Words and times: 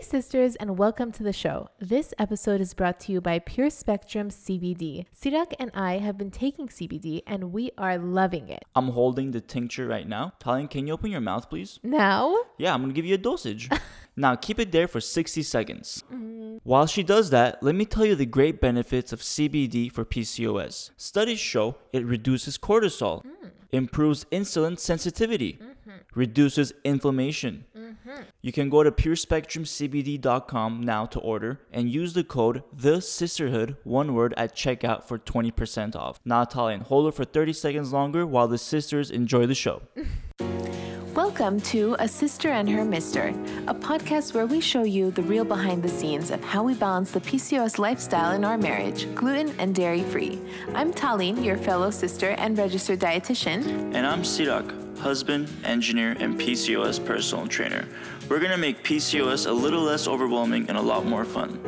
Hey, 0.00 0.06
sisters, 0.06 0.56
and 0.56 0.78
welcome 0.78 1.12
to 1.12 1.22
the 1.22 1.30
show. 1.30 1.68
This 1.78 2.14
episode 2.18 2.62
is 2.62 2.72
brought 2.72 3.00
to 3.00 3.12
you 3.12 3.20
by 3.20 3.38
Pure 3.38 3.68
Spectrum 3.68 4.30
CBD. 4.30 5.04
Sirak 5.14 5.52
and 5.60 5.70
I 5.74 5.98
have 5.98 6.16
been 6.16 6.30
taking 6.30 6.68
CBD 6.68 7.20
and 7.26 7.52
we 7.52 7.70
are 7.76 7.98
loving 7.98 8.48
it. 8.48 8.64
I'm 8.74 8.88
holding 8.88 9.32
the 9.32 9.42
tincture 9.42 9.86
right 9.86 10.08
now. 10.08 10.32
Tallene, 10.40 10.70
can 10.70 10.86
you 10.86 10.94
open 10.94 11.10
your 11.10 11.20
mouth, 11.20 11.50
please? 11.50 11.80
Now, 11.82 12.34
Yeah, 12.56 12.72
I'm 12.72 12.80
gonna 12.80 12.94
give 12.94 13.04
you 13.04 13.16
a 13.16 13.18
dosage. 13.18 13.68
now 14.16 14.36
keep 14.36 14.58
it 14.58 14.72
there 14.72 14.88
for 14.88 15.02
60 15.02 15.42
seconds. 15.42 16.02
Mm-hmm. 16.10 16.56
While 16.62 16.86
she 16.86 17.02
does 17.02 17.28
that, 17.28 17.62
let 17.62 17.74
me 17.74 17.84
tell 17.84 18.06
you 18.06 18.14
the 18.14 18.24
great 18.24 18.58
benefits 18.58 19.12
of 19.12 19.20
CBD 19.20 19.92
for 19.92 20.06
PCOS. 20.06 20.92
Studies 20.96 21.40
show 21.40 21.76
it 21.92 22.06
reduces 22.06 22.56
cortisol, 22.56 23.22
mm. 23.22 23.50
improves 23.70 24.24
insulin 24.32 24.78
sensitivity, 24.78 25.58
mm. 25.62 25.69
Reduces 26.14 26.72
inflammation. 26.84 27.64
Mm-hmm. 27.76 28.22
You 28.42 28.52
can 28.52 28.68
go 28.68 28.82
to 28.82 28.90
purespectrumcbd.com 28.90 30.82
now 30.82 31.06
to 31.06 31.18
order 31.20 31.60
and 31.72 31.88
use 31.88 32.12
the 32.12 32.24
code 32.24 32.62
the 32.72 32.98
Cysterhood 32.98 33.76
one 33.84 34.14
word 34.14 34.34
at 34.36 34.54
checkout 34.54 35.04
for 35.04 35.18
20% 35.18 35.94
off. 35.94 36.18
Now 36.24 36.44
Tallene, 36.44 36.82
hold 36.82 37.08
it 37.08 37.14
for 37.14 37.24
30 37.24 37.52
seconds 37.52 37.92
longer 37.92 38.26
while 38.26 38.48
the 38.48 38.58
sisters 38.58 39.10
enjoy 39.10 39.46
the 39.46 39.54
show. 39.54 39.82
welcome 41.40 41.60
to 41.60 41.94
A 42.00 42.04
Cyster 42.04 42.50
and 42.50 42.68
Her 42.68 42.84
Mister, 42.84 43.28
a 43.66 43.74
podcast 43.74 44.34
where 44.34 44.46
we 44.46 44.60
show 44.60 44.82
you 44.82 45.10
the 45.10 45.22
real 45.22 45.44
behind 45.44 45.82
the 45.82 45.88
scenes 45.88 46.30
of 46.30 46.44
how 46.44 46.62
we 46.62 46.74
balance 46.74 47.12
the 47.12 47.20
PCOS 47.20 47.78
lifestyle 47.78 48.32
in 48.32 48.44
our 48.44 48.58
marriage, 48.58 49.06
gluten 49.14 49.54
and 49.58 49.74
dairy 49.74 50.02
free. 50.02 50.38
I'm 50.74 50.92
Tallene, 50.92 51.42
your 51.42 51.56
fellow 51.56 51.90
sister 51.90 52.30
and 52.30 52.58
registered 52.58 53.00
dietitian. 53.00 53.94
And 53.94 54.06
I'm 54.06 54.22
Sirak, 54.22 54.89
husband, 55.00 55.50
engineer, 55.64 56.16
and 56.20 56.38
PCOS 56.38 57.04
personal 57.04 57.46
trainer. 57.46 57.88
We're 58.28 58.38
gonna 58.38 58.58
make 58.58 58.84
PCOS 58.84 59.46
a 59.48 59.52
little 59.52 59.82
less 59.82 60.06
overwhelming 60.06 60.68
and 60.68 60.78
a 60.78 60.82
lot 60.82 61.04
more 61.06 61.24
fun. 61.24 61.58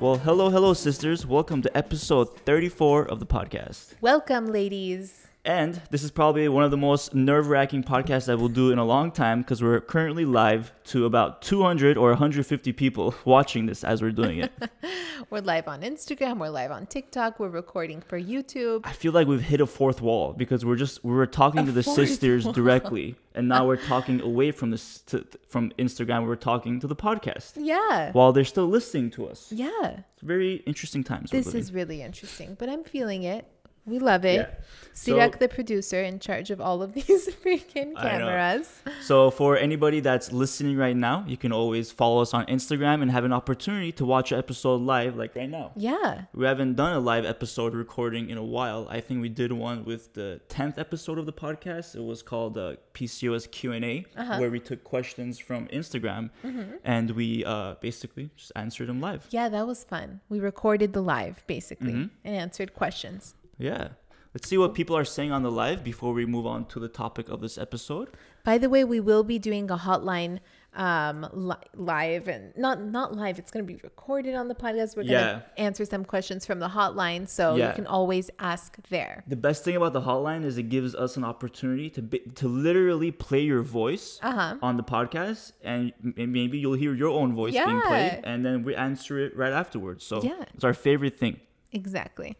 Well, 0.00 0.16
hello, 0.16 0.50
hello, 0.50 0.74
sisters. 0.74 1.24
Welcome 1.24 1.62
to 1.62 1.76
episode 1.76 2.36
34 2.40 3.06
of 3.06 3.20
the 3.20 3.26
podcast. 3.26 3.94
Welcome, 4.00 4.46
ladies. 4.48 5.28
And 5.46 5.78
this 5.90 6.02
is 6.02 6.10
probably 6.10 6.48
one 6.48 6.64
of 6.64 6.70
the 6.70 6.78
most 6.78 7.14
nerve 7.14 7.48
wracking 7.48 7.82
podcasts 7.84 8.30
I 8.30 8.34
will 8.34 8.48
do 8.48 8.70
in 8.70 8.78
a 8.78 8.84
long 8.84 9.10
time 9.10 9.42
because 9.42 9.62
we're 9.62 9.78
currently 9.80 10.24
live 10.24 10.72
to 10.84 11.04
about 11.04 11.42
200 11.42 11.98
or 11.98 12.08
150 12.10 12.72
people 12.72 13.14
watching 13.26 13.66
this 13.66 13.84
as 13.84 14.00
we're 14.00 14.10
doing 14.10 14.38
it. 14.38 14.52
We're 15.30 15.40
live 15.40 15.68
on 15.68 15.80
Instagram, 15.80 16.38
we're 16.38 16.50
live 16.50 16.70
on 16.70 16.86
TikTok, 16.86 17.40
we're 17.40 17.48
recording 17.48 18.02
for 18.02 18.20
YouTube. 18.20 18.82
I 18.84 18.92
feel 18.92 19.12
like 19.12 19.26
we've 19.26 19.40
hit 19.40 19.60
a 19.60 19.66
fourth 19.66 20.02
wall 20.02 20.34
because 20.34 20.64
we're 20.66 20.76
just 20.76 21.02
we 21.02 21.12
were 21.12 21.26
talking 21.26 21.64
to 21.64 21.72
the 21.72 21.82
sisters 21.82 22.44
wall. 22.44 22.52
directly, 22.52 23.14
and 23.34 23.48
now 23.48 23.66
we're 23.66 23.78
talking 23.78 24.20
away 24.20 24.50
from 24.50 24.70
this 24.70 25.00
to, 25.06 25.26
from 25.48 25.70
Instagram. 25.78 26.26
We're 26.26 26.36
talking 26.36 26.78
to 26.80 26.86
the 26.86 26.96
podcast 26.96 27.52
Yeah. 27.56 28.12
while 28.12 28.32
they're 28.32 28.44
still 28.44 28.66
listening 28.68 29.10
to 29.12 29.26
us. 29.28 29.50
Yeah. 29.50 29.70
It's 30.12 30.22
very 30.22 30.56
interesting 30.66 31.02
times. 31.02 31.30
This 31.30 31.54
is 31.54 31.72
really 31.72 32.02
interesting, 32.02 32.54
but 32.58 32.68
I'm 32.68 32.84
feeling 32.84 33.22
it. 33.22 33.46
We 33.86 33.98
love 33.98 34.24
it. 34.24 34.36
Yeah. 34.36 34.46
Sirak, 34.94 35.32
So- 35.34 35.38
the 35.40 35.48
producer, 35.48 36.00
in 36.02 36.20
charge 36.20 36.50
of 36.50 36.60
all 36.60 36.80
of 36.82 36.94
these 36.98 37.28
freaking 37.44 37.94
cameras. 38.00 38.70
so 39.02 39.30
for 39.30 39.56
anybody 39.58 40.00
that's 40.00 40.32
listening 40.32 40.76
right 40.76 40.96
now, 40.96 41.24
you 41.26 41.36
can 41.36 41.52
always 41.52 41.90
follow 41.90 42.22
us 42.22 42.32
on 42.32 42.46
Instagram 42.46 43.02
and 43.02 43.10
have 43.10 43.24
an 43.24 43.32
opportunity 43.32 43.90
to 43.92 44.04
watch 44.06 44.30
an 44.32 44.38
episode 44.38 44.80
live, 44.80 45.16
like 45.16 45.34
right 45.36 45.50
now. 45.50 45.72
Yeah. 45.76 46.22
We 46.32 46.46
haven't 46.46 46.74
done 46.76 46.92
a 46.94 47.00
live 47.00 47.24
episode 47.24 47.74
recording 47.74 48.30
in 48.30 48.38
a 48.38 48.44
while. 48.44 48.86
I 48.88 49.00
think 49.00 49.20
we 49.20 49.28
did 49.28 49.52
one 49.52 49.84
with 49.84 50.14
the 50.14 50.40
tenth 50.48 50.78
episode 50.78 51.18
of 51.18 51.26
the 51.26 51.32
podcast. 51.32 51.96
It 51.96 52.04
was 52.04 52.22
called 52.22 52.56
uh, 52.56 52.76
PCOS 52.94 53.50
Q 53.50 53.72
and 53.72 53.84
A, 53.84 54.06
Uh-huh. 54.16 54.38
where 54.38 54.50
we 54.50 54.60
took 54.60 54.84
questions 54.84 55.38
from 55.38 55.66
Instagram 55.68 56.30
Mm-hmm. 56.44 56.76
and 56.84 57.10
we 57.10 57.44
uh, 57.44 57.74
basically 57.80 58.30
just 58.36 58.52
answered 58.56 58.86
them 58.88 59.00
live. 59.00 59.26
Yeah, 59.30 59.48
that 59.48 59.66
was 59.66 59.82
fun. 59.84 60.20
We 60.28 60.38
recorded 60.40 60.92
the 60.92 61.02
live 61.02 61.42
basically 61.46 61.92
Mm-hmm. 61.92 62.26
and 62.26 62.36
answered 62.36 62.72
questions. 62.74 63.34
Yeah. 63.58 63.88
Let's 64.34 64.48
see 64.48 64.58
what 64.58 64.74
people 64.74 64.96
are 64.96 65.04
saying 65.04 65.30
on 65.30 65.44
the 65.44 65.50
live 65.50 65.84
before 65.84 66.12
we 66.12 66.26
move 66.26 66.44
on 66.44 66.64
to 66.66 66.80
the 66.80 66.88
topic 66.88 67.28
of 67.28 67.40
this 67.40 67.56
episode. 67.56 68.08
By 68.44 68.58
the 68.58 68.68
way, 68.68 68.82
we 68.82 68.98
will 68.98 69.22
be 69.22 69.38
doing 69.38 69.70
a 69.70 69.76
hotline 69.76 70.40
um 70.76 71.24
li- 71.32 71.54
live 71.74 72.26
and 72.26 72.52
not 72.56 72.82
not 72.82 73.14
live 73.14 73.38
it's 73.38 73.52
going 73.52 73.64
to 73.64 73.72
be 73.72 73.78
recorded 73.84 74.34
on 74.34 74.48
the 74.48 74.56
podcast 74.56 74.96
we're 74.96 75.04
going 75.04 75.06
to 75.06 75.44
Yeah. 75.56 75.64
answer 75.66 75.84
some 75.84 76.04
questions 76.04 76.44
from 76.44 76.58
the 76.58 76.66
hotline 76.66 77.28
so 77.28 77.54
you 77.54 77.70
can 77.76 77.86
always 77.86 78.28
ask 78.40 78.76
there 78.88 79.22
The 79.28 79.36
best 79.36 79.62
thing 79.62 79.76
about 79.76 79.92
the 79.92 80.00
hotline 80.00 80.42
is 80.44 80.58
it 80.58 80.64
gives 80.70 80.96
us 80.96 81.16
an 81.16 81.22
opportunity 81.22 81.90
to 81.90 82.02
be, 82.02 82.18
to 82.34 82.48
literally 82.48 83.12
play 83.12 83.42
your 83.42 83.62
voice 83.62 84.18
Uh-huh. 84.20 84.56
on 84.62 84.76
the 84.76 84.82
podcast, 84.82 85.52
and 85.62 85.92
m- 86.04 86.32
maybe 86.32 86.58
you'll 86.58 86.72
hear 86.84 86.92
your 86.92 87.10
own 87.10 87.36
voice 87.36 87.54
being 87.54 87.80
played, 87.82 88.22
and 88.24 88.44
then 88.44 88.64
we 88.64 88.74
answer 88.74 89.16
it 89.20 89.36
right 89.36 89.52
afterwards. 89.52 90.02
So 90.04 90.22
Yeah. 90.24 90.42
it's 90.54 90.64
our 90.64 90.74
favorite 90.74 91.16
thing. 91.22 91.38
exactly 91.70 92.36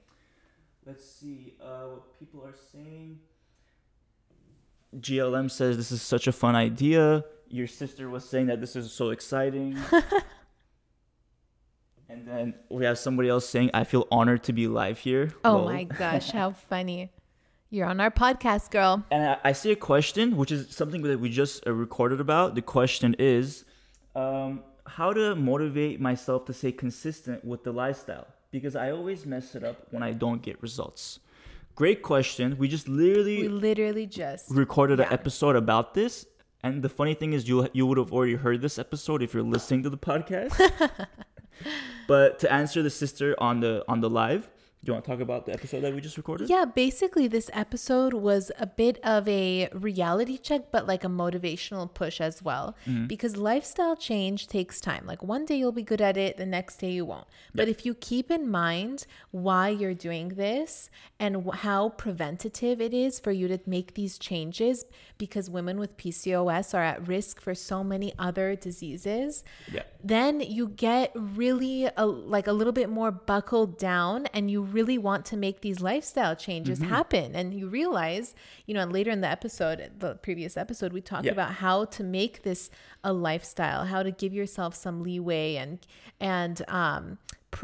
Let's 0.87 1.11
see 1.11 1.55
uh, 1.63 1.87
what 1.87 2.19
people 2.19 2.45
are 2.45 2.55
saying. 2.73 3.19
GLM 4.99 5.51
says 5.51 5.77
this 5.77 5.91
is 5.91 6.03
such 6.03 6.27
a 6.27 6.33
fun 6.33 6.55
idea. 6.55 7.25
Your 7.49 7.67
sister 7.67 8.11
was 8.11 8.29
saying 8.29 8.47
that 8.47 8.61
this 8.61 8.77
is 8.77 8.93
so 8.93 9.11
exciting. 9.11 9.79
and 12.09 12.29
then 12.29 12.55
we 12.69 12.85
have 12.85 12.99
somebody 12.99 13.29
else 13.31 13.49
saying, 13.49 13.71
I 13.73 13.85
feel 13.85 14.07
honored 14.11 14.43
to 14.45 14.53
be 14.53 14.69
live 14.69 14.99
here. 14.99 15.33
oh 15.45 15.57
Lol. 15.57 15.65
my 15.65 15.85
gosh 16.03 16.31
how 16.31 16.53
funny 16.53 17.11
you're 17.71 17.87
on 17.87 17.99
our 17.99 18.11
podcast 18.11 18.71
girl 18.71 19.03
And 19.11 19.25
I, 19.25 19.39
I 19.43 19.53
see 19.53 19.73
a 19.73 19.77
question, 19.77 20.37
which 20.37 20.53
is 20.53 20.75
something 20.75 21.03
that 21.03 21.19
we 21.19 21.31
just 21.31 21.67
uh, 21.67 21.73
recorded 21.73 22.21
about. 22.21 22.55
The 22.55 22.63
question 22.63 23.17
is 23.19 23.65
um, 24.15 24.63
how 24.87 25.13
to 25.13 25.35
motivate 25.35 26.01
myself 26.01 26.45
to 26.45 26.53
stay 26.53 26.71
consistent 26.73 27.45
with 27.45 27.65
the 27.65 27.73
lifestyle 27.73 28.29
because 28.55 28.77
I 28.77 28.93
always 28.93 29.27
mess 29.27 29.55
it 29.59 29.65
up 29.65 29.79
when 29.91 30.03
I 30.09 30.13
don't 30.13 30.41
get 30.41 30.63
results. 30.63 31.19
Great 31.75 32.03
question. 32.03 32.57
We 32.57 32.69
just 32.69 32.87
literally 32.89 33.39
we 33.43 33.49
literally 33.49 34.07
just 34.07 34.45
recorded 34.65 35.01
Yeah. 35.01 35.09
an 35.09 35.13
episode 35.13 35.57
about 35.57 35.93
this. 35.95 36.25
And 36.63 36.83
the 36.87 36.89
funny 36.89 37.15
thing 37.21 37.33
is, 37.35 37.49
you 37.51 37.69
you 37.79 37.85
would 37.89 37.99
have 37.99 38.13
already 38.13 38.37
heard 38.45 38.63
this 38.63 38.79
episode 38.79 39.23
if 39.27 39.35
you're 39.35 39.51
listening 39.57 39.83
to 39.83 39.91
the 39.91 39.99
podcast. 40.11 40.55
but 42.07 42.39
to 42.43 42.47
answer 42.61 42.81
the 42.83 42.95
sister 43.03 43.35
on 43.39 43.61
the 43.61 43.75
on 43.89 44.01
the 44.01 44.09
live, 44.23 44.49
you 44.91 44.95
want 44.95 45.05
to 45.05 45.11
talk 45.11 45.21
about 45.21 45.47
the 45.47 45.53
episode 45.53 45.81
that 45.83 45.95
we 45.95 46.01
just 46.01 46.17
recorded? 46.17 46.49
Yeah, 46.51 46.65
basically, 46.65 47.27
this 47.29 47.51
episode 47.53 48.13
was 48.15 48.51
a 48.59 48.67
bit 48.67 48.99
of 49.05 49.27
a 49.29 49.69
reality 49.73 50.39
check, 50.39 50.71
but 50.71 50.87
like 50.87 51.05
a 51.05 51.09
motivational 51.09 51.93
push 51.93 52.21
as 52.21 52.43
well. 52.43 52.77
Mm-hmm. 52.87 53.07
Because 53.07 53.37
lifestyle 53.37 53.97
change 53.97 54.47
takes 54.49 54.81
time. 54.81 55.05
Like 55.07 55.23
one 55.23 55.45
day 55.45 55.57
you'll 55.57 55.73
be 55.73 55.83
good 55.83 56.01
at 56.01 56.17
it, 56.17 56.37
the 56.37 56.47
next 56.47 56.77
day 56.77 56.91
you 56.91 57.05
won't. 57.05 57.27
But 57.55 57.69
if 57.69 57.87
you 57.87 57.95
keep 57.95 58.31
in 58.31 58.51
mind 58.51 59.07
why 59.31 59.69
you're 59.69 59.95
doing 59.95 60.29
this 60.31 60.91
and 61.19 61.49
how 61.53 61.91
preventative 61.91 62.81
it 62.81 62.93
is 62.93 63.21
for 63.21 63.33
you 63.33 63.49
to 63.49 63.59
make 63.67 63.95
these 63.95 64.19
changes, 64.19 64.85
because 65.19 65.49
women 65.49 65.79
with 65.79 65.97
PCOS 65.97 66.75
are 66.75 66.83
at 66.83 67.07
risk 67.07 67.41
for 67.41 67.55
so 67.55 67.85
many 67.85 68.13
other 68.19 68.57
diseases 68.57 69.45
Yeah. 69.73 69.83
then 70.03 70.41
you 70.41 70.69
get 70.69 71.13
really 71.15 71.89
a, 71.97 72.05
like 72.07 72.47
a 72.47 72.53
little 72.53 72.73
bit 72.73 72.89
more 72.91 73.11
buckled 73.11 73.79
down 73.79 74.27
and 74.35 74.51
you 74.51 74.63
really 74.79 74.99
want 75.09 75.23
to 75.31 75.37
make 75.47 75.57
these 75.67 75.81
lifestyle 75.91 76.35
changes 76.47 76.79
Mm-hmm. 76.81 76.89
happen 76.99 77.29
and 77.39 77.47
you 77.59 77.67
realize 77.81 78.27
you 78.67 78.73
know 78.75 78.83
and 78.87 78.93
later 78.99 79.11
in 79.17 79.21
the 79.27 79.29
episode 79.39 79.79
the 80.05 80.13
previous 80.27 80.57
episode 80.65 80.91
we 80.93 81.01
talked 81.01 81.27
Yeah. 81.27 81.33
about 81.39 81.53
how 81.65 81.77
to 81.97 82.03
make 82.21 82.35
this 82.49 82.63
a 83.11 83.13
lifestyle 83.29 83.83
how 83.95 84.03
to 84.09 84.11
give 84.23 84.33
yourself 84.41 84.73
some 84.85 84.97
leeway 85.09 85.49
and 85.63 85.79
and 86.21 86.57
um 86.69 87.05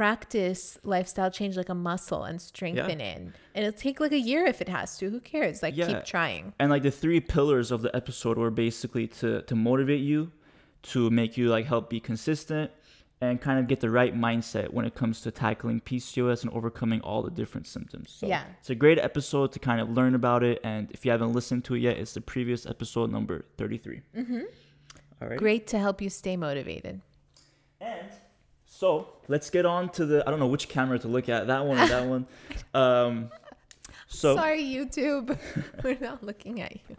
practice 0.00 0.78
lifestyle 0.82 1.30
change 1.30 1.56
like 1.56 1.68
a 1.68 1.74
muscle 1.74 2.22
and 2.24 2.40
strengthen 2.40 3.00
it 3.00 3.18
and 3.18 3.32
it'll 3.54 3.72
take 3.86 3.98
like 4.00 4.12
a 4.12 4.18
year 4.30 4.46
if 4.46 4.62
it 4.64 4.68
has 4.68 4.96
to 4.98 5.10
who 5.10 5.20
cares 5.20 5.62
like 5.64 5.76
Yeah. 5.76 5.88
keep 5.88 6.04
trying 6.04 6.54
and 6.60 6.70
like 6.70 6.82
the 6.84 6.90
three 7.02 7.20
pillars 7.20 7.70
of 7.70 7.82
the 7.82 7.94
episode 7.94 8.38
were 8.38 8.50
basically 8.66 9.06
to 9.20 9.42
to 9.42 9.54
motivate 9.54 10.00
you 10.00 10.32
to 10.92 11.10
make 11.10 11.36
you 11.36 11.48
like 11.50 11.66
help 11.66 11.90
be 11.90 12.00
consistent 12.00 12.70
and 13.22 13.40
kind 13.40 13.58
of 13.58 13.66
get 13.66 13.80
the 13.80 13.90
right 13.90 14.14
mindset 14.16 14.72
when 14.72 14.86
it 14.86 14.94
comes 14.94 15.20
to 15.20 15.30
tackling 15.30 15.80
PCOS 15.80 16.42
and 16.42 16.50
overcoming 16.52 17.00
all 17.02 17.22
the 17.22 17.30
different 17.30 17.66
symptoms. 17.66 18.10
So 18.10 18.26
Yeah. 18.26 18.44
it's 18.58 18.70
a 18.70 18.74
great 18.74 18.98
episode 18.98 19.52
to 19.52 19.58
kind 19.58 19.80
of 19.80 19.90
learn 19.90 20.14
about 20.14 20.42
it. 20.42 20.58
And 20.64 20.90
if 20.92 21.04
you 21.04 21.10
haven't 21.10 21.32
listened 21.34 21.64
to 21.66 21.74
it 21.74 21.80
yet, 21.80 21.98
it's 21.98 22.14
the 22.14 22.22
previous 22.22 22.64
episode 22.64 23.10
number 23.12 23.44
33. 23.58 24.00
Mm-hmm. 24.16 24.40
All 25.20 25.28
right. 25.28 25.38
great 25.38 25.66
to 25.68 25.78
help 25.78 26.00
you 26.00 26.08
stay 26.08 26.34
motivated 26.36 27.02
And 27.78 28.08
so 28.64 29.08
let's 29.28 29.50
get 29.50 29.66
on 29.66 29.90
to 29.90 30.06
the, 30.06 30.26
I 30.26 30.30
don't 30.30 30.40
know 30.40 30.46
which 30.46 30.70
camera 30.70 30.98
to 31.00 31.08
look 31.08 31.28
at, 31.28 31.46
that 31.48 31.66
one 31.66 31.78
or 31.78 31.86
that 31.88 32.06
one. 32.06 32.26
Um, 32.74 33.30
so, 34.06 34.34
sorry 34.36 34.62
youtube 34.62 35.36
we're 35.84 35.98
not 36.00 36.22
looking 36.24 36.60
at 36.60 36.72
you 36.74 36.96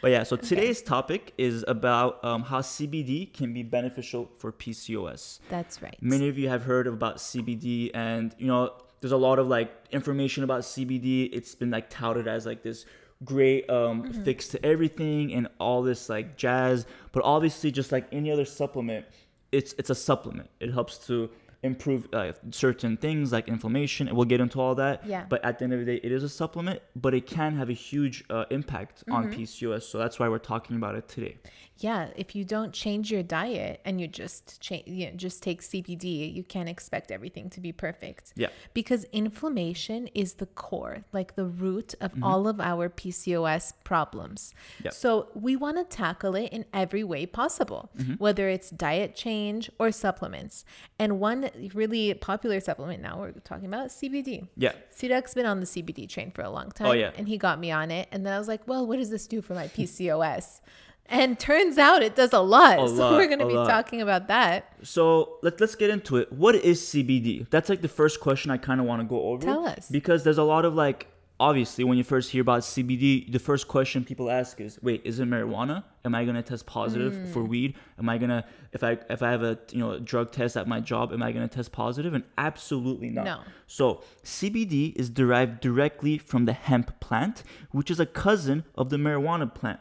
But 0.00 0.12
yeah, 0.12 0.22
so 0.22 0.36
today's 0.36 0.80
topic 0.80 1.34
is 1.38 1.64
about 1.66 2.24
um, 2.24 2.42
how 2.42 2.60
CBD 2.60 3.32
can 3.32 3.52
be 3.52 3.62
beneficial 3.62 4.30
for 4.38 4.52
PCOS. 4.52 5.40
that's 5.48 5.82
right 5.82 5.96
Many 6.00 6.28
of 6.28 6.38
you 6.38 6.48
have 6.48 6.62
heard 6.62 6.86
about 6.86 7.16
CBD, 7.16 7.90
and 7.94 8.34
you 8.38 8.46
know, 8.46 8.74
there's 9.00 9.12
a 9.12 9.16
lot 9.16 9.38
of 9.38 9.48
like 9.48 9.72
information 9.90 10.44
about 10.44 10.62
CBD. 10.62 11.30
It's 11.32 11.54
been 11.54 11.70
like 11.70 11.90
touted 11.90 12.28
as 12.28 12.46
like 12.46 12.62
this 12.62 12.84
great 13.24 13.68
um, 13.68 14.12
fix 14.24 14.48
to 14.48 14.64
everything 14.64 15.34
and 15.34 15.48
all 15.58 15.82
this 15.82 16.08
like 16.08 16.36
jazz. 16.36 16.86
But 17.12 17.24
obviously, 17.24 17.70
just 17.72 17.90
like 17.90 18.06
any 18.12 18.30
other 18.30 18.44
supplement, 18.44 19.06
it's 19.52 19.74
it's 19.78 19.90
a 19.90 19.94
supplement. 19.94 20.48
It 20.60 20.72
helps 20.72 20.98
to 21.08 21.30
improve 21.62 22.06
uh, 22.12 22.32
certain 22.50 22.96
things 22.96 23.32
like 23.32 23.48
inflammation, 23.48 24.06
and 24.08 24.16
we'll 24.16 24.26
get 24.26 24.40
into 24.40 24.60
all 24.60 24.74
that. 24.76 25.04
Yeah. 25.06 25.24
But 25.28 25.44
at 25.44 25.58
the 25.58 25.64
end 25.64 25.72
of 25.72 25.80
the 25.80 25.86
day, 25.86 26.00
it 26.02 26.12
is 26.12 26.22
a 26.22 26.28
supplement, 26.28 26.80
but 26.94 27.14
it 27.14 27.26
can 27.26 27.56
have 27.56 27.68
a 27.68 27.72
huge 27.74 28.24
uh, 28.30 28.44
impact 28.50 29.04
on 29.10 29.28
Mm-hmm. 29.28 29.40
PCOS. 29.40 29.82
So 29.82 29.98
that's 29.98 30.18
why 30.20 30.28
we're 30.28 30.38
talking 30.38 30.76
about 30.76 30.94
it 30.94 31.08
today. 31.08 31.38
Yeah, 31.80 32.08
if 32.16 32.34
you 32.34 32.44
don't 32.44 32.72
change 32.72 33.10
your 33.10 33.22
diet 33.22 33.80
and 33.84 34.00
you 34.00 34.08
just 34.08 34.60
change, 34.60 34.88
you 34.88 35.06
know, 35.06 35.12
just 35.16 35.42
take 35.42 35.62
CBD, 35.62 36.34
you 36.34 36.42
can't 36.42 36.68
expect 36.68 37.10
everything 37.10 37.50
to 37.50 37.60
be 37.60 37.70
perfect. 37.72 38.32
Yeah. 38.36 38.48
Because 38.74 39.04
inflammation 39.12 40.08
is 40.08 40.34
the 40.34 40.46
core, 40.46 41.04
like 41.12 41.36
the 41.36 41.44
root 41.46 41.94
of 42.00 42.08
Mm-hmm. 42.08 42.24
all 42.24 42.48
of 42.48 42.58
our 42.60 42.88
PCOS 42.88 43.74
problems. 43.84 44.54
Yep. 44.82 44.92
So 44.94 45.28
we 45.34 45.54
want 45.56 45.76
to 45.76 45.84
tackle 45.84 46.34
it 46.34 46.50
in 46.52 46.64
every 46.72 47.04
way 47.04 47.26
possible, 47.26 47.90
Mm-hmm. 47.96 48.14
whether 48.14 48.48
it's 48.48 48.70
diet 48.70 49.14
change 49.14 49.70
or 49.78 49.92
supplements. 49.92 50.64
And 50.98 51.20
one 51.20 51.50
really 51.74 52.12
popular 52.14 52.58
supplement 52.60 53.02
now 53.02 53.20
we're 53.20 53.32
talking 53.32 53.66
about 53.66 53.88
CBD. 53.90 54.48
Yeah. 54.56 54.72
Sirak's 54.90 55.34
been 55.34 55.46
on 55.46 55.60
the 55.60 55.66
CBD 55.66 56.08
train 56.08 56.30
for 56.32 56.42
a 56.42 56.50
long 56.50 56.70
time. 56.72 56.88
Oh, 56.88 56.92
yeah. 56.92 57.10
And 57.16 57.28
he 57.28 57.38
got 57.38 57.60
me 57.60 57.70
on 57.70 57.90
it. 57.90 58.08
And 58.10 58.24
then 58.26 58.32
I 58.32 58.38
was 58.38 58.48
like, 58.48 58.66
well, 58.66 58.86
what 58.86 58.96
does 58.96 59.10
this 59.10 59.26
do 59.28 59.40
for 59.42 59.54
my 59.54 59.68
PCOS? 59.68 60.60
and 61.08 61.38
turns 61.38 61.78
out 61.78 62.02
it 62.02 62.14
does 62.16 62.32
a 62.32 62.40
lot. 62.40 62.78
A 62.78 62.88
so 62.88 62.94
lot, 62.94 63.12
we're 63.14 63.26
going 63.26 63.38
to 63.38 63.46
be 63.46 63.54
lot. 63.54 63.68
talking 63.68 64.00
about 64.02 64.28
that. 64.28 64.72
So 64.82 65.38
let, 65.42 65.60
let's 65.60 65.74
get 65.74 65.90
into 65.90 66.16
it. 66.16 66.32
What 66.32 66.54
is 66.54 66.80
CBD? 66.82 67.48
That's 67.50 67.68
like 67.68 67.80
the 67.82 67.88
first 67.88 68.20
question 68.20 68.50
I 68.50 68.56
kind 68.58 68.80
of 68.80 68.86
want 68.86 69.00
to 69.02 69.06
go 69.08 69.22
over. 69.22 69.44
Tell 69.44 69.66
us. 69.66 69.88
Because 69.88 70.24
there's 70.24 70.38
a 70.38 70.42
lot 70.44 70.64
of 70.64 70.74
like, 70.74 71.06
obviously, 71.40 71.84
when 71.84 71.96
you 71.96 72.04
first 72.04 72.30
hear 72.30 72.42
about 72.42 72.62
CBD, 72.62 73.30
the 73.32 73.38
first 73.38 73.68
question 73.68 74.04
people 74.04 74.28
ask 74.30 74.60
is, 74.60 74.78
wait, 74.82 75.02
is 75.04 75.20
it 75.20 75.28
marijuana? 75.28 75.84
Am 76.04 76.14
I 76.14 76.24
gonna 76.24 76.42
test 76.42 76.66
positive 76.66 77.12
Mm. 77.12 77.32
for 77.32 77.44
weed? 77.44 77.74
Am 77.98 78.08
I 78.08 78.16
gonna 78.18 78.44
if 78.72 78.82
I 78.82 78.98
if 79.10 79.22
I 79.22 79.30
have 79.30 79.42
a 79.42 79.58
you 79.70 79.78
know 79.78 79.92
a 79.92 80.00
drug 80.00 80.32
test 80.32 80.56
at 80.56 80.66
my 80.66 80.80
job, 80.80 81.12
am 81.12 81.22
I 81.22 81.32
gonna 81.32 81.46
test 81.48 81.70
positive? 81.70 82.14
And 82.14 82.24
absolutely 82.38 83.10
not. 83.10 83.24
No. 83.24 83.40
So 83.66 84.02
CBD 84.24 84.94
is 84.96 85.10
derived 85.10 85.60
directly 85.60 86.16
from 86.18 86.44
the 86.46 86.54
hemp 86.54 86.98
plant, 87.00 87.42
which 87.72 87.90
is 87.90 88.00
a 88.00 88.06
cousin 88.06 88.64
of 88.74 88.88
the 88.90 88.96
marijuana 88.96 89.52
plant. 89.54 89.80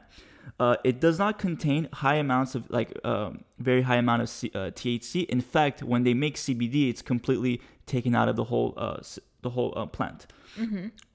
Uh, 0.59 0.75
it 0.83 0.99
does 0.99 1.19
not 1.19 1.37
contain 1.37 1.87
high 1.93 2.15
amounts 2.15 2.55
of 2.55 2.67
like 2.69 2.97
um, 3.03 3.43
very 3.59 3.83
high 3.83 3.97
amount 3.97 4.23
of 4.23 4.29
C- 4.29 4.51
uh, 4.55 4.71
THC. 4.71 5.25
In 5.25 5.41
fact, 5.41 5.83
when 5.83 6.03
they 6.03 6.13
make 6.15 6.35
CBD, 6.35 6.89
it's 6.89 7.01
completely 7.03 7.61
taken 7.85 8.15
out 8.15 8.27
of 8.27 8.35
the 8.35 8.45
whole 8.45 8.73
uh, 8.75 8.99
the 9.43 9.51
whole 9.51 9.73
uh, 9.75 9.85
plant. 9.85 10.25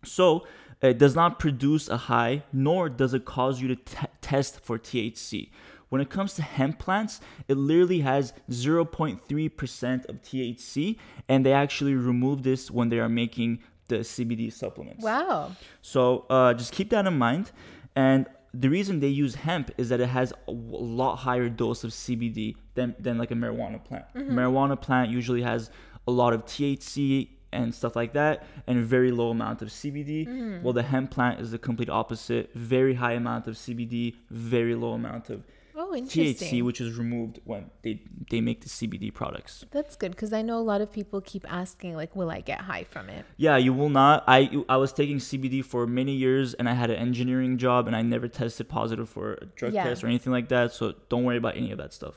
So 0.05 0.47
it 0.81 0.99
does 0.99 1.15
not 1.17 1.39
produce 1.41 1.89
a 1.89 1.97
high, 1.97 2.45
nor 2.53 2.89
does 2.89 3.15
it 3.15 3.25
cause 3.25 3.61
you 3.61 3.69
to 3.69 3.77
t- 3.77 3.97
test 4.21 4.61
for 4.61 4.79
THC. 4.79 5.51
When 5.89 6.01
it 6.01 6.09
comes 6.09 6.35
to 6.35 6.43
hemp 6.43 6.79
plants, 6.79 7.21
it 7.49 7.57
literally 7.57 8.01
has 8.01 8.33
0.3% 8.51 10.09
of 10.09 10.23
THC, 10.23 10.97
and 11.29 11.45
they 11.45 11.53
actually 11.53 11.95
remove 11.95 12.43
this 12.45 12.71
when 12.71 12.89
they 12.89 12.99
are 12.99 13.11
making 13.11 13.59
the 13.89 13.97
CBD 13.99 14.51
supplements. 14.53 15.05
Wow. 15.05 15.53
So 15.83 16.25
uh, 16.31 16.55
just 16.55 16.73
keep 16.73 16.89
that 16.91 17.07
in 17.07 17.19
mind. 17.19 17.53
And 17.95 18.27
the 18.55 18.69
reason 18.69 19.01
they 19.01 19.09
use 19.09 19.35
hemp 19.35 19.71
is 19.79 19.89
that 19.89 20.01
it 20.01 20.09
has 20.09 20.33
a 20.47 20.53
lot 20.53 21.17
higher 21.17 21.49
dose 21.49 21.85
of 21.85 21.91
CBD 21.91 22.55
than, 22.75 22.95
than 22.99 23.19
like 23.19 23.31
a 23.31 23.35
marijuana 23.35 23.83
plant. 23.83 24.05
Mm-hmm. 24.15 24.39
Marijuana 24.39 24.81
plant 24.81 25.11
usually 25.11 25.43
has 25.43 25.71
a 26.07 26.11
lot 26.11 26.33
of 26.33 26.45
THC 26.45 27.29
and 27.53 27.75
stuff 27.75 27.97
like 27.97 28.13
that 28.15 28.47
and 28.67 28.79
a 28.79 28.83
very 28.83 29.11
low 29.11 29.31
amount 29.31 29.63
of 29.63 29.69
CBD. 29.69 30.27
Mm-hmm. 30.27 30.63
Well, 30.63 30.73
the 30.73 30.83
hemp 30.83 31.11
plant 31.11 31.41
is 31.41 31.51
the 31.51 31.59
complete 31.59 31.89
opposite. 31.89 32.53
Very 32.55 32.95
high 32.95 33.13
amount 33.13 33.47
of 33.47 33.55
CBD, 33.55 34.17
very 34.31 34.75
low 34.75 34.93
amount 34.93 35.31
of 35.31 35.45
Oh, 35.85 35.95
interesting. 35.97 36.61
THC, 36.61 36.63
which 36.63 36.81
is 36.81 36.97
removed 36.97 37.41
when 37.45 37.71
they, 37.83 38.03
they 38.31 38.41
make 38.41 38.61
the 38.61 38.69
CBD 38.69 39.13
products. 39.13 39.65
That's 39.73 39.97
good 39.97 40.13
because 40.13 40.33
I 40.33 40.41
know 40.41 40.59
a 40.59 40.67
lot 40.73 40.81
of 40.81 40.93
people 40.93 41.21
keep 41.21 41.45
asking, 41.53 41.97
like, 41.97 42.15
will 42.15 42.31
I 42.31 42.41
get 42.41 42.61
high 42.61 42.85
from 42.85 43.09
it? 43.11 43.25
Yeah, 43.37 43.57
you 43.57 43.73
will 43.73 43.89
not. 43.89 44.23
I 44.29 44.39
I 44.69 44.77
was 44.77 44.93
taking 44.93 45.19
CBD 45.19 45.65
for 45.65 45.87
many 45.87 46.13
years, 46.13 46.55
and 46.55 46.69
I 46.69 46.75
had 46.75 46.91
an 46.91 46.97
engineering 46.97 47.59
job, 47.59 47.89
and 47.89 47.97
I 47.97 48.03
never 48.03 48.29
tested 48.29 48.69
positive 48.69 49.09
for 49.09 49.35
a 49.43 49.47
drug 49.59 49.73
Yeah. 49.75 49.85
test 49.85 50.05
or 50.05 50.07
anything 50.07 50.33
like 50.33 50.49
that. 50.51 50.73
So 50.73 50.95
don't 51.09 51.25
worry 51.25 51.39
about 51.39 51.57
any 51.57 51.73
of 51.73 51.79
that 51.79 51.93
stuff. 51.93 52.15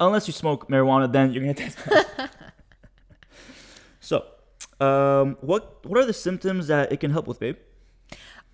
Unless 0.00 0.26
you 0.28 0.32
smoke 0.32 0.68
marijuana, 0.70 1.12
then 1.12 1.32
you're 1.32 1.42
gonna 1.42 1.54
test. 1.54 1.76
positive. 1.78 2.30
so, 4.00 4.24
um, 4.80 5.36
what 5.40 5.84
what 5.86 5.98
are 6.00 6.06
the 6.06 6.12
symptoms 6.26 6.68
that 6.68 6.92
it 6.92 7.00
can 7.00 7.10
help 7.10 7.26
with, 7.26 7.40
babe? 7.40 7.56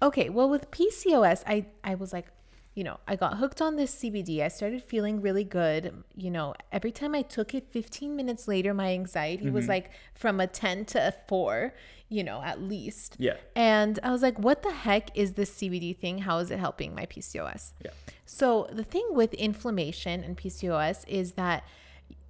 Okay, 0.00 0.28
well, 0.30 0.48
with 0.48 0.70
PCOS, 0.70 1.44
I 1.46 1.66
I 1.84 1.94
was 1.94 2.12
like, 2.12 2.26
you 2.74 2.84
know, 2.84 2.98
I 3.06 3.16
got 3.16 3.36
hooked 3.36 3.60
on 3.60 3.76
this 3.76 3.94
CBD. 3.94 4.42
I 4.42 4.48
started 4.48 4.82
feeling 4.82 5.20
really 5.20 5.44
good. 5.44 5.92
You 6.16 6.30
know, 6.30 6.54
every 6.70 6.90
time 6.90 7.14
I 7.14 7.22
took 7.22 7.54
it, 7.54 7.68
15 7.70 8.16
minutes 8.16 8.48
later, 8.48 8.72
my 8.72 8.92
anxiety 8.92 9.50
was 9.50 9.64
mm-hmm. 9.64 9.72
like 9.72 9.90
from 10.14 10.40
a 10.40 10.46
10 10.46 10.86
to 10.86 11.08
a 11.08 11.12
4, 11.28 11.74
you 12.08 12.24
know, 12.24 12.40
at 12.42 12.62
least. 12.62 13.16
Yeah. 13.18 13.36
And 13.54 13.98
I 14.02 14.10
was 14.10 14.22
like, 14.22 14.38
what 14.38 14.62
the 14.62 14.72
heck 14.72 15.16
is 15.16 15.34
this 15.34 15.50
CBD 15.50 15.96
thing? 15.96 16.18
How 16.18 16.38
is 16.38 16.50
it 16.50 16.58
helping 16.58 16.94
my 16.94 17.04
PCOS? 17.04 17.72
Yeah. 17.84 17.90
So, 18.24 18.68
the 18.72 18.84
thing 18.84 19.06
with 19.10 19.34
inflammation 19.34 20.24
and 20.24 20.38
PCOS 20.38 21.04
is 21.06 21.32
that, 21.32 21.64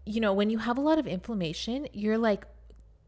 you 0.05 0.21
know, 0.21 0.33
when 0.33 0.51
you 0.51 0.59
have 0.59 0.77
a 0.77 0.81
lot 0.81 0.99
of 0.99 1.07
inflammation, 1.07 1.87
you're 1.93 2.19
like 2.19 2.47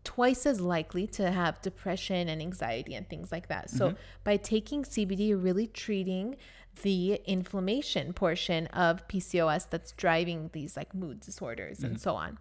twice 0.05 0.47
as 0.47 0.61
likely 0.61 1.07
to 1.09 1.33
have 1.33 1.61
depression 1.63 2.29
and 2.29 2.41
anxiety 2.41 2.95
and 2.95 3.09
things 3.09 3.33
like 3.33 3.49
that. 3.49 3.71
So, 3.71 3.89
mm-hmm. 3.89 3.97
by 4.23 4.37
taking 4.37 4.85
CBD, 4.85 5.29
you're 5.29 5.39
really 5.39 5.67
treating 5.67 6.37
the 6.83 7.21
inflammation 7.27 8.13
portion 8.13 8.67
of 8.69 9.07
PCOS 9.09 9.69
that's 9.71 9.93
driving 9.93 10.51
these 10.53 10.77
like 10.77 10.95
mood 10.95 11.21
disorders 11.21 11.83
and 11.83 12.01
so 12.01 12.15
on. 12.15 12.39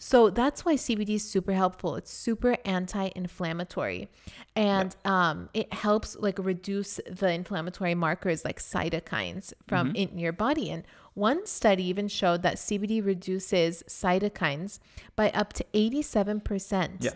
So 0.00 0.30
that's 0.30 0.64
why 0.64 0.74
CBD 0.76 1.16
is 1.16 1.28
super 1.28 1.52
helpful. 1.52 1.96
It's 1.96 2.12
super 2.12 2.56
anti-inflammatory, 2.64 4.08
and 4.54 4.94
um, 5.04 5.48
it 5.54 5.72
helps 5.72 6.16
like 6.16 6.38
reduce 6.38 7.00
the 7.10 7.30
inflammatory 7.32 7.94
markers 7.94 8.44
like 8.44 8.60
cytokines 8.60 9.52
from 9.66 9.94
in 9.96 10.18
your 10.18 10.32
body. 10.32 10.70
And 10.70 10.84
one 11.14 11.46
study 11.46 11.84
even 11.84 12.06
showed 12.08 12.42
that 12.42 12.56
CBD 12.56 13.04
reduces 13.04 13.82
cytokines 13.88 14.78
by 15.16 15.30
up 15.30 15.52
to 15.54 15.66
eighty-seven 15.74 16.40
percent. 16.40 16.98
Yeah. 17.00 17.10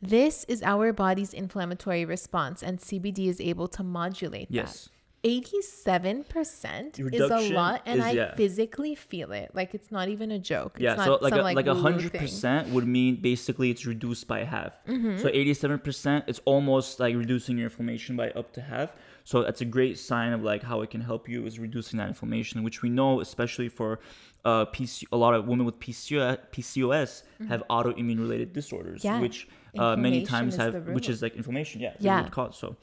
This 0.00 0.44
is 0.44 0.62
our 0.62 0.92
body's 0.92 1.34
inflammatory 1.34 2.04
response, 2.04 2.62
and 2.62 2.78
CBD 2.78 3.26
is 3.28 3.40
able 3.40 3.66
to 3.68 3.82
modulate 3.82 4.46
Yes. 4.48 4.84
that. 4.84 4.90
87% 5.24 6.98
is 7.12 7.20
a 7.30 7.54
lot 7.54 7.82
and 7.86 7.98
is- 8.00 8.04
I 8.06 8.10
yeah. 8.12 8.34
physically 8.34 8.94
feel 8.94 9.32
it. 9.32 9.50
Like 9.54 9.74
it's 9.74 9.90
not 9.90 10.08
even 10.08 10.30
a 10.30 10.38
joke. 10.38 10.72
It's 10.76 10.82
Yeah, 10.82 10.94
not 10.94 11.06
so 11.06 11.18
like 11.20 11.32
a, 11.34 11.42
like 11.42 11.66
a 11.66 11.74
woo-woo 11.74 11.82
hundred 11.82 12.12
thing. 12.12 12.20
percent 12.20 12.68
would 12.68 12.86
mean 12.86 13.16
basically 13.16 13.70
it's 13.70 13.84
reduced 13.86 14.26
by 14.28 14.44
half. 14.44 14.72
Mm-hmm. 14.86 15.18
So 15.18 15.28
eighty-seven 15.28 15.80
percent, 15.80 16.24
it's 16.28 16.40
almost 16.44 17.00
like 17.00 17.14
reducing 17.16 17.56
your 17.58 17.64
inflammation 17.66 18.16
by 18.16 18.30
up 18.30 18.52
to 18.54 18.60
half. 18.60 18.90
So 19.24 19.42
that's 19.42 19.60
a 19.60 19.64
great 19.66 19.98
sign 19.98 20.32
of 20.32 20.42
like 20.42 20.62
how 20.62 20.80
it 20.82 20.90
can 20.90 21.00
help 21.02 21.28
you 21.28 21.44
is 21.46 21.58
reducing 21.58 21.98
that 21.98 22.08
inflammation, 22.08 22.62
which 22.62 22.82
we 22.82 22.88
know 22.88 23.20
especially 23.20 23.68
for 23.68 24.00
uh, 24.44 24.64
PC, 24.66 25.04
a 25.12 25.16
lot 25.16 25.34
of 25.34 25.46
women 25.46 25.66
with 25.66 25.78
PCOS, 25.80 26.38
PCOS 26.52 27.22
have 27.48 27.62
autoimmune 27.68 28.18
related 28.20 28.52
disorders, 28.52 29.02
Mm-hmm. 29.02 29.14
Yeah. 29.16 29.20
which 29.20 29.48
uh, 29.78 29.96
many 29.96 30.24
times 30.24 30.56
have, 30.56 30.88
which 30.88 31.08
is 31.10 31.20
like 31.22 31.36
inflammation. 31.36 31.80
Yeah, 31.80 31.92
Yeah. 32.00 32.28
cause. 32.30 32.56
So 32.56 32.76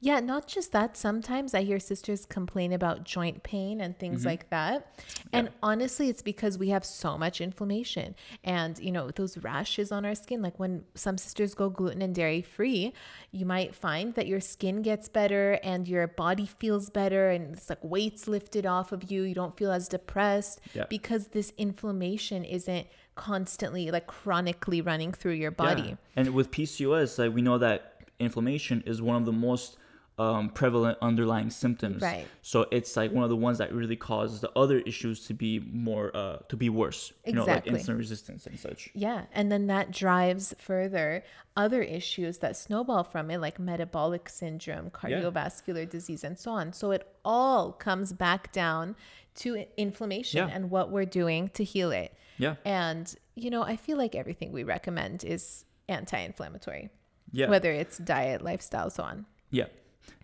Yeah, 0.00 0.20
not 0.20 0.46
just 0.46 0.72
that. 0.72 0.96
Sometimes 0.96 1.54
I 1.54 1.62
hear 1.62 1.80
sisters 1.80 2.26
complain 2.26 2.72
about 2.72 3.04
joint 3.04 3.42
pain 3.42 3.80
and 3.80 3.98
things 3.98 4.20
Mm-hmm. 4.20 4.28
like 4.28 4.50
that. 4.50 4.94
And 5.32 5.48
honestly, 5.62 6.08
it's 6.10 6.22
because 6.22 6.58
we 6.58 6.68
have 6.68 6.84
so 6.84 7.16
much 7.16 7.40
inflammation 7.40 8.14
and, 8.44 8.78
you 8.78 8.92
know, 8.92 9.10
those 9.10 9.38
rashes 9.38 9.90
on 9.90 10.04
our 10.04 10.14
skin. 10.14 10.42
Like 10.42 10.58
when 10.58 10.84
some 10.94 11.16
sisters 11.18 11.54
go 11.54 11.70
gluten 11.70 12.02
and 12.02 12.14
dairy 12.14 12.42
free, 12.42 12.92
you 13.32 13.46
might 13.46 13.74
find 13.74 14.14
that 14.14 14.26
your 14.26 14.40
skin 14.40 14.82
gets 14.82 15.08
better 15.08 15.58
and 15.62 15.88
your 15.88 16.06
body 16.06 16.46
feels 16.46 16.90
better 16.90 17.30
and 17.30 17.54
it's 17.54 17.70
like 17.70 17.82
weights 17.82 18.28
lifted 18.28 18.66
off 18.66 18.92
of 18.92 19.10
you. 19.10 19.22
You 19.22 19.34
don't 19.34 19.56
feel 19.56 19.72
as 19.72 19.88
depressed 19.88 20.60
Yeah. 20.74 20.84
because 20.90 21.28
this 21.28 21.52
inflammation 21.56 22.44
isn't 22.44 22.86
constantly 23.14 23.90
like 23.90 24.06
chronically 24.06 24.82
running 24.82 25.10
through 25.12 25.32
your 25.32 25.50
body. 25.50 25.82
Yeah. 25.88 25.94
And 26.16 26.34
with 26.34 26.50
PCOS, 26.50 27.18
like 27.18 27.34
we 27.34 27.40
know 27.42 27.56
that 27.58 27.94
inflammation 28.18 28.82
is 28.86 29.00
one 29.02 29.16
of 29.16 29.24
the 29.24 29.32
most 29.32 29.78
um, 30.18 30.48
prevalent 30.48 30.96
underlying 31.02 31.50
symptoms. 31.50 32.00
Right. 32.02 32.26
So 32.40 32.66
it's 32.70 32.96
like 32.96 33.12
one 33.12 33.22
of 33.24 33.30
the 33.30 33.36
ones 33.36 33.58
that 33.58 33.72
really 33.72 33.96
causes 33.96 34.40
the 34.40 34.50
other 34.56 34.78
issues 34.80 35.26
to 35.26 35.34
be 35.34 35.60
more 35.70 36.10
uh, 36.16 36.38
to 36.48 36.56
be 36.56 36.70
worse. 36.70 37.12
You 37.26 37.34
know, 37.34 37.44
like 37.44 37.66
insulin 37.66 37.98
resistance 37.98 38.46
and 38.46 38.58
such. 38.58 38.90
Yeah. 38.94 39.24
And 39.32 39.52
then 39.52 39.66
that 39.66 39.90
drives 39.90 40.54
further 40.58 41.22
other 41.54 41.82
issues 41.82 42.38
that 42.38 42.56
snowball 42.56 43.04
from 43.04 43.30
it, 43.30 43.40
like 43.40 43.58
metabolic 43.58 44.28
syndrome, 44.28 44.90
cardiovascular 44.90 45.88
disease, 45.88 46.24
and 46.24 46.38
so 46.38 46.50
on. 46.52 46.72
So 46.72 46.92
it 46.92 47.06
all 47.24 47.72
comes 47.72 48.12
back 48.12 48.52
down 48.52 48.96
to 49.36 49.66
inflammation 49.76 50.48
Yeah. 50.48 50.54
and 50.54 50.70
what 50.70 50.90
we're 50.90 51.04
doing 51.04 51.50
to 51.50 51.64
heal 51.64 51.90
it. 51.90 52.14
Yeah. 52.38 52.56
And, 52.64 53.14
you 53.34 53.50
know, 53.50 53.62
I 53.62 53.76
feel 53.76 53.98
like 53.98 54.14
everything 54.14 54.50
we 54.50 54.64
recommend 54.64 55.24
is 55.24 55.66
anti 55.88 56.18
inflammatory, 56.18 56.88
Yeah. 57.32 57.48
whether 57.50 57.70
it's 57.70 57.98
diet, 57.98 58.42
lifestyle, 58.42 58.88
so 58.88 59.02
on. 59.02 59.26
Yeah. 59.50 59.66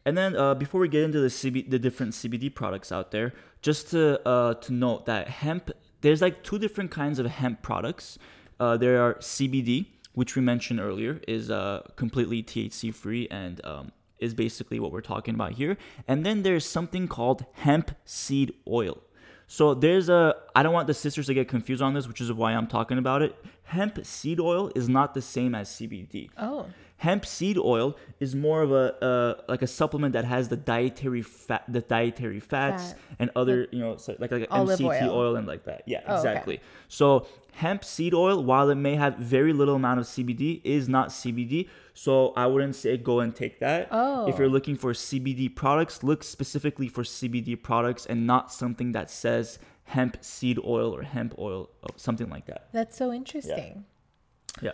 And 0.04 0.16
then 0.16 0.36
uh, 0.36 0.54
before 0.54 0.80
we 0.80 0.88
get 0.88 1.02
into 1.02 1.20
the 1.20 1.28
CB, 1.28 1.70
the 1.70 1.78
different 1.78 2.12
CBD 2.12 2.52
products 2.52 2.90
out 2.90 3.10
there, 3.10 3.32
just 3.60 3.90
to 3.90 4.26
uh, 4.26 4.54
to 4.54 4.72
note 4.72 5.06
that 5.06 5.28
hemp, 5.28 5.70
there's 6.00 6.20
like 6.20 6.42
two 6.42 6.58
different 6.58 6.90
kinds 6.90 7.18
of 7.18 7.26
hemp 7.26 7.62
products. 7.62 8.18
Uh, 8.58 8.76
there 8.76 9.00
are 9.02 9.14
CBD, 9.14 9.86
which 10.14 10.34
we 10.36 10.42
mentioned 10.42 10.80
earlier, 10.80 11.20
is 11.28 11.50
uh, 11.50 11.82
completely 11.96 12.42
THC 12.42 12.94
free 12.94 13.28
and 13.30 13.64
um, 13.64 13.92
is 14.18 14.34
basically 14.34 14.80
what 14.80 14.92
we're 14.92 15.00
talking 15.00 15.34
about 15.34 15.52
here. 15.52 15.76
And 16.08 16.24
then 16.26 16.42
there's 16.42 16.64
something 16.64 17.08
called 17.08 17.44
hemp 17.52 17.92
seed 18.04 18.52
oil. 18.68 18.98
So 19.46 19.74
there's 19.74 20.08
a 20.08 20.34
I 20.56 20.62
don't 20.62 20.72
want 20.72 20.86
the 20.86 20.94
sisters 20.94 21.26
to 21.26 21.34
get 21.34 21.46
confused 21.46 21.82
on 21.82 21.94
this, 21.94 22.08
which 22.08 22.20
is 22.20 22.32
why 22.32 22.54
I'm 22.54 22.66
talking 22.66 22.98
about 22.98 23.22
it. 23.22 23.36
Hemp 23.64 24.04
seed 24.04 24.40
oil 24.40 24.72
is 24.74 24.88
not 24.88 25.14
the 25.14 25.22
same 25.22 25.54
as 25.54 25.68
CBD. 25.68 26.30
Oh. 26.38 26.66
Hemp 27.02 27.26
seed 27.26 27.58
oil 27.58 27.96
is 28.20 28.32
more 28.46 28.62
of 28.62 28.70
a 28.70 28.86
uh, 29.04 29.42
like 29.48 29.62
a 29.62 29.66
supplement 29.66 30.12
that 30.12 30.24
has 30.24 30.48
the 30.48 30.56
dietary 30.56 31.22
fat, 31.22 31.64
the 31.68 31.80
dietary 31.80 32.38
fats 32.38 32.92
Fat. 32.92 32.98
and 33.18 33.30
other 33.34 33.66
you 33.72 33.80
know 33.80 33.96
so 33.96 34.14
like 34.20 34.30
like 34.30 34.46
Olive 34.52 34.78
MCT 34.78 35.02
oil. 35.08 35.10
oil. 35.10 35.36
and 35.36 35.46
like 35.52 35.64
that. 35.64 35.82
Yeah, 35.84 36.02
Oh, 36.06 36.12
okay. 36.12 36.28
exactly. 36.28 36.60
So 36.86 37.26
hemp 37.54 37.84
seed 37.84 38.14
oil, 38.14 38.44
while 38.44 38.70
it 38.70 38.76
may 38.76 38.94
have 38.94 39.16
very 39.16 39.52
little 39.52 39.74
amount 39.74 39.98
of 39.98 40.06
CBD, 40.06 40.60
is 40.62 40.88
not 40.88 41.08
CBD. 41.08 41.68
So 41.92 42.32
I 42.36 42.46
wouldn't 42.46 42.76
say 42.76 42.96
go 42.96 43.18
and 43.18 43.34
take 43.34 43.58
that. 43.58 43.88
Oh. 43.90 44.28
If 44.28 44.38
you're 44.38 44.48
looking 44.56 44.76
for 44.76 44.92
CBD 44.92 45.54
products, 45.54 46.04
look 46.04 46.22
specifically 46.22 46.86
for 46.86 47.02
CBD 47.02 47.60
products 47.60 48.06
and 48.06 48.28
not 48.28 48.52
something 48.52 48.92
that 48.92 49.10
says 49.10 49.58
hemp 49.84 50.18
seed 50.20 50.58
oil 50.64 50.94
or 50.94 51.02
hemp 51.02 51.34
oil, 51.36 51.68
or 51.82 51.90
something 51.96 52.30
like 52.30 52.46
that. 52.46 52.68
That's 52.72 52.96
so 52.96 53.12
interesting. 53.12 53.84
Yeah. 54.60 54.72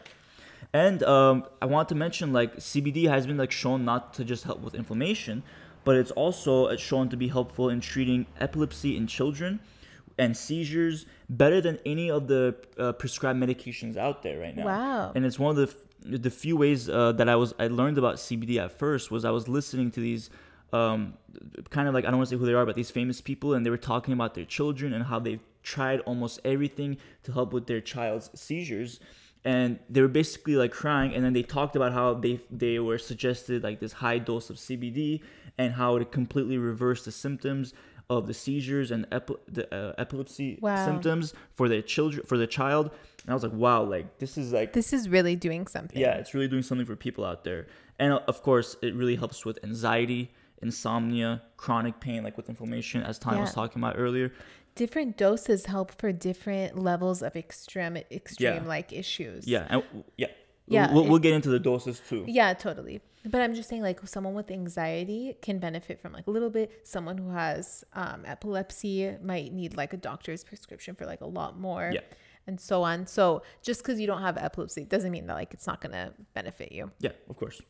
And 0.72 1.02
um, 1.02 1.44
I 1.62 1.66
want 1.66 1.88
to 1.90 1.94
mention 1.94 2.32
like 2.32 2.56
CBD 2.56 3.08
has 3.08 3.26
been 3.26 3.37
like 3.37 3.50
shown 3.50 3.84
not 3.84 4.14
to 4.14 4.25
just 4.25 4.44
help 4.44 4.60
with 4.60 4.75
inflammation, 4.75 5.42
but 5.84 5.96
it's 5.96 6.10
also 6.10 6.66
uh, 6.66 6.76
shown 6.76 7.08
to 7.08 7.16
be 7.16 7.28
helpful 7.28 7.70
in 7.70 7.80
treating 7.80 8.26
epilepsy 8.40 8.96
in 8.96 9.06
children 9.06 9.60
and 10.18 10.37
seizures 10.37 11.06
better 11.30 11.60
than 11.60 11.78
any 11.87 12.10
of 12.10 12.26
the 12.26 12.54
uh, 12.78 12.92
prescribed 12.92 13.40
medications 13.40 13.96
out 13.96 14.22
there 14.22 14.38
right 14.38 14.56
now. 14.56 14.66
Wow. 14.66 15.12
And 15.14 15.25
it's 15.25 15.38
one 15.38 15.50
of 15.50 15.56
the 15.56 15.75
f- 15.75 16.20
the 16.22 16.30
few 16.30 16.56
ways 16.56 16.88
uh, 16.88 17.12
that 17.12 17.28
I 17.28 17.37
was 17.37 17.54
I 17.58 17.68
learned 17.68 17.98
about 17.98 18.16
CBD 18.16 18.58
at 18.62 18.72
first 18.78 19.10
was 19.10 19.25
I 19.25 19.30
was 19.30 19.48
listening 19.48 19.90
to 19.92 20.00
these 20.00 20.30
um, 20.72 21.14
kind 21.70 21.88
of 21.88 21.94
like 21.94 22.04
I 22.04 22.10
don't 22.10 22.18
want 22.18 22.28
to 22.28 22.37
say 22.37 22.38
who 22.38 22.46
they 22.46 22.54
are, 22.54 22.66
but 22.66 22.76
these 22.76 22.90
famous 22.90 23.20
people, 23.20 23.54
and 23.54 23.64
they 23.64 23.70
were 23.70 23.78
talking 23.78 24.12
about 24.12 24.34
their 24.34 24.44
children 24.44 24.92
and 24.92 25.04
how 25.04 25.18
they've 25.18 25.40
tried 25.62 26.00
almost 26.00 26.40
everything 26.44 26.98
to 27.22 27.32
help 27.32 27.52
with 27.52 27.66
their 27.66 27.80
child's 27.80 28.30
seizures, 28.38 29.00
and 29.45 29.78
they 29.88 30.00
were 30.00 30.09
basically 30.09 30.57
like 30.57 30.73
crying. 30.73 31.14
And 31.14 31.25
then 31.25 31.33
they 31.33 31.42
talked 31.42 31.76
about 31.76 31.92
how 31.92 32.14
they 32.14 32.40
they 32.50 32.78
were 32.78 32.99
suggested 32.99 33.62
like 33.62 33.80
this 33.80 33.92
high 33.92 34.18
dose 34.18 34.50
of 34.50 34.57
CBD 34.57 35.21
and 35.57 35.73
how 35.75 35.97
it 35.97 36.11
completely 36.12 36.59
reversed 36.59 37.04
the 37.04 37.12
symptoms 37.12 37.73
of 38.11 38.26
the 38.26 38.33
seizures 38.35 38.90
and 38.90 39.07
epi- 39.12 39.35
the 39.49 39.73
uh, 39.75 39.92
epilepsy 39.99 40.59
Wow. 40.62 40.76
symptoms 40.85 41.35
for 41.54 41.68
their 41.68 41.83
children 41.83 42.25
for 42.26 42.38
the 42.38 42.47
child. 42.47 42.90
And 43.25 43.30
I 43.30 43.35
was 43.35 43.42
like, 43.42 43.52
wow, 43.52 43.83
like 43.83 44.18
this 44.18 44.38
is 44.38 44.52
like 44.52 44.73
This 44.73 44.92
is 44.92 45.09
really 45.09 45.37
doing 45.37 45.66
something. 45.66 45.99
yeah, 46.00 46.14
it's 46.14 46.33
really 46.35 46.49
doing 46.49 46.62
something 46.62 46.87
for 46.87 46.97
people 46.97 47.25
out 47.25 47.45
there. 47.45 47.66
And 47.99 48.12
uh, 48.14 48.21
of 48.26 48.42
course, 48.42 48.76
it 48.83 48.95
really 48.95 49.16
helps 49.16 49.45
with 49.45 49.59
anxiety, 49.62 50.30
insomnia, 50.62 51.42
chronic 51.57 52.00
pain, 52.00 52.23
like 52.23 52.37
with 52.37 52.49
inflammation, 52.49 53.02
as 53.02 53.18
Tanya 53.18 53.40
was 53.42 53.52
talking 53.52 53.83
about 53.83 53.97
earlier. 53.99 54.33
Different 54.78 55.16
doses 55.16 55.66
help 55.66 55.88
for 56.00 56.12
different 56.12 56.78
levels 56.78 57.20
of 57.23 57.35
extreme 57.37 57.97
extreme 58.11 58.62
Yeah. 58.62 58.68
like 58.76 58.92
issues. 58.92 59.47
Yeah, 59.47 59.66
and 59.68 59.82
yeah, 60.16 60.28
Yeah, 60.70 60.92
We'll, 60.92 61.04
it- 61.04 61.08
we'll 61.11 61.18
get 61.28 61.32
into 61.35 61.49
the 61.49 61.58
doses 61.58 62.00
too. 62.08 62.25
Yeah, 62.28 62.54
totally. 62.54 63.00
But 63.25 63.40
I'm 63.40 63.54
just 63.54 63.68
saying, 63.68 63.82
like, 63.82 63.99
someone 64.06 64.35
with 64.35 64.50
anxiety 64.50 65.35
can 65.42 65.58
benefit 65.58 66.00
from 66.00 66.12
like 66.12 66.26
a 66.26 66.30
little 66.30 66.50
bit. 66.50 66.87
Someone 66.87 67.18
who 67.18 67.30
has 67.30 67.85
um, 67.94 68.23
epilepsy 68.25 69.16
might 69.23 69.52
need 69.52 69.76
like 69.76 69.92
a 69.92 69.97
doctor's 69.97 70.44
prescription 70.44 70.94
for 70.94 71.06
like 71.06 71.23
a 71.23 71.26
lot 71.26 71.58
more, 71.58 71.90
Yeah. 71.92 72.00
and 72.47 72.61
so 72.61 72.82
on. 72.85 73.06
So 73.06 73.42
just 73.62 73.80
because 73.82 73.99
you 74.00 74.06
don't 74.06 74.23
have 74.23 74.37
epilepsy 74.38 74.85
doesn't 74.85 75.11
mean 75.11 75.26
that 75.26 75.35
like 75.35 75.52
it's 75.54 75.66
not 75.66 75.80
gonna 75.80 76.12
benefit 76.35 76.70
you. 76.73 76.90
Yeah, 77.00 77.12
of 77.28 77.37
course. 77.37 77.61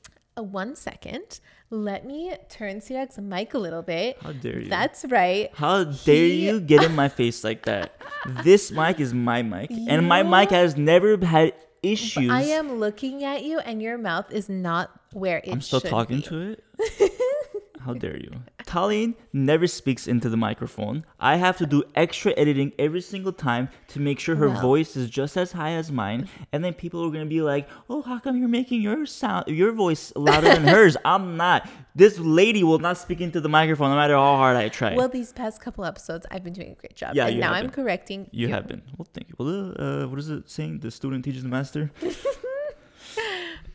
One 0.42 0.76
second, 0.76 1.40
let 1.70 2.06
me 2.06 2.32
turn 2.48 2.80
Sirak's 2.80 3.18
mic 3.18 3.54
a 3.54 3.58
little 3.58 3.82
bit. 3.82 4.16
How 4.22 4.32
dare 4.32 4.60
you? 4.60 4.68
That's 4.68 5.04
right. 5.06 5.50
How 5.54 5.84
dare 5.84 6.14
He- 6.14 6.46
you 6.46 6.60
get 6.60 6.82
in 6.82 6.94
my 6.94 7.08
face 7.08 7.44
like 7.44 7.64
that? 7.66 7.92
This 8.44 8.70
mic 8.70 9.00
is 9.00 9.14
my 9.14 9.42
mic, 9.42 9.70
and 9.70 10.06
my 10.08 10.22
mic 10.22 10.50
has 10.50 10.76
never 10.76 11.16
had 11.24 11.52
issues. 11.82 12.30
I 12.30 12.42
am 12.42 12.78
looking 12.80 13.22
at 13.24 13.44
you, 13.44 13.58
and 13.60 13.80
your 13.80 13.96
mouth 13.96 14.30
is 14.32 14.48
not 14.48 14.90
where 15.12 15.38
it 15.38 15.50
I'm 15.52 15.60
still 15.60 15.80
talking 15.80 16.18
be. 16.18 16.22
to 16.24 16.56
it. 16.58 17.12
How 17.80 17.94
dare 17.94 18.16
you? 18.18 18.32
Tallene 18.68 19.14
never 19.32 19.66
speaks 19.66 20.06
into 20.06 20.28
the 20.28 20.36
microphone. 20.36 21.06
I 21.18 21.36
have 21.36 21.56
to 21.56 21.64
do 21.64 21.84
extra 21.94 22.34
editing 22.36 22.72
every 22.78 23.00
single 23.00 23.32
time 23.32 23.70
to 23.88 23.98
make 23.98 24.20
sure 24.20 24.36
her 24.36 24.50
voice 24.50 24.94
is 24.94 25.08
just 25.08 25.38
as 25.38 25.52
high 25.52 25.70
as 25.70 25.90
mine. 25.90 26.28
And 26.52 26.62
then 26.62 26.74
people 26.74 27.02
are 27.02 27.10
gonna 27.10 27.24
be 27.24 27.40
like, 27.40 27.66
"Oh, 27.88 28.02
how 28.02 28.18
come 28.18 28.36
you're 28.36 28.56
making 28.60 28.82
your 28.82 29.06
sound, 29.06 29.48
your 29.48 29.72
voice 29.72 30.12
louder 30.14 30.48
than 30.48 30.64
hers?" 30.76 30.98
I'm 31.02 31.38
not. 31.38 31.66
This 31.94 32.18
lady 32.18 32.62
will 32.62 32.78
not 32.78 32.98
speak 32.98 33.22
into 33.22 33.40
the 33.40 33.48
microphone 33.48 33.88
no 33.88 33.96
matter 33.96 34.14
how 34.14 34.36
hard 34.36 34.56
I 34.58 34.68
try. 34.68 34.94
Well, 34.94 35.08
these 35.08 35.32
past 35.32 35.62
couple 35.62 35.86
episodes, 35.86 36.26
I've 36.30 36.44
been 36.44 36.52
doing 36.52 36.72
a 36.72 36.74
great 36.74 36.94
job. 36.94 37.14
Yeah, 37.14 37.26
and 37.26 37.36
you 37.36 37.40
now 37.40 37.52
I'm 37.54 37.70
correcting 37.70 38.28
you 38.32 38.48
have 38.48 38.68
been. 38.68 38.82
Well, 38.98 39.08
thank 39.14 39.30
you. 39.30 39.34
Well, 39.38 39.74
uh, 39.78 40.06
what 40.08 40.18
is 40.18 40.28
it 40.28 40.50
saying? 40.50 40.80
The 40.80 40.90
student 40.90 41.24
teaches 41.24 41.42
the 41.42 41.48
master. 41.48 41.90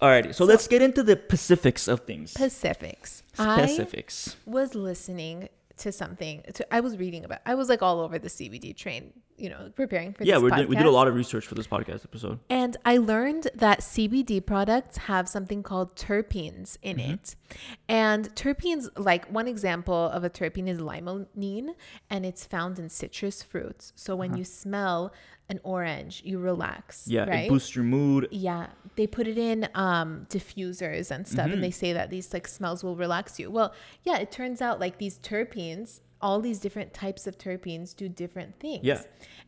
Alrighty, 0.01 0.33
so, 0.35 0.45
let's 0.45 0.67
get 0.67 0.81
into 0.81 1.03
the 1.03 1.19
specifics 1.25 1.87
of 1.87 2.01
things. 2.01 2.33
Pacifics. 2.33 3.23
I 3.37 3.69
was 4.45 4.75
listening 4.75 5.49
to 5.77 5.91
something. 5.91 6.43
To, 6.53 6.73
I 6.73 6.79
was 6.81 6.97
reading 6.97 7.25
about. 7.25 7.39
I 7.45 7.55
was 7.55 7.69
like 7.69 7.81
all 7.81 7.99
over 8.01 8.19
the 8.19 8.27
CBD 8.29 8.75
train. 8.75 9.13
You 9.35 9.49
know, 9.49 9.71
preparing 9.75 10.13
for 10.13 10.23
Yeah, 10.23 10.35
this 10.35 10.43
we 10.43 10.51
podcast. 10.51 10.57
did, 10.57 10.69
we 10.69 10.75
did 10.75 10.85
a 10.85 10.91
lot 10.91 11.07
of 11.07 11.15
research 11.15 11.47
for 11.47 11.55
this 11.55 11.65
podcast 11.65 12.05
episode. 12.05 12.39
And 12.51 12.77
I 12.85 12.97
learned 12.97 13.49
that 13.55 13.79
CBD 13.79 14.45
products 14.45 14.95
have 14.97 15.27
something 15.27 15.63
called 15.63 15.95
terpenes 15.95 16.77
in 16.83 16.97
Mm-hmm. 16.97 17.13
it. 17.13 17.35
And 17.89 18.33
terpenes, 18.35 18.89
like 18.95 19.25
one 19.31 19.47
example 19.47 19.95
of 20.09 20.23
a 20.23 20.29
terpene 20.29 20.69
is 20.69 20.79
limonene, 20.79 21.69
and 22.11 22.25
it's 22.27 22.45
found 22.45 22.77
in 22.77 22.89
citrus 22.89 23.41
fruits. 23.41 23.91
So 23.95 24.15
when 24.15 24.37
you 24.37 24.43
smell 24.43 25.11
an 25.53 25.59
orange, 25.63 26.21
you 26.25 26.39
relax. 26.39 27.07
Yeah, 27.07 27.25
right? 27.29 27.45
it 27.45 27.49
boosts 27.49 27.75
your 27.75 27.85
mood. 27.85 28.27
Yeah, 28.31 28.67
they 28.97 29.07
put 29.07 29.25
it 29.27 29.37
in 29.37 29.67
um, 29.75 30.25
diffusers 30.29 31.11
and 31.11 31.27
stuff, 31.27 31.45
Mm-hmm. 31.45 31.53
and 31.53 31.63
they 31.63 31.71
say 31.71 31.93
that 31.93 32.09
these 32.09 32.33
like 32.33 32.47
smells 32.47 32.83
will 32.83 32.95
relax 32.95 33.39
you. 33.39 33.49
Well, 33.51 33.73
yeah, 34.03 34.17
it 34.17 34.31
turns 34.31 34.61
out 34.61 34.79
like 34.79 34.97
these 34.97 35.17
terpenes, 35.19 35.99
all 36.21 36.39
these 36.39 36.59
different 36.59 36.93
types 36.93 37.27
of 37.27 37.37
terpenes 37.37 37.95
do 37.95 38.07
different 38.09 38.59
things. 38.59 38.83
Yeah. 38.83 39.01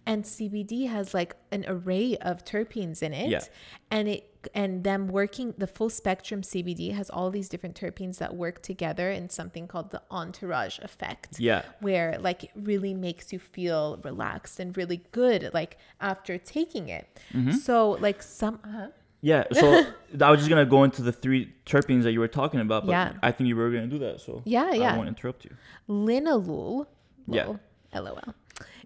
and 0.06 0.24
CBD 0.24 0.88
has 0.90 1.14
like 1.14 1.36
an 1.52 1.64
array 1.68 2.16
of 2.18 2.44
terpenes 2.46 3.02
in 3.02 3.12
it, 3.14 3.30
Yeah. 3.30 3.42
and 3.90 4.08
it 4.08 4.35
and 4.54 4.84
them 4.84 5.08
working 5.08 5.54
the 5.58 5.68
full 5.68 5.90
spectrum 5.90 6.42
CBD 6.42 6.94
has 6.94 7.10
all 7.10 7.30
these 7.32 7.50
different 7.50 7.76
terpenes 7.80 8.18
that 8.20 8.36
work 8.36 8.62
together 8.62 9.10
in 9.12 9.30
something 9.30 9.68
called 9.68 9.92
the 9.92 10.02
entourage 10.12 10.80
effect 10.80 11.40
Yeah. 11.40 11.64
where 11.82 12.18
like 12.20 12.44
it 12.46 12.52
really 12.56 12.94
makes 12.94 13.32
you 13.34 13.40
feel 13.40 14.00
relaxed 14.04 14.60
and 14.60 14.76
really 14.78 15.02
good 15.12 15.50
like 15.54 15.78
after 16.00 16.38
taking 16.38 16.90
it 16.90 17.08
Mm-hmm. 17.34 17.52
so 17.52 17.92
like 18.02 18.22
some 18.24 18.60
huh? 18.64 18.88
Yeah, 19.22 19.46
so 19.54 19.84
I 20.22 20.30
was 20.30 20.40
just 20.42 20.50
gonna 20.50 20.66
go 20.68 20.84
into 20.84 21.02
the 21.02 21.12
three 21.12 21.52
terpenes 21.66 22.04
that 22.04 22.12
you 22.12 22.20
were 22.20 22.28
talking 22.28 22.60
about, 22.60 22.86
but 22.86 22.92
Yeah. 22.92 23.14
I 23.24 23.32
think 23.32 23.48
you 23.48 23.56
were 23.56 23.72
gonna 23.72 23.88
do 23.88 23.98
that, 24.00 24.22
so 24.22 24.44
Yeah, 24.46 24.72
yeah. 24.72 24.94
I 24.94 24.98
won't 24.98 25.08
interrupt 25.08 25.46
you. 25.46 25.52
linalool 25.90 26.86
Yeah. 27.28 27.46
lol, 27.46 27.60
lol 27.96 28.34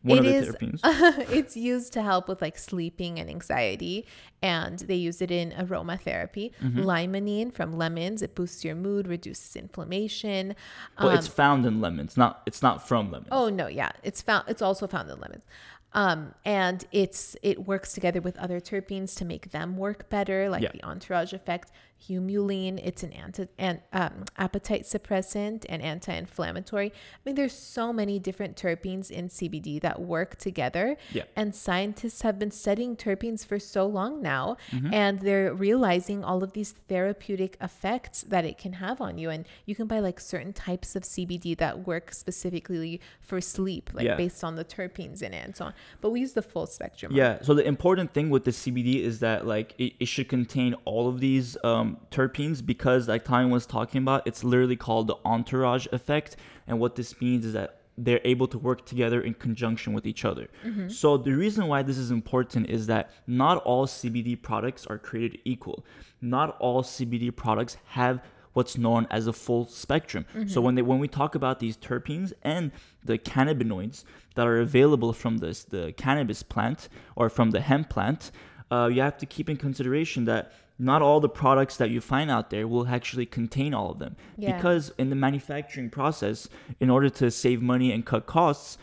One 0.03 0.25
It 0.25 0.43
of 0.47 0.59
the 0.59 0.65
is- 0.65 0.81
it's 1.29 1.57
used 1.57 1.91
to 1.93 2.01
help 2.01 2.27
with 2.29 2.41
like 2.41 2.57
sleeping 2.57 3.19
and 3.19 3.29
anxiety 3.29 4.05
and 4.41 4.79
they 4.79 4.95
use 4.95 5.21
it 5.21 5.31
in 5.31 5.51
aromatherapy 5.51 6.51
Mm-hmm. 6.63 6.79
limonene 6.83 7.53
from 7.53 7.77
lemons 7.77 8.21
it 8.21 8.33
boosts 8.35 8.63
your 8.63 8.75
mood 8.75 9.07
reduces 9.07 9.55
inflammation 9.55 10.55
well, 10.99 11.09
Um, 11.09 11.15
it's 11.17 11.27
found 11.27 11.65
in 11.65 11.81
lemons, 11.81 12.15
not 12.17 12.41
it's 12.45 12.61
not 12.61 12.87
from 12.87 13.11
lemons. 13.11 13.29
Oh 13.31 13.49
no, 13.49 13.67
yeah, 13.67 13.91
it's 14.03 14.21
found. 14.21 14.45
It's 14.47 14.61
also 14.61 14.87
found 14.87 15.09
in 15.09 15.19
lemons, 15.19 15.45
um, 15.93 16.33
and 16.45 16.85
it's 16.91 17.35
it 17.41 17.65
works 17.67 17.93
together 17.93 18.21
with 18.21 18.37
other 18.37 18.59
terpenes 18.59 19.15
to 19.17 19.25
make 19.25 19.51
them 19.51 19.75
work 19.77 20.09
better, 20.09 20.49
like 20.49 20.61
Yeah. 20.63 20.71
the 20.73 20.83
entourage 20.83 21.33
effect. 21.33 21.71
Humulene, 22.07 22.79
it's 22.81 23.03
an 23.03 23.11
anti 23.11 23.47
and 23.57 23.81
um, 23.91 24.23
appetite 24.37 24.83
suppressant 24.83 25.65
and 25.67 25.81
anti-inflammatory. 25.81 26.91
I 26.93 27.19
mean, 27.25 27.35
there's 27.35 27.51
so 27.51 27.91
many 27.91 28.19
different 28.19 28.55
terpenes 28.55 29.11
in 29.11 29.27
CBD 29.27 29.81
that 29.81 29.99
work 30.01 30.37
together, 30.37 30.95
Yeah. 31.11 31.23
and 31.35 31.53
scientists 31.53 32.21
have 32.21 32.39
been 32.39 32.51
studying 32.51 32.95
terpenes 32.95 33.45
for 33.45 33.59
so 33.59 33.85
long 33.85 34.21
now, 34.21 34.55
Mm-hmm. 34.71 34.93
and 34.93 35.19
they're 35.19 35.53
realizing 35.53 36.23
all 36.23 36.41
of 36.41 36.53
these 36.53 36.71
therapeutic 36.87 37.57
effects 37.59 38.21
that 38.29 38.45
it 38.45 38.57
can 38.57 38.73
have 38.73 39.01
on 39.01 39.17
you. 39.17 39.29
And 39.29 39.45
you 39.65 39.75
can 39.75 39.87
buy 39.87 39.99
like 39.99 40.21
certain 40.21 40.53
types 40.53 40.95
of 40.95 41.03
CBD 41.03 41.53
that 41.57 41.85
work 41.85 42.13
specifically 42.13 43.01
for 43.19 43.41
sleep, 43.41 43.89
like 43.93 44.05
Yeah. 44.05 44.15
based 44.15 44.41
on 44.43 44.55
the 44.55 44.63
terpenes 44.63 45.21
in 45.21 45.33
it 45.33 45.43
and 45.45 45.53
so 45.55 45.65
on. 45.65 45.73
But 46.01 46.11
we 46.11 46.21
use 46.21 46.33
the 46.33 46.41
full 46.41 46.65
spectrum. 46.65 47.11
Yeah. 47.13 47.39
So 47.41 47.53
the 47.53 47.65
important 47.65 48.13
thing 48.13 48.29
with 48.29 48.45
the 48.45 48.51
CBD 48.51 49.03
is 49.03 49.19
that 49.19 49.45
like 49.45 49.75
it, 49.77 49.93
it 49.99 50.07
should 50.07 50.29
contain 50.29 50.75
all 50.85 51.07
of 51.07 51.19
these 51.19 51.57
um, 51.63 51.97
terpenes 52.11 52.65
because, 52.65 53.07
like 53.07 53.25
Time 53.25 53.49
was 53.49 53.65
talking 53.65 54.01
about, 54.01 54.25
it's 54.25 54.43
literally 54.43 54.75
called 54.75 55.07
the 55.07 55.17
entourage 55.25 55.87
effect. 55.91 56.37
And 56.67 56.79
what 56.79 56.95
this 56.95 57.19
means 57.19 57.45
is 57.45 57.53
that 57.53 57.79
they're 57.97 58.21
able 58.23 58.47
to 58.47 58.57
work 58.57 58.85
together 58.85 59.21
in 59.21 59.33
conjunction 59.33 59.91
with 59.93 60.05
each 60.05 60.23
other. 60.23 60.47
So 60.89 61.17
the 61.17 61.33
reason 61.33 61.67
why 61.67 61.83
this 61.83 61.97
is 61.97 62.11
important 62.11 62.69
is 62.69 62.87
that 62.87 63.11
not 63.27 63.57
all 63.63 63.85
CBD 63.85 64.41
products 64.41 64.87
are 64.87 64.97
created 64.97 65.39
equal. 65.43 65.85
Not 66.21 66.57
all 66.59 66.81
CBD 66.81 67.35
products 67.35 67.75
have 67.87 68.21
what's 68.53 68.77
known 68.77 69.05
as 69.11 69.27
a 69.27 69.33
full 69.33 69.67
spectrum. 69.67 70.25
So 70.47 70.59
when 70.61 70.75
they 70.75 70.81
when 70.81 70.99
we 70.99 71.07
talk 71.07 71.35
about 71.35 71.59
these 71.59 71.77
terpenes 71.77 72.33
and 72.43 72.71
the 73.03 73.17
cannabinoids 73.17 74.03
that 74.35 74.47
are 74.47 74.59
available 74.59 75.13
from 75.13 75.37
this 75.37 75.63
the 75.63 75.93
cannabis 75.93 76.41
plant 76.43 76.89
or 77.15 77.29
from 77.29 77.51
the 77.51 77.61
hemp 77.61 77.89
plant, 77.89 78.31
uh, 78.71 78.89
you 78.91 79.01
have 79.01 79.17
to 79.17 79.25
keep 79.25 79.49
in 79.49 79.57
consideration 79.57 80.25
that 80.25 80.51
not 80.81 81.01
all 81.01 81.19
the 81.19 81.29
products 81.43 81.75
that 81.77 81.89
you 81.89 81.99
find 81.99 82.31
out 82.31 82.49
there 82.49 82.65
will 82.67 82.87
actually 82.87 83.25
contain 83.25 83.73
all 83.73 83.91
of 83.91 83.99
them 83.99 84.15
Yeah. 84.37 84.55
because 84.55 84.93
in 84.97 85.09
the 85.09 85.15
manufacturing 85.15 85.89
process 85.89 86.47
in 86.79 86.89
order 86.89 87.09
to 87.21 87.29
save 87.29 87.61
money 87.61 87.91
and 87.91 88.05
cut 88.05 88.25
costs 88.27 88.77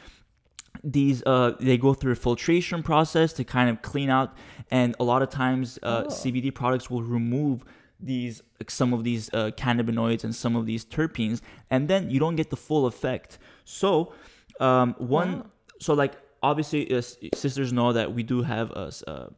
these 0.84 1.22
uh 1.24 1.52
they 1.58 1.78
go 1.78 1.94
through 1.94 2.12
a 2.12 2.16
filtration 2.16 2.82
process 2.82 3.32
to 3.32 3.44
kind 3.44 3.70
of 3.70 3.80
clean 3.82 4.10
out 4.10 4.34
and 4.70 4.94
a 5.00 5.04
lot 5.04 5.22
of 5.22 5.30
times 5.30 5.78
uh, 5.82 6.04
Oh. 6.06 6.08
cbd 6.10 6.54
products 6.54 6.90
will 6.90 7.02
remove 7.02 7.64
these 8.00 8.42
some 8.68 8.92
of 8.92 9.04
these 9.04 9.30
uh, 9.32 9.50
cannabinoids 9.56 10.24
and 10.24 10.34
some 10.34 10.54
of 10.56 10.66
these 10.66 10.84
terpenes 10.84 11.40
and 11.70 11.88
then 11.88 12.10
you 12.10 12.18
don't 12.20 12.36
get 12.36 12.50
the 12.50 12.56
full 12.56 12.86
effect. 12.86 13.38
So 13.64 14.12
um 14.60 14.94
one 14.98 15.30
Wow. 15.40 15.46
so 15.80 15.94
like 15.94 16.14
obviously 16.42 16.92
uh, 16.94 17.00
sisters 17.34 17.72
know 17.72 17.92
that 17.92 18.12
we 18.12 18.22
do 18.22 18.42
have 18.42 18.70
a, 18.72 18.92
uh 19.06 19.28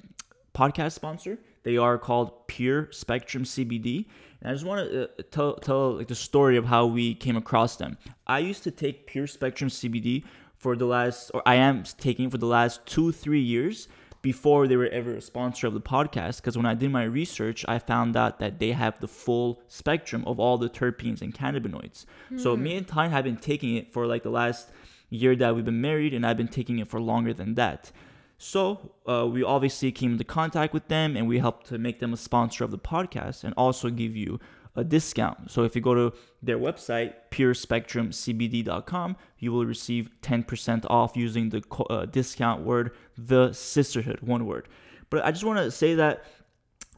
podcast 0.54 0.92
sponsor. 0.92 1.38
They 1.62 1.76
are 1.76 1.98
called 1.98 2.46
pure 2.48 2.88
spectrum 2.92 3.44
cbd 3.44 4.06
and 4.40 4.50
i 4.50 4.52
just 4.52 4.64
want 4.64 4.90
to 4.90 5.04
uh, 5.04 5.06
tell 5.30 5.54
tell 5.56 5.96
like 5.98 6.08
the 6.08 6.14
story 6.14 6.56
of 6.56 6.64
how 6.64 6.86
we 6.86 7.14
came 7.14 7.36
across 7.36 7.76
them. 7.76 7.96
I 8.26 8.38
used 8.40 8.62
to 8.64 8.70
take 8.70 9.06
pure 9.06 9.26
spectrum 9.26 9.70
cbd 9.70 10.24
for 10.56 10.74
the 10.76 10.86
last 10.86 11.30
or 11.34 11.42
i 11.46 11.54
am 11.54 11.84
taking 11.98 12.26
it 12.26 12.30
for 12.32 12.38
the 12.38 12.46
last 12.46 12.84
two 12.86 13.12
three 13.12 13.40
years 13.40 13.88
before 14.22 14.66
they 14.66 14.76
were 14.76 14.88
ever 14.88 15.14
a 15.14 15.20
sponsor 15.20 15.66
of 15.66 15.74
the 15.74 15.80
podcast 15.80 16.36
because 16.36 16.56
when 16.56 16.66
i 16.66 16.74
did 16.74 16.90
my 16.90 17.04
research 17.04 17.64
i 17.68 17.78
found 17.78 18.16
out 18.16 18.38
that 18.38 18.58
they 18.58 18.72
have 18.72 18.98
the 19.00 19.08
full 19.08 19.62
spectrum 19.68 20.24
of 20.26 20.40
all 20.40 20.58
the 20.58 20.68
terpenes 20.68 21.22
and 21.22 21.34
cannabinoids. 21.34 22.04
So 22.36 22.56
me 22.56 22.76
and 22.76 22.86
tyne 22.86 23.10
have 23.10 23.24
been 23.24 23.36
taking 23.36 23.76
it 23.76 23.92
for 23.92 24.06
like 24.06 24.22
the 24.22 24.30
last 24.30 24.70
year 25.10 25.34
that 25.36 25.54
we've 25.54 25.64
been 25.64 25.80
married 25.80 26.12
and 26.14 26.26
i've 26.26 26.36
been 26.36 26.48
taking 26.48 26.78
it 26.78 26.88
for 26.88 27.00
longer 27.00 27.32
than 27.32 27.54
that. 27.54 27.92
So 28.38 28.92
uh, 29.06 29.26
we 29.26 29.42
obviously 29.42 29.90
came 29.90 30.12
into 30.12 30.24
contact 30.24 30.72
with 30.72 30.86
them 30.88 31.16
and 31.16 31.26
we 31.26 31.40
helped 31.40 31.66
to 31.68 31.78
make 31.78 31.98
them 31.98 32.12
a 32.12 32.16
sponsor 32.16 32.62
of 32.62 32.70
the 32.70 32.78
podcast 32.78 33.42
and 33.42 33.52
also 33.56 33.90
give 33.90 34.14
you 34.16 34.38
a 34.76 34.84
discount. 34.84 35.50
So 35.50 35.64
if 35.64 35.74
you 35.74 35.82
go 35.82 35.94
to 35.94 36.12
their 36.42 36.58
website, 36.58 37.14
purespectrumcbd.com, 37.30 39.16
you 39.38 39.52
will 39.52 39.64
receive 39.66 40.10
10% 40.22 40.84
off 40.88 41.16
using 41.16 41.48
the 41.50 41.62
uh, 41.90 42.06
discount 42.06 42.62
word, 42.62 42.92
the 43.16 43.48
Cysterhood, 43.50 44.22
one 44.22 44.46
word. 44.46 44.68
But 45.10 45.24
I 45.24 45.30
just 45.32 45.44
want 45.44 45.58
to 45.58 45.70
say 45.70 45.94
that 45.94 46.24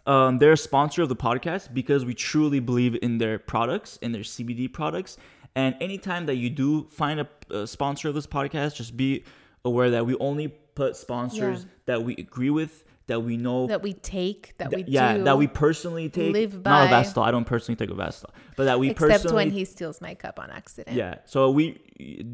um, 0.06 0.38
they're 0.38 0.52
a 0.52 0.56
sponsor 0.56 1.02
of 1.02 1.08
the 1.08 1.16
podcast 1.16 1.72
because 1.72 2.04
we 2.04 2.14
truly 2.14 2.60
believe 2.60 2.96
in 3.02 3.18
their 3.18 3.38
products, 3.38 3.98
in 4.02 4.12
their 4.12 4.22
CBD 4.22 4.72
products. 4.72 5.16
And 5.54 5.74
anytime 5.80 6.26
that 6.26 6.36
you 6.36 6.50
do 6.50 6.84
find 6.90 7.20
a, 7.20 7.28
a 7.50 7.66
sponsor 7.66 8.08
of 8.08 8.14
this 8.14 8.26
podcast, 8.26 8.76
just 8.76 8.96
be 8.96 9.24
aware 9.64 9.90
that 9.90 10.06
we 10.06 10.16
only 10.16 10.48
put 10.48 10.96
sponsors 10.96 11.60
Yeah. 11.64 11.70
that 11.86 12.02
we 12.04 12.14
agree 12.16 12.50
with, 12.50 12.84
that 13.10 13.20
we 13.20 13.36
know 13.36 13.66
that 13.66 13.82
we 13.82 13.92
take, 13.92 14.56
that 14.58 14.72
we 14.72 14.84
yeah, 14.86 15.16
do. 15.18 15.24
that 15.24 15.36
we 15.36 15.48
personally 15.48 16.08
take. 16.08 16.32
live 16.32 16.62
by. 16.62 16.70
Not 16.70 16.90
Ovasitol. 16.90 17.24
I 17.24 17.30
don't 17.32 17.44
personally 17.44 17.76
take 17.76 17.90
Ovasitol, 17.90 18.30
but 18.56 18.64
that 18.64 18.78
we 18.78 18.94
personally 18.94 19.14
except 19.14 19.24
personally. 19.24 19.44
when 19.46 19.50
he 19.50 19.64
steals 19.64 20.00
my 20.00 20.14
cup 20.14 20.38
on 20.38 20.50
accident. 20.50 20.96
yeah, 20.96 21.16
so 21.24 21.50
we 21.50 21.80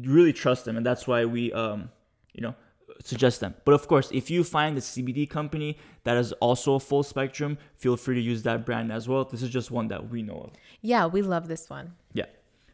really 0.05 0.33
trust 0.33 0.65
them, 0.65 0.77
and 0.77 0.85
that's 0.85 1.07
why 1.07 1.25
we, 1.25 1.51
um, 1.53 1.89
you 2.33 2.41
know, 2.41 2.53
suggest 3.03 3.39
them. 3.39 3.55
But 3.65 3.73
of 3.73 3.87
course, 3.87 4.11
if 4.11 4.29
you 4.29 4.43
find 4.43 4.77
a 4.77 4.81
CBD 4.81 5.27
company 5.27 5.79
that 6.03 6.15
is 6.15 6.31
also 6.33 6.75
a 6.75 6.79
full 6.79 7.03
spectrum, 7.03 7.57
feel 7.75 7.97
free 7.97 8.15
to 8.15 8.21
use 8.21 8.43
that 8.43 8.63
brand 8.63 8.91
as 8.91 9.09
well. 9.09 9.25
This 9.25 9.41
is 9.41 9.49
just 9.49 9.71
one 9.71 9.87
that 9.87 10.09
we 10.09 10.21
know 10.21 10.39
of. 10.45 10.51
Yeah, 10.81 11.07
we 11.07 11.23
love 11.23 11.47
this 11.47 11.69
one. 11.69 11.95
Yeah. 12.13 12.25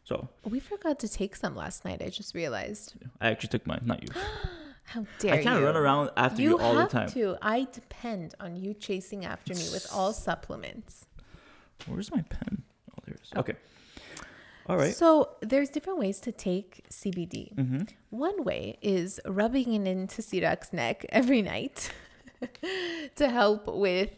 So 0.04 0.28
We 0.44 0.60
forgot 0.60 1.00
to 1.00 1.08
take 1.08 1.38
some 1.38 1.56
last 1.56 1.86
night. 1.86 2.02
I 2.02 2.10
just 2.10 2.36
realized. 2.36 2.96
I 3.22 3.30
actually 3.30 3.50
took 3.50 3.66
mine, 3.66 3.84
not 3.86 4.02
you. 4.04 4.10
How 4.86 5.06
dare 5.20 5.36
you? 5.36 5.40
I 5.40 5.44
can't 5.44 5.60
you? 5.60 5.66
run 5.66 5.76
around 5.78 6.12
after 6.18 6.42
you, 6.42 6.50
You 6.52 6.60
all 6.60 6.76
the 6.76 6.86
time. 6.86 7.10
You 7.16 7.28
have 7.28 7.38
time. 7.38 7.38
to. 7.38 7.38
I 7.42 7.68
depend 7.72 8.36
on 8.40 8.56
you 8.56 8.74
chasing 8.74 9.26
after 9.26 9.54
me 9.54 9.68
with 9.72 9.88
all 9.92 10.14
supplements. 10.14 11.06
Where's 11.88 12.12
my 12.12 12.22
pen? 12.22 12.64
Oh, 12.92 13.04
there 13.06 13.16
it 13.16 13.22
is. 13.22 13.32
Okay. 13.36 13.54
All 14.68 14.78
right. 14.78 14.96
So 14.96 15.32
there's 15.42 15.70
different 15.70 16.00
ways 16.00 16.20
to 16.22 16.32
take 16.32 16.86
CBD. 16.90 17.54
Mm-hmm. 17.56 17.82
One 18.12 18.44
way 18.44 18.78
is 18.82 19.20
rubbing 19.26 19.74
it 19.74 19.88
into 19.88 20.22
Sirak's 20.22 20.72
neck 20.72 21.06
every 21.10 21.42
night 21.42 21.92
to 23.16 23.30
help 23.30 23.68
with 23.68 24.12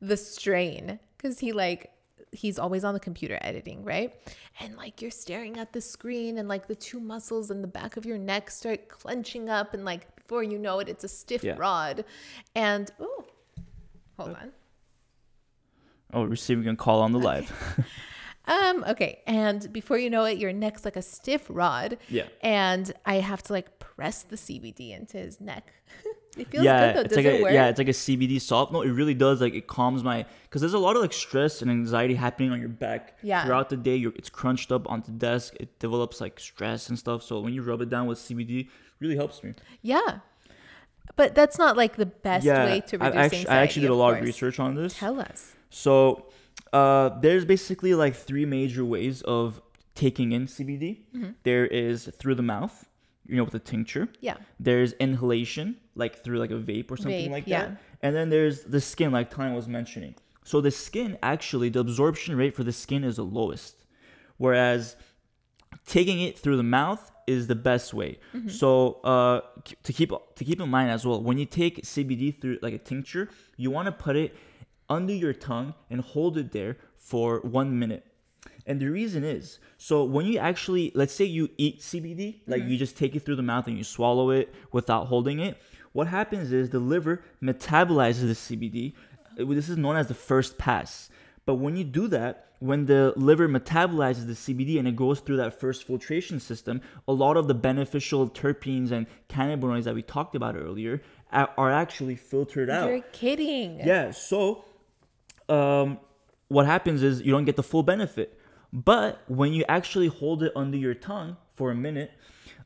the 0.00 0.16
strain 0.16 0.98
because 1.16 1.38
he 1.38 1.52
like 1.52 1.90
he's 2.32 2.58
always 2.58 2.84
on 2.84 2.92
the 2.94 3.00
computer 3.00 3.38
editing, 3.40 3.84
right? 3.84 4.14
And 4.60 4.76
like 4.76 5.00
you're 5.02 5.10
staring 5.10 5.58
at 5.58 5.72
the 5.72 5.80
screen 5.80 6.38
and 6.38 6.48
like 6.48 6.66
the 6.66 6.74
two 6.74 7.00
muscles 7.00 7.50
in 7.50 7.62
the 7.62 7.68
back 7.68 7.96
of 7.96 8.04
your 8.06 8.18
neck 8.18 8.50
start 8.50 8.88
clenching 8.88 9.48
up 9.48 9.74
and 9.74 9.84
like 9.84 10.14
before 10.16 10.42
you 10.42 10.58
know 10.58 10.80
it 10.80 10.88
it's 10.88 11.04
a 11.04 11.08
stiff 11.08 11.42
Yeah. 11.44 11.54
rod. 11.56 12.04
And 12.54 12.90
oh, 13.00 13.24
hold 14.18 14.30
on. 14.36 14.52
Oh, 16.12 16.24
receiving 16.24 16.68
a 16.68 16.76
call 16.76 17.00
on 17.02 17.12
the 17.12 17.18
live. 17.30 17.52
Um, 18.46 18.84
okay. 18.88 19.22
And 19.26 19.72
before 19.72 19.98
you 19.98 20.08
know 20.08 20.24
it, 20.24 20.38
your 20.38 20.52
neck's 20.52 20.84
like 20.84 20.96
a 20.96 21.02
stiff 21.02 21.44
rod. 21.48 21.98
Yeah. 22.08 22.26
And 22.42 22.92
I 23.04 23.16
have 23.16 23.42
to 23.44 23.52
like 23.52 23.78
press 23.78 24.22
the 24.22 24.36
CBD 24.36 24.96
into 24.96 25.16
his 25.18 25.40
neck. 25.40 25.72
it 26.36 26.48
feels 26.50 26.64
yeah, 26.64 26.86
good 26.92 26.96
though. 26.96 27.00
it's 27.02 27.16
like 27.16 27.24
it 27.24 27.40
a, 27.40 27.42
work? 27.42 27.52
yeah, 27.52 27.68
it's 27.68 27.78
like 27.78 27.88
a 27.88 27.92
CBD 27.92 28.40
salt. 28.40 28.72
No, 28.72 28.82
it 28.82 28.90
really 28.90 29.14
does. 29.14 29.40
Like 29.40 29.54
it 29.54 29.66
calms 29.66 30.02
my 30.04 30.26
because 30.44 30.60
there's 30.60 30.74
a 30.74 30.78
lot 30.78 30.96
of 30.96 31.02
like 31.02 31.12
stress 31.12 31.62
and 31.62 31.70
anxiety 31.70 32.14
happening 32.14 32.50
on 32.52 32.60
your 32.60 32.68
back 32.68 33.18
Yeah. 33.22 33.44
throughout 33.44 33.68
the 33.70 33.76
day. 33.76 33.96
You're 33.96 34.12
it's 34.16 34.28
crunched 34.30 34.70
up 34.72 34.88
on 34.90 35.02
the 35.04 35.12
desk. 35.12 35.54
It 35.60 35.78
develops 35.78 36.20
like 36.20 36.38
stress 36.40 36.88
and 36.88 36.98
stuff. 36.98 37.22
So 37.22 37.40
when 37.40 37.52
you 37.54 37.62
rub 37.62 37.80
it 37.80 37.88
down 37.90 38.06
with 38.06 38.18
CBD, 38.18 38.68
really 39.00 39.16
helps 39.16 39.42
me. 39.42 39.54
yeah. 39.82 40.20
But 41.14 41.34
that's 41.34 41.56
not 41.56 41.76
like 41.76 41.96
the 41.96 42.06
best 42.06 42.44
way 42.46 42.82
to 42.88 42.98
I 43.00 43.06
reduce 43.06 43.22
actually, 43.24 43.38
anxiety. 43.38 43.48
I 43.48 43.62
actually 43.62 43.82
did 43.82 43.90
a 43.90 43.94
lot 43.94 44.14
of 44.14 44.20
research 44.22 44.58
on 44.58 44.74
this. 44.74 44.98
Tell 44.98 45.20
us. 45.20 45.54
So 45.70 46.26
uh, 46.72 47.10
there's 47.20 47.44
basically 47.44 47.94
like 47.94 48.14
three 48.14 48.44
major 48.44 48.84
ways 48.84 49.22
of 49.22 49.62
taking 49.94 50.32
in 50.32 50.46
CBD. 50.46 50.98
Mm-hmm. 51.14 51.30
There 51.44 51.66
is 51.66 52.10
through 52.18 52.34
the 52.34 52.42
mouth, 52.42 52.85
you 53.28 53.36
know, 53.36 53.44
with 53.44 53.54
a 53.54 53.58
tincture. 53.58 54.08
Yeah. 54.20 54.36
There's 54.60 54.92
inhalation, 54.94 55.76
like 55.94 56.22
through 56.22 56.38
like 56.38 56.50
a 56.50 56.54
vape 56.54 56.90
or 56.90 56.96
something 56.96 57.28
Vape, 57.28 57.32
like 57.32 57.46
yeah. 57.46 57.66
that. 57.66 57.80
And 58.02 58.14
then 58.14 58.30
there's 58.30 58.62
the 58.62 58.80
skin, 58.80 59.12
like 59.12 59.30
Tanya 59.30 59.54
was 59.54 59.68
mentioning. 59.68 60.14
So 60.44 60.60
the 60.60 60.70
skin, 60.70 61.18
actually, 61.22 61.70
the 61.70 61.80
absorption 61.80 62.36
rate 62.36 62.54
for 62.54 62.62
the 62.62 62.72
skin 62.72 63.02
is 63.02 63.16
the 63.16 63.24
lowest, 63.24 63.84
whereas 64.36 64.96
taking 65.86 66.20
it 66.20 66.38
through 66.38 66.56
the 66.56 66.62
mouth 66.62 67.10
is 67.26 67.48
the 67.48 67.54
best 67.56 67.92
way. 67.92 68.18
Mm-hmm. 68.34 68.48
So 68.48 69.00
uh, 69.02 69.40
to 69.82 69.92
keep 69.92 70.10
to 70.10 70.44
keep 70.44 70.60
in 70.60 70.68
mind 70.68 70.90
as 70.90 71.04
well, 71.04 71.20
when 71.22 71.38
you 71.38 71.46
take 71.46 71.82
CBD 71.82 72.40
through 72.40 72.58
like 72.62 72.74
a 72.74 72.78
tincture, 72.78 73.28
you 73.56 73.70
want 73.70 73.86
to 73.86 73.92
put 73.92 74.16
it 74.16 74.36
under 74.88 75.12
your 75.12 75.32
tongue 75.32 75.74
and 75.90 76.00
hold 76.00 76.38
it 76.38 76.52
there 76.52 76.76
for 76.96 77.40
one 77.40 77.78
minute. 77.78 78.06
And 78.66 78.80
the 78.80 78.88
reason 78.88 79.22
is, 79.24 79.58
so 79.78 80.02
when 80.04 80.26
you 80.26 80.38
actually, 80.38 80.90
let's 80.94 81.12
say 81.14 81.24
you 81.24 81.48
eat 81.56 81.80
CBD, 81.80 82.40
like 82.46 82.62
Mm-hmm. 82.62 82.70
you 82.70 82.76
just 82.76 82.96
take 82.96 83.14
it 83.14 83.20
through 83.24 83.36
the 83.36 83.42
mouth 83.42 83.66
and 83.68 83.78
you 83.78 83.84
swallow 83.84 84.30
it 84.30 84.52
without 84.72 85.06
holding 85.06 85.38
it, 85.38 85.56
what 85.92 86.08
happens 86.08 86.52
is 86.52 86.70
the 86.70 86.80
liver 86.80 87.22
metabolizes 87.42 88.22
the 88.26 88.34
CBD. 88.56 88.92
Uh, 89.40 89.44
This 89.54 89.68
is 89.68 89.76
known 89.76 89.96
as 89.96 90.08
the 90.08 90.14
first 90.14 90.58
pass. 90.58 91.10
But 91.46 91.54
when 91.54 91.76
you 91.76 91.84
do 91.84 92.08
that, 92.08 92.48
when 92.58 92.86
the 92.86 93.12
liver 93.16 93.48
metabolizes 93.48 94.26
the 94.26 94.32
CBD 94.32 94.78
and 94.78 94.88
it 94.88 94.96
goes 94.96 95.20
through 95.20 95.36
that 95.36 95.60
first 95.60 95.84
filtration 95.86 96.40
system, 96.40 96.80
a 97.06 97.12
lot 97.12 97.36
of 97.36 97.46
the 97.48 97.54
beneficial 97.54 98.28
terpenes 98.28 98.90
and 98.90 99.06
cannabinoids 99.28 99.84
that 99.84 99.94
we 99.94 100.02
talked 100.02 100.34
about 100.34 100.56
earlier 100.56 101.02
are 101.30 101.70
actually 101.70 102.16
filtered 102.16 102.68
out. 102.70 102.88
You're 102.90 103.02
kidding. 103.12 103.78
Yeah, 103.78 104.10
so 104.10 104.64
um, 105.48 105.98
what 106.48 106.66
happens 106.66 107.02
is 107.02 107.20
you 107.22 107.30
don't 107.32 107.44
get 107.44 107.56
the 107.56 107.62
full 107.62 107.82
benefit. 107.82 108.38
But 108.72 109.22
when 109.28 109.52
you 109.52 109.64
actually 109.68 110.08
hold 110.08 110.42
it 110.42 110.52
under 110.54 110.76
your 110.76 110.94
tongue 110.94 111.36
for 111.54 111.70
a 111.70 111.74
minute, 111.74 112.12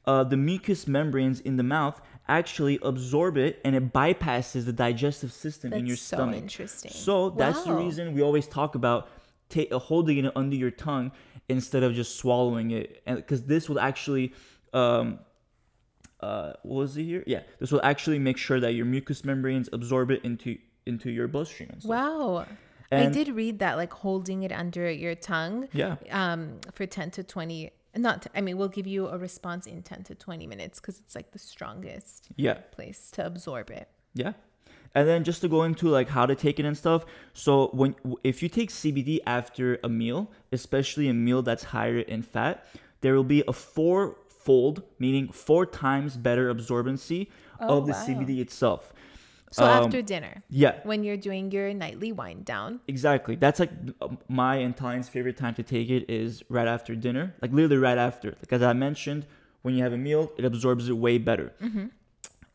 uh, 0.06 0.24
the 0.24 0.36
mucous 0.36 0.86
membranes 0.86 1.40
in 1.40 1.56
the 1.56 1.62
mouth 1.62 2.00
actually 2.28 2.78
absorb 2.82 3.36
it 3.36 3.60
and 3.64 3.74
it 3.76 3.92
bypasses 3.92 4.64
the 4.64 4.72
digestive 4.72 5.32
system 5.32 5.72
in 5.72 5.80
That's 5.80 5.88
your 5.88 5.96
so 5.96 6.16
stomach. 6.16 6.36
interesting. 6.36 6.90
So 6.90 7.30
that's 7.30 7.64
the 7.64 7.74
reason 7.74 8.14
we 8.14 8.22
always 8.22 8.46
talk 8.46 8.74
about 8.74 9.08
ta- 9.48 9.64
uh, 9.70 9.78
holding 9.78 10.24
it 10.24 10.32
under 10.34 10.56
your 10.56 10.70
tongue 10.70 11.12
instead 11.48 11.82
of 11.82 11.94
just 11.94 12.16
swallowing 12.16 12.70
it, 12.70 13.02
and 13.06 13.16
because 13.16 13.42
this 13.44 13.68
will 13.68 13.80
actually, 13.80 14.32
um, 14.72 15.18
uh, 16.20 16.52
what 16.62 16.76
was 16.76 16.96
it 16.96 17.02
here? 17.02 17.24
Yeah, 17.26 17.40
this 17.58 17.72
will 17.72 17.80
actually 17.82 18.20
make 18.20 18.36
sure 18.36 18.60
that 18.60 18.74
your 18.74 18.86
mucous 18.86 19.24
membranes 19.24 19.68
absorb 19.72 20.12
it 20.12 20.24
into 20.24 20.58
into 20.86 21.10
your 21.10 21.26
bloodstream. 21.28 21.70
And 22.90 23.08
I 23.08 23.10
did 23.10 23.28
read 23.28 23.58
that 23.60 23.76
like 23.76 23.92
holding 23.92 24.42
it 24.42 24.52
under 24.52 24.90
your 24.90 25.14
tongue 25.14 25.68
yeah, 25.72 25.96
um, 26.10 26.58
for 26.72 26.86
10 26.86 27.10
to 27.12 27.22
20 27.22 27.70
not 27.96 28.26
I 28.36 28.40
mean 28.40 28.56
we'll 28.56 28.68
give 28.68 28.86
you 28.86 29.08
a 29.08 29.18
response 29.18 29.66
in 29.66 29.82
10 29.82 30.04
to 30.04 30.14
20 30.14 30.46
minutes 30.46 30.78
cuz 30.80 30.98
it's 31.00 31.14
like 31.14 31.32
the 31.32 31.38
strongest 31.38 32.28
yeah, 32.36 32.54
place 32.72 33.10
to 33.12 33.26
absorb 33.26 33.70
it. 33.70 33.88
yeah. 34.14 34.32
And 34.92 35.06
then 35.06 35.22
just 35.22 35.40
to 35.42 35.48
go 35.48 35.62
into 35.62 35.88
like 35.88 36.08
how 36.08 36.26
to 36.26 36.34
take 36.34 36.58
it 36.58 36.64
and 36.66 36.76
stuff. 36.76 37.04
So 37.32 37.68
when 37.72 37.94
if 38.24 38.42
you 38.42 38.48
take 38.48 38.70
CBD 38.70 39.20
after 39.24 39.78
a 39.84 39.88
meal, 39.88 40.30
especially 40.50 41.08
a 41.08 41.14
meal 41.14 41.42
that's 41.42 41.62
higher 41.64 42.00
in 42.00 42.22
fat, 42.22 42.64
there 43.02 43.14
will 43.14 43.22
be 43.36 43.44
a 43.46 43.52
four-fold, 43.52 44.82
meaning 44.98 45.28
four 45.28 45.64
times 45.66 46.16
better 46.16 46.52
absorbency 46.52 47.28
Oh, 47.62 47.78
of 47.78 47.86
the 47.86 47.92
wow. 47.92 48.04
CBD 48.06 48.40
itself. 48.40 48.92
So 49.52 49.64
Um, 49.64 49.84
after 49.84 50.00
dinner 50.00 50.44
Yeah, 50.48 50.78
when 50.84 51.02
you're 51.02 51.16
doing 51.16 51.50
your 51.50 51.74
nightly 51.74 52.12
wind 52.12 52.44
down. 52.44 52.80
Exactly. 52.86 53.34
That's 53.34 53.58
like 53.58 53.70
um, 54.00 54.18
my 54.28 54.56
and 54.56 54.76
Tallene's 54.76 55.08
favorite 55.08 55.36
time 55.36 55.54
to 55.54 55.62
take 55.64 55.90
it 55.90 56.08
is 56.08 56.42
right 56.48 56.68
after 56.68 56.94
dinner. 56.94 57.34
Like 57.42 57.52
literally 57.52 57.78
right 57.78 57.98
after. 57.98 58.28
Like 58.28 58.52
as 58.52 58.62
I 58.62 58.72
mentioned, 58.74 59.26
when 59.62 59.74
you 59.74 59.82
have 59.82 59.92
a 59.92 59.98
meal, 59.98 60.30
it 60.38 60.44
absorbs 60.44 60.88
it 60.88 60.96
way 60.96 61.18
better. 61.18 61.52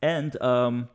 And 0.02 0.42
um, 0.42 0.90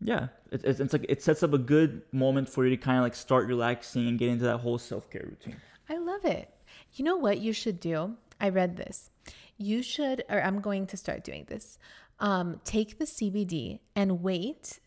yeah, 0.00 0.28
it, 0.50 0.62
it's, 0.64 0.80
it's 0.80 0.92
like 0.92 1.06
it 1.08 1.22
sets 1.22 1.42
up 1.42 1.52
a 1.52 1.58
good 1.58 2.02
moment 2.12 2.48
for 2.48 2.64
you 2.64 2.70
to 2.70 2.76
kind 2.76 2.98
of 2.98 3.02
like 3.02 3.14
start 3.14 3.46
relaxing 3.46 4.06
and 4.08 4.18
get 4.18 4.28
into 4.28 4.44
that 4.44 4.58
whole 4.58 4.78
self 4.78 5.10
care 5.10 5.24
routine. 5.28 5.56
I 5.88 5.98
love 5.98 6.24
it. 6.24 6.48
You 6.94 7.04
know 7.04 7.16
what 7.16 7.38
you 7.40 7.52
should 7.52 7.80
do? 7.80 8.16
I 8.40 8.48
read 8.48 8.76
this. 8.76 9.10
You 9.58 9.82
should, 9.82 10.24
or 10.30 10.42
I'm 10.42 10.60
going 10.60 10.86
to 10.86 10.96
start 10.96 11.24
doing 11.24 11.44
this. 11.48 11.78
Um, 12.20 12.60
take 12.64 12.98
the 12.98 13.04
CBD 13.04 13.80
and 13.96 14.22
wait, 14.22 14.78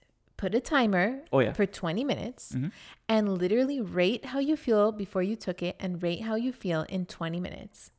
put 0.43 0.53
a 0.53 0.60
timer 0.60 1.08
Oh, 1.32 1.39
yeah. 1.39 1.53
for 1.53 1.65
20 1.65 2.03
minutes, 2.03 2.51
mm-hmm. 2.51 2.67
and 3.08 3.38
literally 3.43 3.79
rate 3.79 4.23
how 4.32 4.39
you 4.39 4.56
feel 4.58 4.91
before 4.91 5.23
you 5.23 5.36
took 5.38 5.63
it 5.63 5.75
and 5.79 6.03
rate 6.03 6.21
how 6.23 6.36
you 6.36 6.51
feel 6.51 6.82
in 6.89 7.06
20 7.06 7.39
minutes 7.39 7.91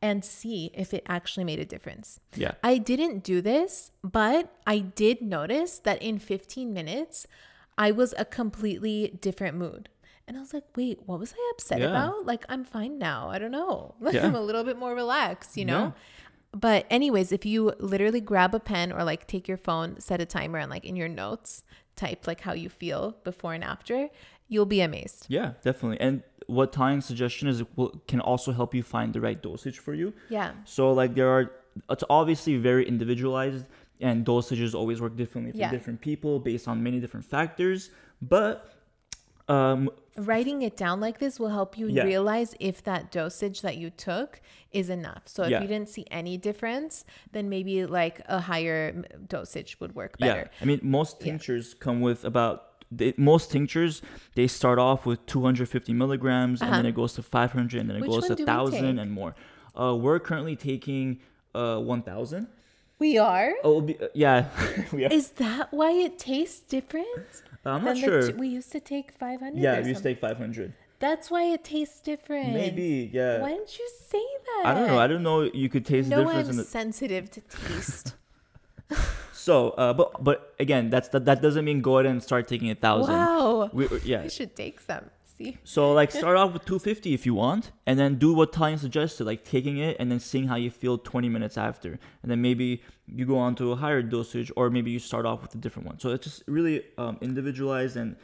and 0.00 0.24
see 0.24 0.70
if 0.74 0.92
it 0.92 1.04
actually 1.16 1.44
made 1.44 1.60
a 1.60 1.64
difference. 1.64 2.18
Yeah. 2.34 2.52
I 2.64 2.78
didn't 2.78 3.22
do 3.22 3.40
this, 3.40 3.92
but 4.02 4.52
I 4.66 4.78
did 4.80 5.22
notice 5.22 5.78
that 5.86 6.02
in 6.02 6.18
15 6.18 6.72
minutes, 6.72 7.26
I 7.78 7.92
was 7.92 8.12
a 8.18 8.24
completely 8.24 9.16
different 9.20 9.56
mood. 9.56 9.88
And 10.26 10.36
I 10.36 10.40
was 10.40 10.52
like, 10.52 10.64
wait, 10.76 10.98
what 11.06 11.20
was 11.20 11.32
I 11.38 11.50
upset 11.54 11.80
Yeah. 11.80 11.90
about? 11.90 12.26
Like, 12.26 12.44
I'm 12.48 12.64
fine 12.64 12.98
now. 12.98 13.28
I 13.30 13.38
don't 13.38 13.52
know. 13.60 13.94
Like, 14.00 14.14
Yeah. 14.14 14.26
I'm 14.26 14.34
a 14.34 14.40
little 14.48 14.64
bit 14.64 14.76
more 14.76 14.94
relaxed, 14.94 15.56
you 15.56 15.64
know? 15.64 15.84
Yeah. 15.84 15.92
But, 16.66 16.84
anyways, 16.90 17.32
if 17.32 17.46
you 17.46 17.72
literally 17.78 18.20
grab 18.20 18.54
a 18.54 18.60
pen 18.60 18.92
or 18.92 19.04
like 19.04 19.26
take 19.26 19.48
your 19.48 19.56
phone, 19.68 20.00
set 20.00 20.20
a 20.20 20.26
timer, 20.26 20.58
and 20.58 20.70
like 20.70 20.84
in 20.84 20.96
your 20.96 21.08
notes, 21.08 21.62
type 21.96 22.26
like 22.26 22.40
how 22.40 22.52
you 22.52 22.68
feel 22.68 23.16
before 23.24 23.54
and 23.54 23.64
after, 23.64 24.08
you'll 24.48 24.66
be 24.66 24.80
amazed. 24.80 25.26
Yeah, 25.28 25.52
definitely. 25.62 26.00
And 26.00 26.22
what 26.46 26.72
Tallene's 26.72 27.04
suggestion 27.06 27.48
is 27.48 27.60
it 27.60 27.68
will, 27.76 28.00
can 28.08 28.20
also 28.20 28.52
help 28.52 28.74
you 28.74 28.82
find 28.82 29.12
the 29.12 29.20
right 29.20 29.40
dosage 29.40 29.78
for 29.78 29.94
you. 29.94 30.12
Yeah. 30.28 30.52
So 30.64 30.92
like 30.92 31.14
there 31.14 31.28
are 31.28 31.52
it's 31.88 32.04
obviously 32.10 32.56
very 32.58 32.86
individualized 32.86 33.64
and 34.00 34.26
dosages 34.26 34.74
always 34.74 35.00
work 35.00 35.16
differently 35.16 35.52
for 35.52 35.58
Yeah. 35.58 35.70
different 35.70 36.00
people 36.00 36.38
based 36.40 36.68
on 36.68 36.82
many 36.82 37.00
different 37.00 37.24
factors. 37.24 37.90
But 38.20 38.68
um 39.48 39.90
writing 40.16 40.62
it 40.62 40.76
down 40.76 41.00
like 41.00 41.18
this 41.18 41.40
will 41.40 41.48
help 41.48 41.78
you 41.78 41.88
Yeah. 41.88 42.04
realize 42.04 42.54
if 42.60 42.82
that 42.84 43.10
dosage 43.10 43.62
that 43.62 43.76
you 43.78 43.88
took 43.90 44.40
is 44.70 44.90
enough. 44.90 45.22
So 45.26 45.42
if 45.44 45.50
Yeah. 45.50 45.62
you 45.62 45.68
didn't 45.68 45.88
see 45.88 46.04
any 46.10 46.36
difference, 46.36 47.04
then 47.32 47.48
maybe 47.48 47.86
like 47.86 48.20
a 48.28 48.40
higher 48.40 49.02
dosage 49.28 49.80
would 49.80 49.94
work 49.94 50.18
better. 50.18 50.50
yeah. 50.52 50.62
I 50.62 50.64
mean 50.66 50.80
most 50.82 51.16
Yeah. 51.18 51.24
tinctures 51.26 51.74
come 51.74 52.00
with 52.02 52.24
about 52.24 52.68
they, 52.94 53.14
most 53.16 53.50
tinctures 53.50 54.02
they 54.34 54.46
start 54.46 54.78
off 54.78 55.06
with 55.06 55.24
250 55.24 55.94
milligrams 55.94 56.60
and 56.60 56.70
then 56.72 56.80
Uh-huh. 56.80 56.88
it 56.88 56.94
goes 56.94 57.14
to 57.14 57.22
500 57.22 57.80
and 57.80 57.88
then 57.88 57.96
it 57.96 58.00
Which 58.02 58.10
goes 58.10 58.26
to 58.26 58.34
1000 58.34 58.98
and 58.98 59.10
more. 59.10 59.34
Uh, 59.74 59.96
we're 59.96 60.18
currently 60.20 60.56
taking 60.56 61.20
uh 61.54 61.78
1000. 61.78 62.48
We 62.98 63.16
are. 63.18 63.54
Oh, 63.64 63.80
be, 63.80 63.98
uh, 63.98 64.08
yeah, 64.14 64.46
we 64.92 65.04
are. 65.06 65.12
Is 65.12 65.30
that 65.32 65.72
why 65.72 65.90
it 65.92 66.18
tastes 66.18 66.60
different? 66.60 67.42
I'm 67.64 67.84
not 67.84 67.94
than 67.94 68.04
sure. 68.04 68.22
The, 68.22 68.32
t- 68.32 68.38
we 68.38 68.48
used 68.48 68.72
to 68.72 68.80
take 68.80 69.12
500. 69.12 69.58
yeah, 69.58 69.80
we 69.80 69.88
used 69.88 70.02
to 70.02 70.08
take 70.10 70.20
500. 70.20 70.72
That's 70.98 71.30
why 71.30 71.44
it 71.44 71.64
tastes 71.64 72.00
different. 72.00 72.52
Maybe, 72.52 73.10
yeah. 73.12 73.40
Why 73.40 73.50
didn't 73.50 73.76
you 73.78 73.88
say 74.08 74.22
that? 74.46 74.62
I 74.66 74.74
don't 74.74 74.86
know. 74.86 74.98
I 74.98 75.06
don't 75.06 75.22
know. 75.22 75.42
You 75.42 75.68
could 75.68 75.84
taste 75.84 76.08
the 76.10 76.16
know 76.16 76.24
difference 76.24 76.46
I'm 76.48 76.50
in 76.52 76.56
the. 76.58 76.64
sensitive 76.64 77.30
to 77.30 77.40
taste. 77.40 78.14
So, 79.32 79.70
uh, 79.70 79.92
but 79.92 80.22
but 80.22 80.54
again, 80.60 80.88
that's 80.88 81.08
that, 81.08 81.24
that 81.24 81.42
doesn't 81.42 81.64
mean 81.64 81.80
go 81.80 81.98
ahead 81.98 82.06
and 82.08 82.22
start 82.22 82.46
taking 82.46 82.70
a 82.70 82.76
thousand. 82.76 83.14
wow. 83.14 83.70
We, 83.72 83.88
yeah. 84.04 84.22
I 84.22 84.28
should 84.28 84.54
take 84.54 84.78
some. 84.80 85.10
See? 85.44 85.58
So 85.64 85.92
like 85.92 86.10
start 86.10 86.36
off 86.36 86.52
with 86.52 86.64
250 86.64 87.14
if 87.14 87.26
you 87.26 87.34
want, 87.34 87.72
and 87.86 87.98
then 87.98 88.16
do 88.16 88.32
what 88.34 88.52
Tallene 88.52 88.78
suggested, 88.78 89.24
like 89.24 89.44
taking 89.44 89.78
it 89.78 89.96
and 89.98 90.10
then 90.10 90.20
seeing 90.20 90.46
how 90.48 90.56
you 90.56 90.70
feel 90.70 90.98
20 90.98 91.28
minutes 91.28 91.56
after, 91.56 91.98
and 92.22 92.30
then 92.30 92.40
maybe 92.40 92.82
you 93.06 93.26
go 93.26 93.38
on 93.38 93.54
to 93.56 93.72
a 93.72 93.76
higher 93.76 94.02
dosage, 94.02 94.50
or 94.56 94.70
maybe 94.70 94.90
you 94.90 94.98
start 94.98 95.26
off 95.26 95.42
with 95.42 95.54
a 95.54 95.58
different 95.58 95.88
one. 95.88 95.98
So 95.98 96.10
it's 96.10 96.24
just 96.24 96.42
really 96.46 96.84
um, 96.98 97.18
individualized 97.20 97.96
and 97.96 98.16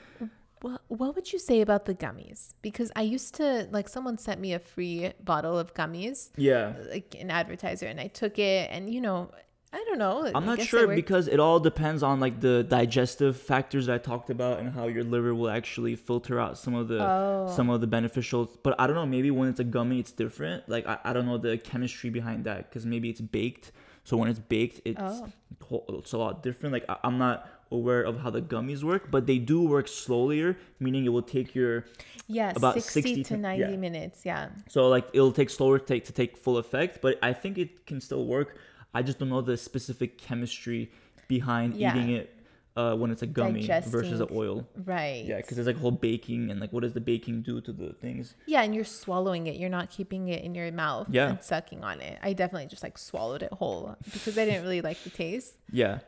What 0.61 0.81
what 0.89 1.15
would 1.15 1.33
you 1.33 1.39
say 1.39 1.61
about 1.61 1.85
the 1.85 1.95
gummies? 1.95 2.55
Because 2.63 2.91
I 2.97 3.03
used 3.03 3.35
to 3.37 3.69
like 3.71 3.89
someone 3.89 4.19
sent 4.19 4.41
me 4.41 4.55
a 4.55 4.59
free 4.59 5.13
bottle 5.23 5.57
of 5.59 5.73
gummies, 5.75 6.31
yeah. 6.37 6.73
like 6.91 7.15
an 7.19 7.31
advertiser, 7.31 7.87
and 7.87 8.01
I 8.01 8.09
took 8.09 8.39
it, 8.39 8.69
and 8.73 8.93
you 8.93 9.01
know, 9.01 9.31
I 9.73 9.85
don't 9.87 9.99
know. 9.99 10.31
I'm 10.35 10.47
not 10.47 10.63
sure 10.63 10.87
because 10.87 11.29
it 11.29 11.39
all 11.41 11.61
depends 11.61 12.03
on 12.03 12.21
like 12.21 12.41
the 12.41 12.63
digestive 12.65 13.37
factors 13.37 13.87
that 13.87 13.95
I 13.95 13.99
talked 13.99 14.31
about 14.31 14.61
and 14.61 14.73
how 14.73 14.87
your 14.87 15.05
liver 15.05 15.35
will 15.35 15.51
actually 15.51 15.95
filter 15.95 16.41
out 16.41 16.57
some 16.57 16.75
of 16.75 16.89
the 16.89 17.01
Oh. 17.05 17.53
some 17.55 17.69
of 17.69 17.81
the 17.83 17.87
beneficial. 17.87 18.51
But 18.63 18.81
I 18.81 18.87
don't 18.87 18.97
know, 18.97 19.05
maybe 19.07 19.31
when 19.31 19.49
it's 19.49 19.61
a 19.61 19.65
gummy, 19.65 20.01
it's 20.01 20.13
different. 20.13 20.69
Like 20.69 20.87
I, 20.87 20.99
I 21.05 21.13
don't 21.13 21.27
know 21.27 21.37
the 21.37 21.59
chemistry 21.59 22.09
behind 22.09 22.45
that 22.45 22.69
because 22.71 22.87
maybe 22.87 23.11
it's 23.11 23.21
baked. 23.21 23.73
So 24.05 24.17
when 24.17 24.31
it's 24.31 24.39
baked, 24.39 24.81
it's 24.87 25.03
Oh. 25.03 25.85
it's 25.99 26.13
a 26.13 26.19
lot 26.19 26.43
different. 26.43 26.73
Like 26.73 26.87
I, 26.89 26.97
I'm 27.05 27.19
not 27.19 27.47
aware 27.71 28.03
of 28.03 28.19
how 28.21 28.31
the 28.31 28.41
gummies 28.41 28.83
work, 28.83 29.11
but 29.11 29.27
they 29.27 29.37
do 29.37 29.61
work 29.69 29.87
slower, 29.89 30.57
meaning 30.81 31.05
it 31.05 31.11
will 31.11 31.21
take 31.21 31.55
your 31.55 31.85
yeah, 32.27 32.53
about 32.57 32.73
60, 32.73 33.03
60 33.03 33.15
to 33.25 33.29
to- 33.35 33.37
90 33.37 33.61
yeah. 33.71 33.77
minutes. 33.77 34.25
Yeah. 34.25 34.49
so 34.69 34.89
like 34.89 35.07
it'll 35.13 35.33
take 35.33 35.51
slower 35.51 35.79
to 35.79 35.85
take 35.85 36.07
to 36.07 36.13
take 36.13 36.39
full 36.39 36.57
effect. 36.57 37.03
But 37.03 37.19
I 37.23 37.35
think 37.35 37.59
it 37.59 37.85
can 37.87 38.01
still 38.01 38.25
work. 38.25 38.57
I 38.95 39.03
just 39.03 39.19
don't 39.19 39.29
know 39.29 39.41
the 39.43 39.57
specific 39.57 40.19
chemistry 40.19 40.91
behind 41.29 41.75
Yeah. 41.75 41.95
eating 41.97 42.11
it 42.11 42.35
uh, 42.77 42.95
when 42.95 43.11
it's 43.11 43.23
a 43.23 43.27
gummy 43.27 43.67
versus 43.67 44.21
an 44.21 44.29
oil. 44.31 44.67
Right. 44.85 45.25
Yeah, 45.27 45.39
because 45.39 45.57
there's 45.57 45.67
like 45.67 45.77
a 45.77 45.81
whole 45.81 45.91
baking 45.91 46.51
and 46.51 46.61
like 46.61 46.73
what 46.73 46.83
does 46.85 46.93
the 46.93 47.01
baking 47.01 47.43
do 47.43 47.61
to 47.63 47.73
the 47.73 47.93
things? 47.95 48.35
Yeah, 48.47 48.63
and 48.63 48.73
you're 48.75 48.85
swallowing 48.85 49.49
it. 49.49 49.57
You're 49.57 49.69
not 49.69 49.91
keeping 49.91 50.29
it 50.29 50.45
in 50.45 50.55
your 50.55 50.71
mouth 50.71 51.09
Yeah. 51.11 51.31
and 51.31 51.43
sucking 51.43 51.83
on 51.83 52.01
it. 52.01 52.19
I 52.23 52.33
definitely 52.35 52.69
just 52.69 52.83
like 52.85 52.97
swallowed 52.97 53.43
it 53.43 53.53
whole 53.53 53.97
because 54.13 54.39
I 54.39 54.45
didn't 54.45 54.63
really 54.63 54.81
like 54.81 55.03
the 55.03 55.11
taste. 55.11 55.55
Yeah, 55.73 55.99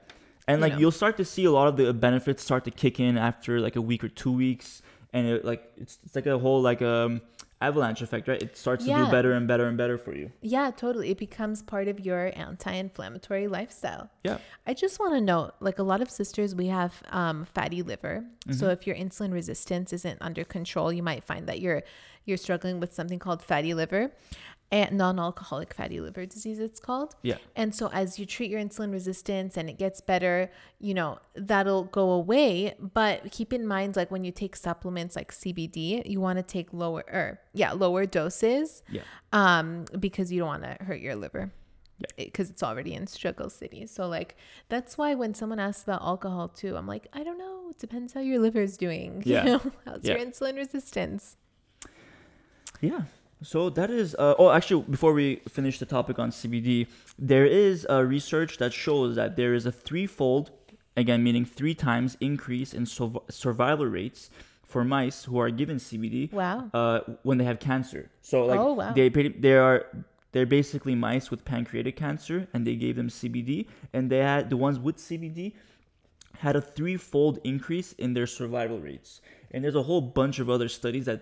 and 0.47 0.59
You 0.59 0.63
like 0.63 0.73
know. 0.75 0.79
you'll 0.79 0.93
start 0.93 1.17
to 1.17 1.25
see 1.25 1.45
a 1.45 1.51
lot 1.51 1.67
of 1.67 1.77
the 1.77 1.93
benefits 1.93 2.43
start 2.43 2.65
to 2.67 2.71
kick 2.71 3.01
in 3.01 3.19
after 3.19 3.61
like 3.61 3.75
a 3.77 3.83
week 3.83 4.05
or 4.05 4.09
two 4.09 4.33
weeks, 4.33 4.81
and 5.13 5.27
it 5.27 5.45
like 5.45 5.65
it's, 5.77 5.99
it's 6.05 6.15
like 6.15 6.27
a 6.27 6.39
whole 6.39 6.63
like 6.63 6.83
um 6.83 7.21
avalanche 7.61 8.01
effect, 8.03 8.27
right? 8.29 8.43
It 8.43 8.57
starts 8.57 8.85
to 8.87 8.91
do 8.91 9.11
better 9.11 9.33
and 9.33 9.47
better 9.47 9.67
and 9.69 9.77
better 9.77 9.99
for 9.99 10.15
you. 10.15 10.33
Yeah, 10.41 10.71
totally. 10.71 11.11
It 11.11 11.19
becomes 11.19 11.63
part 11.63 11.89
of 11.89 12.01
your 12.01 12.33
anti-inflammatory 12.35 13.49
lifestyle. 13.49 14.11
Yeah. 14.25 14.39
I 14.67 14.75
just 14.75 14.99
want 14.99 15.13
to 15.15 15.21
note, 15.21 15.53
like 15.61 15.79
a 15.79 15.83
lot 15.83 16.01
of 16.01 16.11
sisters, 16.11 16.55
we 16.55 16.69
have 16.69 17.03
um, 17.11 17.45
fatty 17.45 17.83
liver. 17.83 18.25
So 18.51 18.65
Mm-hmm. 18.67 18.71
if 18.71 18.87
your 18.87 18.97
insulin 18.97 19.33
resistance 19.33 19.93
isn't 19.93 20.19
under 20.21 20.45
control, 20.45 20.93
you 20.93 21.03
might 21.03 21.25
find 21.25 21.47
that 21.49 21.61
you're 21.61 21.83
you're 22.27 22.37
struggling 22.37 22.81
with 22.81 22.93
something 22.95 23.19
called 23.19 23.43
fatty 23.43 23.73
liver, 23.75 24.13
and 24.73 24.97
non-alcoholic 24.97 25.75
fatty 25.75 26.01
liver 26.01 26.27
disease. 26.27 26.59
It's 26.61 26.79
called. 26.79 27.17
Yeah. 27.23 27.39
And 27.57 27.75
so 27.75 27.89
as 27.93 28.19
you 28.19 28.27
treat 28.27 28.51
your 28.51 28.61
insulin 28.61 28.93
resistance 28.93 29.57
and 29.57 29.69
it 29.69 29.79
gets 29.79 30.01
better, 30.01 30.51
you 30.79 30.95
know, 30.95 31.19
that'll 31.35 31.85
go 31.85 32.11
away. 32.13 32.75
But 32.79 33.33
keep 33.33 33.53
in 33.53 33.67
mind, 33.67 33.97
like 33.97 34.11
when 34.13 34.23
you 34.25 34.31
take 34.31 34.55
supplements 34.55 35.17
like 35.17 35.33
CBD, 35.33 36.09
you 36.09 36.21
want 36.21 36.39
to 36.39 36.43
take 36.45 36.73
lower 36.73 37.03
or 37.13 37.41
yeah, 37.53 37.73
lower 37.73 38.07
doses 38.07 38.83
Yeah. 38.89 39.03
um 39.33 39.87
because 39.99 40.31
you 40.33 40.39
don't 40.41 40.49
want 40.49 40.63
to 40.63 40.77
hurt 40.85 41.01
your 41.01 41.17
liver 41.17 41.51
Yeah. 41.99 42.07
because 42.27 42.49
it's 42.51 42.63
already 42.63 42.95
in 42.95 43.07
struggle 43.09 43.51
city 43.51 43.87
so 43.87 44.07
like 44.09 44.37
that's 44.69 44.97
why 44.97 45.15
when 45.15 45.35
someone 45.35 45.59
asks 45.59 45.83
about 45.83 46.01
alcohol 46.03 46.49
too 46.49 46.77
i'm 46.77 46.87
like 46.87 47.07
i 47.13 47.23
don't 47.23 47.37
know 47.39 47.69
it 47.71 47.79
depends 47.79 48.13
how 48.15 48.21
your 48.21 48.39
liver's 48.39 48.77
doing 48.79 49.23
you 49.27 49.35
Yeah. 49.37 49.45
know 49.45 49.61
how's 49.85 50.05
your 50.05 50.17
insulin 50.19 50.57
resistance 50.57 51.37
Yeah. 52.81 53.03
So 53.43 53.71
that 53.71 53.91
is. 53.91 54.15
Uh, 54.19 54.35
oh, 54.39 54.51
actually, 54.51 54.83
before 54.91 55.13
we 55.13 55.37
finish 55.49 55.79
the 55.79 55.87
topic 55.87 56.19
on 56.19 56.31
CBD, 56.31 56.87
there 57.19 57.47
is 57.47 57.87
a 57.89 58.05
research 58.05 58.59
that 58.59 58.73
shows 58.73 59.17
that 59.17 59.37
there 59.37 59.55
is 59.55 59.65
a 59.67 59.73
threefold, 59.73 60.51
again 60.97 61.23
meaning 61.23 61.45
three 61.45 61.75
times 61.75 62.17
increase 62.21 62.75
in 62.75 62.85
surv- 62.85 63.23
survival 63.31 63.87
rates 63.87 64.31
for 64.67 64.85
mice 64.85 65.25
who 65.25 65.39
are 65.39 65.51
given 65.51 65.79
CBD 65.79 66.33
wow 66.33 66.71
uh, 66.75 67.01
when 67.23 67.39
they 67.39 67.45
have 67.45 67.59
cancer. 67.59 68.11
So 68.23 68.45
like 68.47 68.61
Oh, 68.61 68.75
wow. 68.75 68.93
they 68.93 69.09
they 69.09 69.57
are 69.57 69.87
they're 70.33 70.47
basically 70.47 70.95
mice 70.95 71.31
with 71.31 71.45
pancreatic 71.45 71.97
cancer, 71.97 72.47
and 72.55 72.67
they 72.67 72.77
gave 72.77 72.95
them 72.97 73.09
CBD, 73.09 73.67
and 73.93 74.11
they 74.11 74.19
had 74.19 74.49
the 74.51 74.57
ones 74.57 74.79
with 74.79 74.97
CBD 74.99 75.55
had 76.39 76.57
a 76.57 76.61
threefold 76.61 77.39
increase 77.45 77.93
in 77.95 78.15
their 78.15 78.27
survival 78.27 78.79
rates. 78.79 79.21
And 79.51 79.65
there's 79.65 79.75
a 79.75 79.83
whole 79.83 80.01
bunch 80.01 80.39
of 80.39 80.49
other 80.49 80.69
studies 80.69 81.05
that 81.07 81.21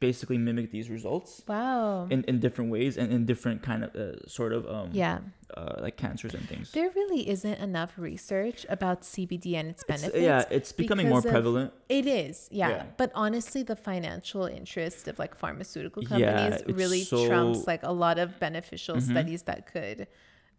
basically 0.00 0.38
mimic 0.38 0.70
these 0.70 0.88
results 0.88 1.42
Wow. 1.46 2.06
in, 2.10 2.22
in 2.24 2.40
different 2.40 2.70
ways 2.70 2.96
and 2.96 3.12
in 3.12 3.26
different 3.26 3.62
kind 3.62 3.84
of 3.84 3.94
uh, 3.96 4.26
sort 4.26 4.52
of 4.52 4.66
um, 4.68 4.90
yeah. 4.92 5.18
uh, 5.56 5.74
like 5.80 5.96
cancers 5.96 6.32
and 6.34 6.48
things. 6.48 6.72
There 6.72 6.90
really 6.94 7.28
isn't 7.28 7.58
enough 7.58 7.92
research 7.96 8.64
about 8.68 9.02
CBD 9.02 9.54
and 9.54 9.68
its 9.70 9.82
It's- 9.84 10.00
benefits. 10.02 10.22
yeah, 10.22 10.44
it's 10.50 10.72
becoming 10.72 11.08
more 11.08 11.20
because 11.20 11.26
of- 11.26 11.32
prevalent. 11.32 11.72
It 11.88 12.06
is, 12.06 12.48
yeah. 12.50 12.68
Yeah. 12.68 12.82
But 12.96 13.10
honestly, 13.14 13.62
the 13.62 13.76
financial 13.76 14.44
interest 14.46 15.08
of 15.08 15.18
like 15.18 15.34
pharmaceutical 15.36 16.02
companies 16.02 16.60
it's 16.62 16.72
really 16.82 17.02
so- 17.02 17.16
Mm-hmm. 17.18 17.28
trumps 17.28 17.66
like 17.66 17.82
a 17.82 17.92
lot 17.92 18.18
of 18.18 18.38
beneficial 18.40 19.00
studies 19.00 19.42
that 19.42 19.66
could 19.72 20.06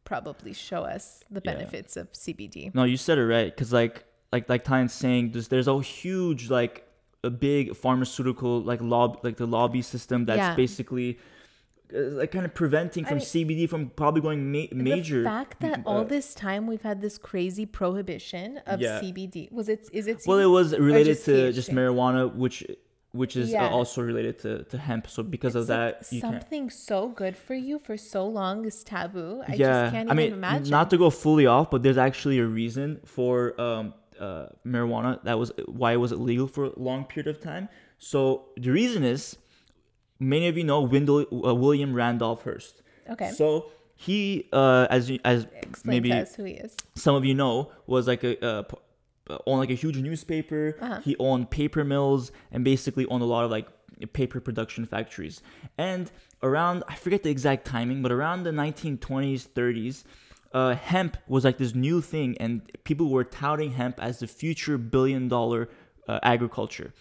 probably 0.05 0.53
show 0.53 0.83
us 0.83 1.23
the 1.29 1.41
Yeah. 1.43 1.53
benefits 1.53 1.97
of 1.97 2.11
CBD. 2.13 2.71
No, 2.73 2.83
you 2.83 2.97
said 2.97 3.17
it 3.17 3.25
right. 3.25 3.55
Cause 3.55 3.73
like 3.73 4.05
like 4.31 4.49
like 4.49 4.63
Tyne's 4.63 4.93
saying, 4.93 5.31
there's 5.31 5.47
there's 5.49 5.67
a 5.67 5.79
huge 5.81 6.49
like 6.49 6.86
a 7.29 7.31
big 7.47 7.75
pharmaceutical 7.83 8.53
like 8.71 8.81
lobby 8.93 9.17
like 9.27 9.37
the 9.43 9.49
lobby 9.57 9.81
system 9.93 10.17
that's 10.29 10.37
Yeah. 10.47 10.55
basically 10.63 11.09
uh, 11.95 11.99
like 12.19 12.31
kind 12.35 12.45
of 12.49 12.53
preventing 12.61 13.03
I 13.05 13.09
from 13.09 13.17
mean, 13.19 13.27
CBD 13.33 13.61
from 13.73 13.81
probably 14.01 14.21
going 14.27 14.41
ma- 14.55 14.71
major. 14.91 15.19
The 15.23 15.29
fact 15.37 15.55
that 15.65 15.79
uh, 15.79 15.89
all 15.89 16.03
this 16.17 16.27
time 16.47 16.61
we've 16.71 16.81
had 16.91 16.99
this 17.05 17.15
crazy 17.29 17.65
prohibition 17.79 18.47
of 18.71 18.77
Yeah. 18.81 18.99
CBD 19.01 19.37
was 19.59 19.67
it? 19.75 19.81
Is 19.99 20.05
it? 20.11 20.17
well, 20.29 20.39
it 20.47 20.51
was 20.59 20.67
related 20.77 21.13
just 21.15 21.25
to 21.25 21.35
just 21.59 21.69
marijuana, 21.77 22.21
which 22.43 22.57
which 23.21 23.35
is 23.41 23.47
Yeah. 23.51 23.69
also 23.77 23.99
related 24.11 24.35
to, 24.43 24.51
to 24.71 24.77
hemp. 24.77 25.03
So 25.15 25.19
because 25.23 25.55
of 25.55 25.61
It's 25.63 25.69
like 25.69 25.99
that, 26.01 26.11
you 26.13 26.21
can't. 26.21 26.33
something 26.33 26.65
so 26.69 26.99
good 27.21 27.35
for 27.45 27.55
you 27.67 27.75
for 27.87 27.95
so 28.13 28.21
long 28.39 28.65
is 28.69 28.77
taboo. 28.83 29.31
I 29.47 29.53
yeah, 29.53 29.57
just 29.57 29.93
can't 29.95 30.09
I 30.09 30.13
even 30.13 30.17
mean, 30.17 30.33
imagine. 30.33 30.69
not 30.79 30.87
to 30.93 30.97
go 31.03 31.09
fully 31.09 31.47
off, 31.55 31.71
but 31.71 31.79
there's 31.83 31.97
actually 32.09 32.37
a 32.39 32.45
reason 32.61 32.99
for 33.05 33.33
um, 33.67 33.85
uh, 34.19 34.47
marijuana 34.65 35.23
that 35.23 35.37
was 35.39 35.51
why 35.67 35.93
it 35.93 35.97
was 35.97 36.11
illegal 36.11 36.47
for 36.47 36.65
a 36.65 36.79
long 36.79 37.05
period 37.05 37.27
of 37.27 37.41
time. 37.41 37.69
So 37.97 38.45
the 38.57 38.71
reason 38.71 39.03
is, 39.03 39.37
many 40.19 40.47
of 40.47 40.57
you 40.57 40.63
know 40.63 40.81
Wendell, 40.81 41.25
uh, 41.31 41.53
William 41.55 41.93
Randolph 41.93 42.43
Hearst. 42.43 42.81
okay. 43.09 43.31
So 43.31 43.71
he, 43.95 44.47
uh, 44.53 44.87
as 44.89 45.11
as 45.25 45.47
Explain 45.61 45.95
maybe 45.95 46.09
to 46.09 46.21
us 46.21 46.35
who 46.35 46.43
he 46.43 46.53
is. 46.53 46.75
some 46.95 47.15
of 47.15 47.25
you 47.25 47.33
know, 47.33 47.71
was 47.87 48.07
like 48.07 48.23
a 48.23 48.45
uh, 48.45 48.61
p- 48.63 48.77
uh, 49.29 49.37
owned 49.47 49.59
like 49.59 49.71
a 49.71 49.75
huge 49.75 49.97
newspaper. 49.97 50.77
Uh-huh. 50.79 51.01
He 51.01 51.15
owned 51.19 51.49
paper 51.49 51.83
mills 51.83 52.31
and 52.51 52.63
basically 52.63 53.05
owned 53.07 53.23
a 53.23 53.25
lot 53.25 53.43
of 53.43 53.51
like 53.51 53.67
paper 54.13 54.39
production 54.39 54.85
factories. 54.85 55.41
And 55.77 56.11
around 56.43 56.83
I 56.87 56.95
forget 56.95 57.23
the 57.23 57.31
exact 57.31 57.65
timing, 57.65 58.01
but 58.03 58.11
around 58.11 58.43
the 58.43 58.51
1920s, 58.51 59.47
30s, 59.49 60.03
uh, 60.53 60.75
hemp 60.75 61.17
was 61.27 61.43
like 61.43 61.57
this 61.57 61.75
new 61.75 62.01
thing, 62.01 62.37
and 62.39 62.61
people 62.83 63.09
were 63.09 63.23
touting 63.23 63.71
hemp 63.71 63.99
as 64.01 64.19
the 64.19 64.27
future 64.27 64.77
billion 64.77 65.27
dollar 65.27 65.69
uh, 66.07 66.19
agriculture. 66.23 66.93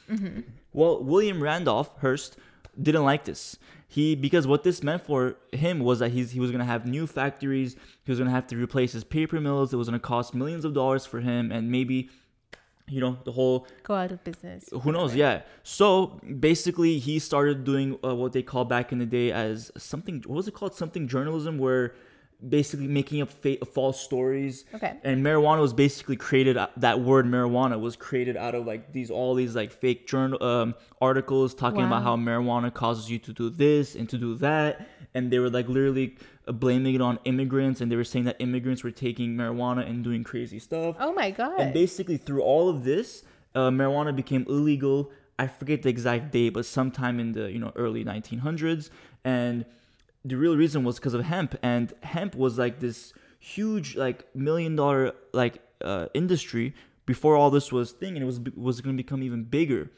Well, 0.73 1.03
William 1.03 1.43
Randolph 1.43 1.91
Hearst 2.01 2.37
didn't 2.81 3.05
like 3.05 3.25
this. 3.25 3.57
He 3.89 4.15
because 4.17 4.47
what 4.47 4.65
this 4.65 4.83
meant 4.83 5.03
for 5.07 5.37
him 5.53 5.79
was 5.79 6.01
that 6.01 6.11
he's 6.11 6.33
he 6.33 6.41
was 6.41 6.51
gonna 6.51 6.65
have 6.65 6.87
new 6.87 7.07
factories. 7.07 7.77
He 8.05 8.11
was 8.11 8.19
gonna 8.19 8.33
have 8.33 8.47
to 8.49 8.57
replace 8.57 8.93
his 8.93 9.05
paper 9.05 9.41
mills. 9.41 9.73
It 9.73 9.77
was 9.77 9.89
gonna 9.89 10.01
cost 10.01 10.35
millions 10.35 10.65
of 10.65 10.75
dollars 10.75 11.07
for 11.07 11.21
him, 11.21 11.53
and 11.53 11.71
maybe, 11.71 12.11
you 12.89 13.01
know, 13.01 13.17
the 13.25 13.33
whole 13.33 13.67
Go 13.85 13.95
out 13.95 14.11
of 14.11 14.23
business. 14.25 14.69
who 14.83 14.91
knows? 14.91 15.15
Yeah. 15.15 15.43
So 15.63 16.21
basically, 16.41 16.99
he 16.99 17.21
started 17.21 17.63
doing 17.65 17.97
uh, 18.05 18.15
what 18.17 18.33
they 18.33 18.43
call 18.43 18.65
back 18.65 18.91
in 18.93 18.99
the 18.99 19.07
day 19.07 19.31
as 19.31 19.71
something. 19.79 20.23
What 20.27 20.37
was 20.37 20.49
it 20.49 20.55
called? 20.55 20.75
Something 20.75 21.07
journalism, 21.07 21.57
where 21.57 21.95
basically 22.49 22.87
making 22.87 23.22
up 23.22 23.31
fa- 23.31 23.64
false 23.64 24.01
stories. 24.01 24.64
Okay. 24.75 24.94
And 25.05 25.25
marijuana 25.25 25.61
was 25.61 25.72
basically 25.72 26.16
created. 26.16 26.57
uh, 26.57 26.68
That 26.77 27.01
word 27.01 27.27
marijuana 27.27 27.81
was 27.81 27.96
created 27.96 28.37
out 28.37 28.55
of 28.55 28.66
like 28.66 28.92
these 28.92 29.11
all 29.11 29.35
these 29.35 29.55
like 29.57 29.72
fake 29.72 30.07
journal 30.07 30.42
um, 30.42 30.75
articles 31.01 31.55
talking 31.55 31.83
about 31.83 32.03
how 32.03 32.16
marijuana 32.16 32.72
causes 32.72 33.11
you 33.11 33.18
to 33.20 33.33
do 33.33 33.49
this 33.51 33.94
and 33.94 34.09
to 34.11 34.18
do 34.18 34.35
that, 34.37 34.88
and 35.14 35.31
they 35.31 35.38
were 35.38 35.51
like 35.51 35.68
literally 35.68 36.16
uh, 36.46 36.53
blaming 36.53 36.94
it 36.94 37.01
on 37.01 37.18
immigrants, 37.25 37.81
and 37.81 37.90
they 37.90 37.96
were 37.96 38.05
saying 38.05 38.25
that 38.27 38.37
immigrants 38.38 38.85
were 38.85 38.90
taking 38.90 39.35
marijuana 39.37 39.88
and 39.88 40.05
doing 40.05 40.22
crazy 40.22 40.59
stuff. 40.59 40.96
Oh 41.01 41.12
my 41.12 41.31
god. 41.31 41.59
And 41.61 41.72
basically, 41.72 42.16
through 42.18 42.42
all 42.42 42.68
of 42.68 42.85
this, 42.85 43.25
uh, 43.55 43.70
marijuana 43.70 44.14
became 44.14 44.44
illegal. 44.49 45.11
I 45.38 45.46
forget 45.46 45.83
the 45.83 45.88
exact 45.90 46.33
date, 46.33 46.51
but 46.51 46.64
sometime 46.66 47.18
in 47.20 47.33
the 47.33 47.51
you 47.51 47.59
know 47.59 47.72
early 47.77 48.05
1900s. 48.05 48.90
And 49.25 49.64
the 50.27 50.37
real 50.37 50.57
reason 50.57 50.85
was 50.85 50.97
because 50.97 51.15
of 51.15 51.25
hemp. 51.25 51.57
And 51.62 51.93
hemp 52.03 52.35
was 52.35 52.59
like 52.59 52.81
this 52.81 53.12
huge, 53.39 53.97
like 53.97 54.27
million 54.35 54.77
dollar 54.77 55.12
like 55.33 55.61
uh, 55.83 56.07
industry 56.15 56.75
before 57.07 57.37
all 57.37 57.51
this 57.51 57.71
was 57.73 57.93
thing, 57.93 58.15
and 58.17 58.23
it 58.23 58.27
was 58.27 58.41
was 58.55 58.81
going 58.81 58.97
to 58.97 59.03
become 59.03 59.23
even 59.23 59.45
bigger. 59.45 59.91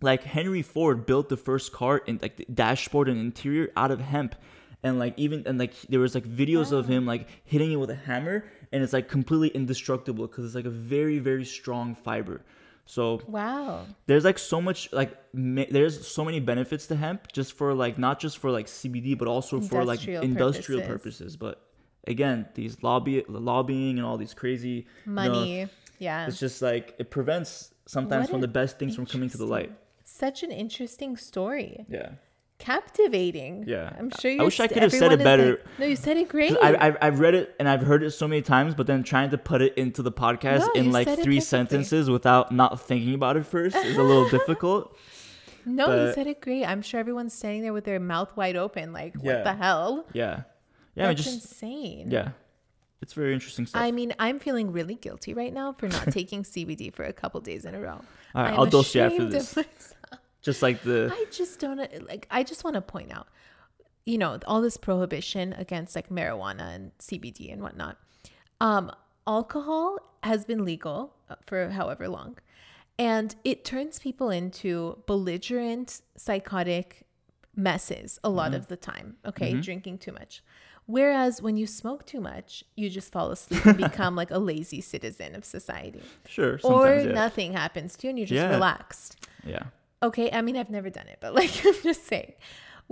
Like 0.00 0.24
Henry 0.24 0.62
Ford 0.62 1.06
built 1.06 1.28
the 1.28 1.36
first 1.36 1.72
car 1.72 1.98
in 1.98 2.18
like 2.20 2.36
the 2.36 2.46
dashboard 2.52 3.08
and 3.08 3.20
interior 3.20 3.70
out 3.76 3.90
of 3.90 4.00
hemp. 4.00 4.34
And 4.82 4.98
like 4.98 5.14
even 5.16 5.44
and 5.46 5.58
like 5.58 5.80
there 5.82 6.00
was 6.00 6.14
like 6.16 6.24
videos 6.24 6.72
of 6.72 6.88
him 6.88 7.06
like 7.06 7.28
hitting 7.44 7.70
it 7.70 7.76
with 7.76 7.90
a 7.90 7.94
hammer 7.94 8.44
and 8.72 8.82
it's 8.82 8.92
like 8.92 9.08
completely 9.08 9.48
indestructible 9.50 10.26
because 10.26 10.44
it's 10.44 10.56
like 10.56 10.64
a 10.64 10.70
very 10.70 11.20
very 11.20 11.44
strong 11.44 11.94
fiber. 11.94 12.42
So 12.86 13.20
wow. 13.26 13.86
there's 14.06 14.24
like 14.24 14.38
so 14.38 14.60
much 14.60 14.92
like 14.92 15.16
ma- 15.32 15.64
there's 15.70 16.06
so 16.06 16.24
many 16.24 16.40
benefits 16.40 16.86
to 16.88 16.96
hemp 16.96 17.32
just 17.32 17.52
for 17.54 17.74
like 17.74 17.96
not 17.98 18.18
just 18.20 18.38
for 18.38 18.50
like 18.50 18.66
CBD 18.66 19.16
but 19.16 19.28
also 19.28 19.60
for 19.60 19.84
like 19.84 20.00
Industrial 20.00 20.22
industrial 20.22 20.80
purposes. 20.82 21.36
purposes. 21.36 21.36
But 21.36 21.66
again, 22.06 22.46
these 22.54 22.82
lobby 22.82 23.24
lobbying 23.28 23.98
and 23.98 24.06
all 24.06 24.18
these 24.18 24.34
crazy 24.34 24.86
you 25.06 25.12
know, 25.12 25.12
Money. 25.12 25.68
yeah. 25.98 26.26
it's 26.26 26.40
just 26.40 26.60
like 26.60 26.94
it 26.98 27.10
prevents 27.10 27.72
sometimes 27.86 28.24
What 28.24 28.30
from 28.32 28.40
the 28.40 28.48
best 28.48 28.78
things 28.78 28.96
from 28.96 29.06
coming 29.06 29.30
to 29.30 29.38
the 29.38 29.46
light. 29.46 29.72
Such 30.04 30.42
an 30.42 30.50
interesting 30.50 31.16
story. 31.16 31.86
Yeah. 31.88 32.10
Captivating. 32.62 33.64
Yeah. 33.66 33.92
I'm 33.98 34.10
sure 34.20 34.30
you 34.30 34.40
I 34.40 34.44
wish 34.44 34.60
I 34.60 34.68
could 34.68 34.82
have 34.82 34.92
said 34.92 35.12
it 35.12 35.18
better. 35.22 35.60
no, 35.78 35.86
you 35.86 35.96
said 35.96 36.16
it 36.16 36.28
great. 36.28 36.56
I, 36.62 36.76
I've, 36.86 36.96
I've 37.02 37.20
read 37.20 37.34
it 37.34 37.54
and 37.58 37.68
I've 37.68 37.82
heard 37.82 38.02
it 38.04 38.12
so 38.12 38.28
many 38.28 38.40
times, 38.42 38.74
but 38.74 38.86
then 38.86 39.02
trying 39.02 39.30
to 39.30 39.38
put 39.38 39.62
it 39.62 39.74
into 39.76 40.02
the 40.02 40.12
podcast 40.12 40.60
No, 40.60 40.72
in 40.80 40.92
like 40.92 41.08
three 41.20 41.40
sentences 41.40 42.08
without 42.08 42.52
not 42.52 42.80
thinking 42.80 43.14
about 43.14 43.36
it 43.36 43.44
first 43.46 43.74
is 43.76 43.96
a 43.96 44.02
little 44.02 44.28
difficult. 44.38 44.96
no, 45.66 46.06
you 46.06 46.12
said 46.12 46.26
it 46.26 46.40
great. 46.40 46.64
I'm 46.64 46.82
sure 46.82 47.00
everyone's 47.00 47.34
standing 47.34 47.62
there 47.62 47.72
with 47.72 47.84
their 47.84 48.00
mouth 48.00 48.36
wide 48.36 48.56
open, 48.56 48.92
like, 48.92 49.14
Yeah. 49.20 49.34
what 49.34 49.44
the 49.44 49.54
hell? 49.54 50.06
Yeah. 50.12 50.42
Yeah. 50.94 51.04
I 51.04 51.08
mean, 51.08 51.16
just, 51.16 51.32
insane. 51.34 52.10
yeah. 52.10 52.30
It's 53.00 53.14
very 53.14 53.34
interesting 53.34 53.66
stuff. 53.66 53.82
I 53.82 53.90
mean, 53.90 54.14
I'm 54.20 54.38
feeling 54.38 54.70
really 54.70 54.94
guilty 54.94 55.34
right 55.34 55.52
now 55.52 55.72
for 55.72 55.88
not 55.88 56.04
taking 56.12 56.44
CBD 56.44 56.94
for 56.94 57.02
a 57.02 57.12
couple 57.12 57.40
days 57.40 57.64
in 57.64 57.74
a 57.74 57.80
row. 57.80 58.00
All 58.34 58.42
right, 58.42 58.52
I'm 58.54 58.60
I'll 58.60 58.66
dose 58.66 58.94
you 58.94 59.00
after 59.02 59.24
this. 59.28 59.58
Just 60.42 60.62
like 60.62 60.82
the. 60.82 61.10
I 61.12 61.24
just 61.30 61.58
don't 61.60 61.78
like. 62.08 62.26
I 62.30 62.42
just 62.42 62.64
want 62.64 62.74
to 62.74 62.80
point 62.82 63.12
out, 63.12 63.28
you 64.04 64.18
know, 64.18 64.38
all 64.46 64.60
this 64.60 64.76
prohibition 64.76 65.52
against 65.54 65.94
like 65.96 66.08
marijuana 66.10 66.74
and 66.74 66.92
CBD 66.98 67.52
and 67.52 67.62
whatnot. 67.62 67.96
Um, 68.60 68.92
alcohol 69.26 69.98
has 70.22 70.44
been 70.44 70.64
legal 70.64 71.14
uh, 71.30 71.36
for 71.46 71.70
however 71.70 72.08
long, 72.08 72.38
and 72.98 73.34
it 73.44 73.64
turns 73.64 73.98
people 73.98 74.30
into 74.30 75.02
belligerent, 75.06 76.00
psychotic 76.16 77.06
messes 77.54 78.18
a 78.24 78.30
lot 78.30 78.54
of 78.54 78.68
the 78.68 78.76
time. 78.76 79.16
Okay, 79.26 79.54
drinking 79.54 79.98
too 79.98 80.12
much. 80.12 80.42
Whereas 80.86 81.40
when 81.40 81.56
you 81.56 81.66
smoke 81.66 82.06
too 82.06 82.20
much, 82.20 82.64
you 82.76 82.90
just 82.90 83.12
fall 83.12 83.30
asleep 83.30 83.64
and 83.64 83.76
become 83.76 84.16
like 84.16 84.32
a 84.32 84.38
lazy 84.38 84.80
citizen 84.80 85.34
of 85.36 85.44
society. 85.44 86.02
Sure. 86.26 86.58
Or 86.64 86.96
yeah. 86.96 87.12
nothing 87.12 87.52
happens 87.52 87.96
to 87.98 88.06
you 88.06 88.10
and 88.10 88.18
you're 88.18 88.26
just 88.26 88.36
Yeah. 88.36 88.50
relaxed. 88.50 89.16
Yeah. 89.44 89.64
Okay, 90.02 90.30
I 90.32 90.42
mean 90.42 90.56
I've 90.56 90.70
never 90.70 90.90
done 90.90 91.06
it, 91.08 91.18
but 91.20 91.34
like 91.40 91.64
I'm 91.64 91.74
just 91.82 92.06
saying. 92.06 92.32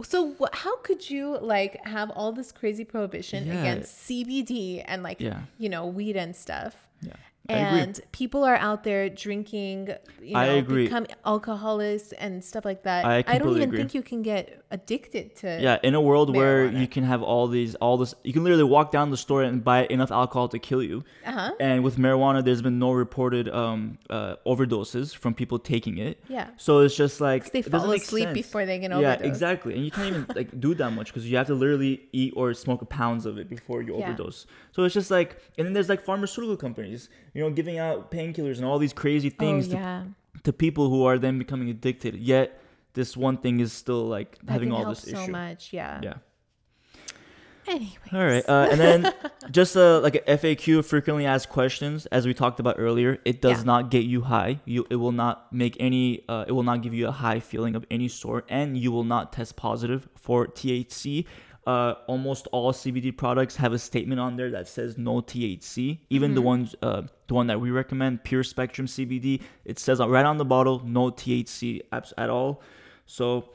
So 0.04 0.34
wh- 0.40 0.54
how 0.56 0.76
could 0.78 1.10
you 1.10 1.36
like 1.40 1.84
have 1.86 2.10
all 2.10 2.32
this 2.32 2.52
crazy 2.52 2.84
prohibition 2.84 3.46
Yeah. 3.46 3.60
against 3.60 4.08
CBD 4.08 4.82
and 4.86 5.02
like 5.02 5.20
Yeah. 5.20 5.40
you 5.58 5.68
know 5.68 5.86
weed 5.86 6.16
and 6.16 6.34
stuff? 6.34 6.76
Yeah. 7.02 7.12
I. 7.48 7.54
And 7.54 8.00
people 8.12 8.44
are 8.44 8.54
out 8.54 8.84
there 8.84 9.08
drinking, 9.08 9.88
you 10.22 10.34
know, 10.34 10.40
I 10.40 10.44
agree. 10.46 10.84
become 10.84 11.06
alcoholics 11.24 12.12
and 12.12 12.44
stuff 12.44 12.64
like 12.64 12.82
that. 12.84 13.04
I 13.04 13.38
don't 13.38 13.50
even 13.56 13.62
agree. 13.62 13.78
think 13.78 13.94
you 13.94 14.02
can 14.02 14.22
get 14.22 14.62
addicted 14.70 15.34
to. 15.36 15.58
Yeah, 15.60 15.78
in 15.82 15.94
a 15.94 16.00
world 16.00 16.34
where 16.36 16.66
you 16.66 16.86
can 16.86 17.02
have 17.02 17.22
all 17.22 17.48
these, 17.48 17.74
all 17.76 17.96
this, 17.96 18.14
you 18.22 18.32
can 18.32 18.44
literally 18.44 18.62
walk 18.64 18.92
down 18.92 19.10
the 19.10 19.16
store 19.16 19.42
and 19.42 19.64
buy 19.64 19.86
enough 19.86 20.12
alcohol 20.12 20.48
to 20.48 20.58
kill 20.58 20.82
you. 20.82 21.02
Uh-huh. 21.26 21.52
And 21.58 21.82
with 21.82 21.96
marijuana, 21.96 22.44
there's 22.44 22.62
been 22.62 22.78
no 22.78 22.92
reported 22.92 23.48
um, 23.48 23.98
uh, 24.08 24.36
overdoses 24.46 25.16
from 25.16 25.34
people 25.34 25.58
taking 25.58 25.98
it. 25.98 26.20
Yeah. 26.28 26.50
So 26.56 26.80
it's 26.80 26.94
just 26.96 27.20
like 27.20 27.50
They 27.50 27.62
fall 27.62 27.90
asleep 27.90 28.24
sense. 28.26 28.34
before 28.34 28.64
they 28.66 28.78
can 28.78 28.92
Yeah, 28.92 28.98
overdose. 29.14 29.26
exactly. 29.26 29.74
And 29.74 29.84
you 29.84 29.90
can't 29.90 30.08
even 30.08 30.26
like 30.36 30.60
do 30.60 30.74
that 30.74 30.90
much 30.92 31.08
because 31.08 31.28
you 31.28 31.36
have 31.36 31.48
to 31.48 31.54
literally 31.54 32.02
eat 32.12 32.32
or 32.36 32.54
smoke 32.54 32.88
pounds 32.88 33.26
of 33.26 33.38
it 33.38 33.48
before 33.48 33.82
you 33.82 33.96
Yeah. 33.98 34.04
overdose. 34.04 34.46
So 34.72 34.84
it's 34.84 34.94
just 34.94 35.10
like, 35.10 35.40
and 35.58 35.66
then 35.66 35.72
there's 35.72 35.88
like 35.88 36.02
pharmaceutical 36.04 36.56
companies, 36.56 37.08
you 37.34 37.39
know, 37.40 37.50
giving 37.50 37.78
out 37.78 38.10
painkillers 38.10 38.56
and 38.56 38.64
all 38.64 38.78
these 38.78 38.92
crazy 38.92 39.30
things 39.30 39.68
oh 39.68 39.72
to 39.72 39.76
yeah. 39.76 40.04
to 40.44 40.52
people 40.52 40.88
who 40.90 41.04
are 41.04 41.18
then 41.18 41.38
becoming 41.38 41.68
addicted. 41.70 42.14
Yet 42.16 42.60
this 42.94 43.16
one 43.16 43.36
thing 43.38 43.60
is 43.60 43.72
still 43.72 44.06
like 44.06 44.38
That 44.44 44.52
having 44.52 44.72
all 44.72 44.88
this 44.88 45.00
so 45.02 45.22
issue. 45.22 45.30
much. 45.32 45.72
Yeah. 45.72 46.00
Yeah. 46.02 46.14
Anyways. 47.66 47.92
All 48.12 48.24
right, 48.24 48.48
uh, 48.48 48.68
and 48.70 48.80
then 48.80 49.14
just 49.52 49.76
uh, 49.76 50.00
like 50.00 50.16
a 50.16 50.20
FAQ, 50.38 50.84
frequently 50.84 51.24
asked 51.26 51.50
questions, 51.50 52.06
as 52.06 52.26
we 52.26 52.34
talked 52.34 52.58
about 52.58 52.76
earlier. 52.78 53.18
It 53.24 53.40
does 53.40 53.58
Yeah. 53.58 53.64
not 53.64 53.90
get 53.90 54.04
you 54.04 54.22
high. 54.22 54.60
You, 54.64 54.86
it 54.90 54.96
will 54.96 55.12
not 55.12 55.52
make 55.52 55.76
any. 55.78 56.24
Uh, 56.28 56.46
it 56.48 56.52
will 56.52 56.64
not 56.64 56.82
give 56.82 56.94
you 56.94 57.06
a 57.06 57.12
high 57.12 57.38
feeling 57.38 57.76
of 57.76 57.84
any 57.90 58.08
sort, 58.08 58.46
and 58.48 58.76
you 58.76 58.90
will 58.90 59.04
not 59.04 59.32
test 59.32 59.54
positive 59.56 60.08
for 60.16 60.46
THC. 60.48 61.26
Uh, 61.66 61.94
almost 62.06 62.46
all 62.52 62.72
CBD 62.72 63.14
products 63.16 63.54
have 63.56 63.72
a 63.74 63.78
statement 63.78 64.18
on 64.18 64.34
there 64.36 64.50
that 64.50 64.66
says 64.66 64.96
no 64.96 65.20
THC. 65.20 65.98
Even 66.08 66.34
the 66.34 66.40
ones, 66.40 66.74
uh, 66.82 67.02
the 67.28 67.34
one 67.34 67.46
that 67.48 67.60
we 67.60 67.70
recommend, 67.70 68.24
Pure 68.24 68.44
Spectrum 68.44 68.86
CBD, 68.86 69.42
it 69.66 69.78
says 69.78 70.00
right 70.00 70.24
on 70.24 70.38
the 70.38 70.44
bottle, 70.44 70.80
no 70.84 71.10
THC 71.10 71.82
at 71.92 72.30
all. 72.30 72.62
So, 73.04 73.50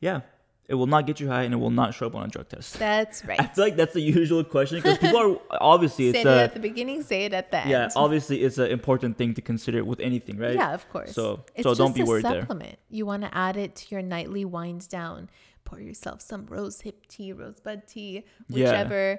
yeah, 0.00 0.20
it 0.68 0.74
will 0.74 0.86
not 0.86 1.06
get 1.06 1.18
you 1.20 1.28
high, 1.28 1.42
and 1.42 1.52
it 1.52 1.56
will 1.58 1.70
not 1.70 1.92
show 1.92 2.06
up 2.06 2.14
on 2.14 2.24
a 2.24 2.28
drug 2.28 2.48
test. 2.48 2.78
That's 2.78 3.24
right. 3.28 3.38
I 3.40 3.46
feel 3.48 3.64
like 3.64 3.76
that's 3.76 3.94
the 3.94 4.00
usual 4.00 4.44
question 4.44 4.78
because 4.78 4.98
people 4.98 5.18
are 5.18 5.38
obviously 5.60 6.12
Say 6.12 6.20
it's 6.20 6.26
it 6.26 6.28
a 6.28 6.42
at 6.42 6.54
the 6.54 6.60
beginning, 6.60 7.02
say 7.02 7.24
it 7.24 7.32
at 7.34 7.50
the 7.50 7.58
end. 7.58 7.70
yeah 7.70 7.88
obviously 7.96 8.42
it's 8.42 8.56
an 8.58 8.70
important 8.70 9.18
thing 9.18 9.34
to 9.34 9.42
consider 9.42 9.84
with 9.84 10.00
anything 10.00 10.38
right 10.38 10.54
Yeah, 10.54 10.72
of 10.72 10.88
course. 10.88 11.12
So- 11.12 11.44
it's 11.54 11.64
so 11.64 11.74
don't 11.74 11.94
be 11.94 12.02
worried 12.04 12.24
there. 12.24 12.42
supplement. 12.42 12.78
You 12.88 13.04
want 13.06 13.22
to 13.24 13.36
add 13.36 13.56
it 13.56 13.74
to 13.76 13.86
your 13.94 14.02
nightly 14.02 14.44
winds 14.44 14.86
down. 14.86 15.28
Pour 15.64 15.80
yourself 15.80 16.20
some 16.20 16.46
rose 16.46 16.80
hip 16.82 17.06
tea, 17.08 17.32
rosebud 17.32 17.86
tea, 17.86 18.24
Yeah. 18.48 18.54
whichever. 18.70 19.18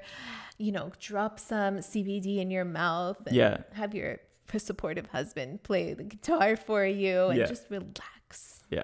You 0.58 0.72
know, 0.72 0.92
drop 1.00 1.40
some 1.40 1.80
CBD 1.82 2.38
in 2.40 2.52
your 2.52 2.66
mouth. 2.66 3.20
And 3.28 3.36
Yeah. 3.36 3.64
Have 3.74 3.94
your 3.96 4.20
supportive 4.58 5.08
husband 5.08 5.64
play 5.64 5.94
the 5.94 6.04
guitar 6.04 6.56
for 6.56 6.86
you 6.86 7.26
and 7.28 7.40
Yeah. 7.40 7.46
just 7.46 7.70
relax. 7.70 8.64
yeah 8.70 8.84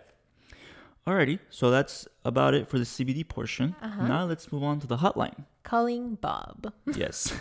alrighty 1.08 1.40
so 1.50 1.72
that's 1.72 2.08
about 2.26 2.54
it 2.54 2.68
for 2.68 2.78
the 2.78 2.84
CBD 2.86 3.24
portion 3.28 3.74
Uh-huh. 3.82 4.06
now 4.08 4.26
let's 4.26 4.52
move 4.52 4.64
on 4.64 4.80
to 4.82 4.88
the 4.88 4.98
hotline 4.98 5.46
Calling 5.64 6.16
Bob. 6.16 6.74
yes 6.96 7.34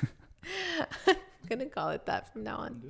I'm 1.08 1.16
gonna 1.48 1.66
call 1.66 1.90
it 1.90 2.06
that 2.06 2.32
from 2.32 2.44
now 2.44 2.58
on. 2.58 2.80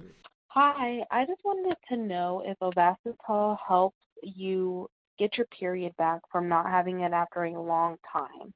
Hi, 0.49 1.05
I 1.11 1.25
just 1.25 1.43
wanted 1.45 1.77
to 1.89 1.97
know 1.97 2.43
if 2.45 2.59
Ovasitol 2.59 3.57
helps 3.67 3.97
you 4.23 4.91
get 5.21 5.31
your 5.39 5.47
period 5.61 5.93
back 6.05 6.21
from 6.33 6.45
not 6.55 6.67
having 6.77 6.97
it 7.07 7.13
after 7.13 7.45
a 7.45 7.61
long 7.73 7.93
time. 8.19 8.47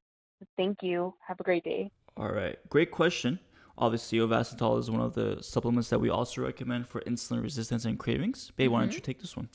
Thank 0.57 0.77
you. 0.89 1.13
Have 1.27 1.39
a 1.39 1.43
great 1.49 1.63
day. 1.73 1.83
all 2.17 2.31
right 2.41 2.57
great 2.75 2.91
question 3.01 3.31
obviously 3.85 4.17
ovasitol 4.25 4.73
is 4.81 4.87
one 4.89 5.01
of 5.07 5.13
the 5.19 5.29
supplements 5.53 5.89
that 5.91 5.99
we 6.05 6.09
also 6.17 6.37
recommend 6.49 6.87
for 6.91 6.99
insulin 7.11 7.41
resistance 7.49 7.83
and 7.89 7.95
cravings 8.03 8.39
babe 8.57 8.71
why 8.71 8.79
don't 8.79 8.89
Mm-hmm. 8.89 8.95
you 8.95 9.01
take 9.09 9.19
this 9.25 9.35
one 9.41 9.47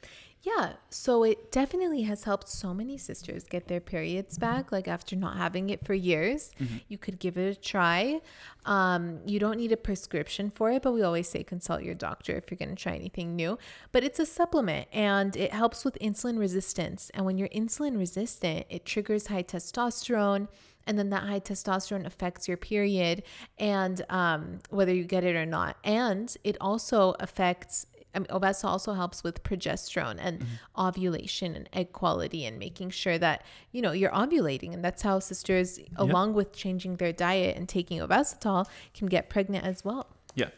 Yeah, 0.42 0.72
so 0.88 1.22
it 1.22 1.52
definitely 1.52 2.02
has 2.02 2.24
helped 2.24 2.48
so 2.48 2.72
many 2.72 2.96
sisters 2.96 3.44
get 3.44 3.68
their 3.68 3.80
periods 3.80 4.38
back, 4.38 4.72
like 4.72 4.88
after 4.88 5.14
not 5.14 5.36
having 5.36 5.68
it 5.68 5.84
for 5.84 5.92
years. 5.92 6.52
You 6.88 6.96
could 6.96 7.18
give 7.18 7.36
it 7.36 7.58
a 7.58 7.60
try. 7.60 8.22
Um, 8.64 9.20
you 9.26 9.38
don't 9.38 9.58
need 9.58 9.70
a 9.70 9.76
prescription 9.76 10.50
for 10.50 10.70
it, 10.70 10.80
but 10.80 10.92
we 10.92 11.02
always 11.02 11.28
say 11.28 11.44
consult 11.44 11.82
your 11.82 11.94
doctor 11.94 12.36
if 12.36 12.50
you're 12.50 12.56
going 12.56 12.74
to 12.74 12.82
try 12.82 12.94
anything 12.94 13.36
new. 13.36 13.58
But 13.92 14.02
it's 14.02 14.18
a 14.18 14.24
supplement 14.24 14.88
and 14.94 15.36
it 15.36 15.52
helps 15.52 15.84
with 15.84 15.98
insulin 16.00 16.38
resistance. 16.38 17.10
And 17.12 17.26
when 17.26 17.36
you're 17.36 17.48
insulin 17.48 17.98
resistant, 17.98 18.64
it 18.70 18.86
triggers 18.86 19.26
high 19.26 19.42
testosterone. 19.42 20.48
And 20.86 20.98
then 20.98 21.10
that 21.10 21.24
high 21.24 21.40
testosterone 21.40 22.06
affects 22.06 22.48
your 22.48 22.56
period 22.56 23.24
and 23.58 24.02
um, 24.08 24.60
whether 24.70 24.92
you 24.94 25.04
get 25.04 25.24
it 25.24 25.36
or 25.36 25.44
not. 25.44 25.76
And 25.84 26.34
it 26.42 26.56
also 26.60 27.14
affects 27.20 27.86
I 28.14 28.18
mean, 28.18 28.26
Ovasa 28.26 28.64
also 28.64 28.94
helps 28.94 29.22
with 29.22 29.42
progesterone 29.42 30.18
and 30.20 30.40
mm-hmm. 30.40 30.80
ovulation 30.80 31.54
and 31.54 31.68
egg 31.72 31.92
quality 31.92 32.44
and 32.44 32.58
making 32.58 32.90
sure 32.90 33.18
that, 33.18 33.44
you 33.72 33.80
know, 33.82 33.92
you're 33.92 34.10
ovulating. 34.10 34.74
And 34.74 34.84
that's 34.84 35.02
how 35.02 35.18
sisters, 35.20 35.78
along 35.96 36.34
with 36.34 36.52
changing 36.52 36.96
their 36.96 37.12
diet 37.12 37.56
and 37.56 37.68
taking 37.68 38.00
Ovasitol, 38.00 38.66
can 38.94 39.06
get 39.06 39.28
pregnant 39.28 39.64
as 39.64 39.84
well. 39.84 40.06
yeah 40.34 40.50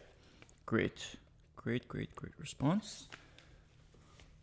great 0.67 1.17
great 1.57 1.87
great 1.89 2.15
great 2.17 2.33
response 2.39 3.09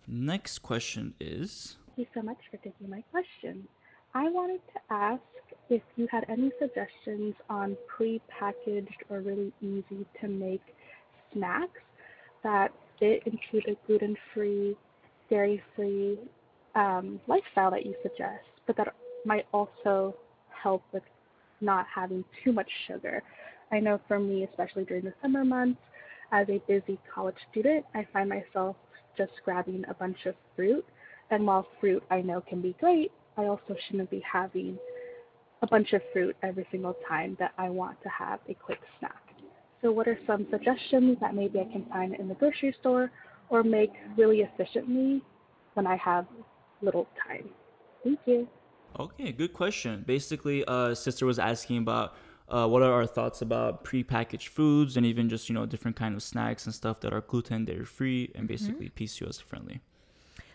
next 0.08 0.60
question 0.60 1.14
is 1.20 1.78
Thank 1.88 1.98
you 1.98 2.22
so 2.22 2.22
much 2.26 2.38
for 2.50 2.58
taking 2.58 2.90
my 2.90 3.02
question. 3.12 3.68
I 4.14 4.30
wanted 4.30 4.62
to 4.74 4.80
ask 4.94 5.22
if 5.70 5.82
you 5.98 6.08
had 6.10 6.26
any 6.30 6.52
suggestions 6.60 7.36
on 7.50 7.78
pre-packaged 7.88 9.04
or 9.10 9.20
really 9.22 9.52
easy 9.62 10.06
to 10.22 10.28
make 10.28 10.62
snacks 11.34 11.82
that 12.44 12.72
fit 13.00 13.24
into 13.26 13.66
the 13.66 13.76
gluten-free, 13.88 14.76
dairy-free 15.30 16.18
um, 16.76 17.20
lifestyle 17.28 17.72
that 17.72 17.86
you 17.86 17.96
suggest, 18.04 18.46
but 18.68 18.78
that 18.78 18.94
might 19.26 19.46
also 19.54 20.16
help 20.64 20.84
with 20.92 21.04
not 21.62 21.86
having 21.94 22.24
too 22.44 22.52
much 22.52 22.70
sugar. 22.88 23.22
I 23.72 23.80
know 23.80 24.00
for 24.08 24.20
me, 24.20 24.44
especially 24.44 24.86
during 24.86 25.04
the 25.04 25.14
summer 25.22 25.44
months, 25.44 25.82
as 26.32 26.48
a 26.50 26.62
busy 26.68 27.00
college 27.14 27.36
student, 27.52 27.86
I 27.94 28.08
find 28.14 28.30
myself 28.30 28.76
just 29.18 29.32
grabbing 29.44 29.84
a 29.90 29.94
bunch 29.94 30.26
of 30.26 30.36
fruit. 30.56 30.86
And 31.32 31.46
while 31.46 31.68
fruit 31.80 32.04
I 32.10 32.22
know 32.22 32.42
can 32.42 32.62
be 32.62 32.76
great, 32.80 33.12
I 33.38 33.46
also 33.46 33.76
shouldn't 33.88 34.10
be 34.10 34.24
having 34.32 34.78
a 35.62 35.68
bunch 35.68 35.94
of 35.94 36.02
fruit 36.14 36.36
every 36.44 36.68
single 36.72 36.96
time 37.08 37.36
that 37.40 37.54
I 37.58 37.70
want 37.70 38.02
to 38.04 38.10
have 38.10 38.40
a 38.48 38.54
quick 38.54 38.80
snack. 39.00 39.29
So, 39.82 39.92
what 39.92 40.08
are 40.08 40.20
some 40.28 40.46
suggestions 40.52 41.18
that 41.22 41.34
maybe 41.34 41.60
I 41.60 41.72
can 41.72 41.86
find 41.86 42.14
in 42.16 42.28
the 42.28 42.36
grocery 42.36 42.76
store 42.80 43.12
or 43.50 43.64
make 43.64 43.92
really 44.18 44.42
efficiently 44.42 45.22
when 45.74 45.88
I 45.88 45.96
have 45.98 46.26
little 46.82 47.08
time? 47.26 47.50
Thank 48.04 48.20
you. 48.26 48.48
Okay, 49.00 49.32
good 49.32 49.54
question. 49.54 50.04
Basically, 50.06 50.66
uh, 50.66 50.94
sister 50.96 51.26
was 51.26 51.40
asking 51.40 51.78
about 51.78 52.16
uh, 52.50 52.68
what 52.68 52.82
are 52.82 52.92
our 52.92 53.06
thoughts 53.06 53.42
about 53.42 53.86
prepackaged 53.86 54.48
foods 54.48 54.98
and 54.98 55.06
even 55.06 55.30
just 55.30 55.48
you 55.48 55.56
know 55.56 55.66
different 55.66 55.96
kind 55.96 56.16
of 56.16 56.24
snacks 56.24 56.66
and 56.66 56.76
stuff 56.76 57.00
that 57.02 57.14
are 57.14 57.22
gluten, 57.22 57.66
dairy 57.66 57.86
free, 57.86 58.32
and 58.36 58.48
basically 58.48 58.90
PCOS 58.90 59.42
friendly. 59.42 59.82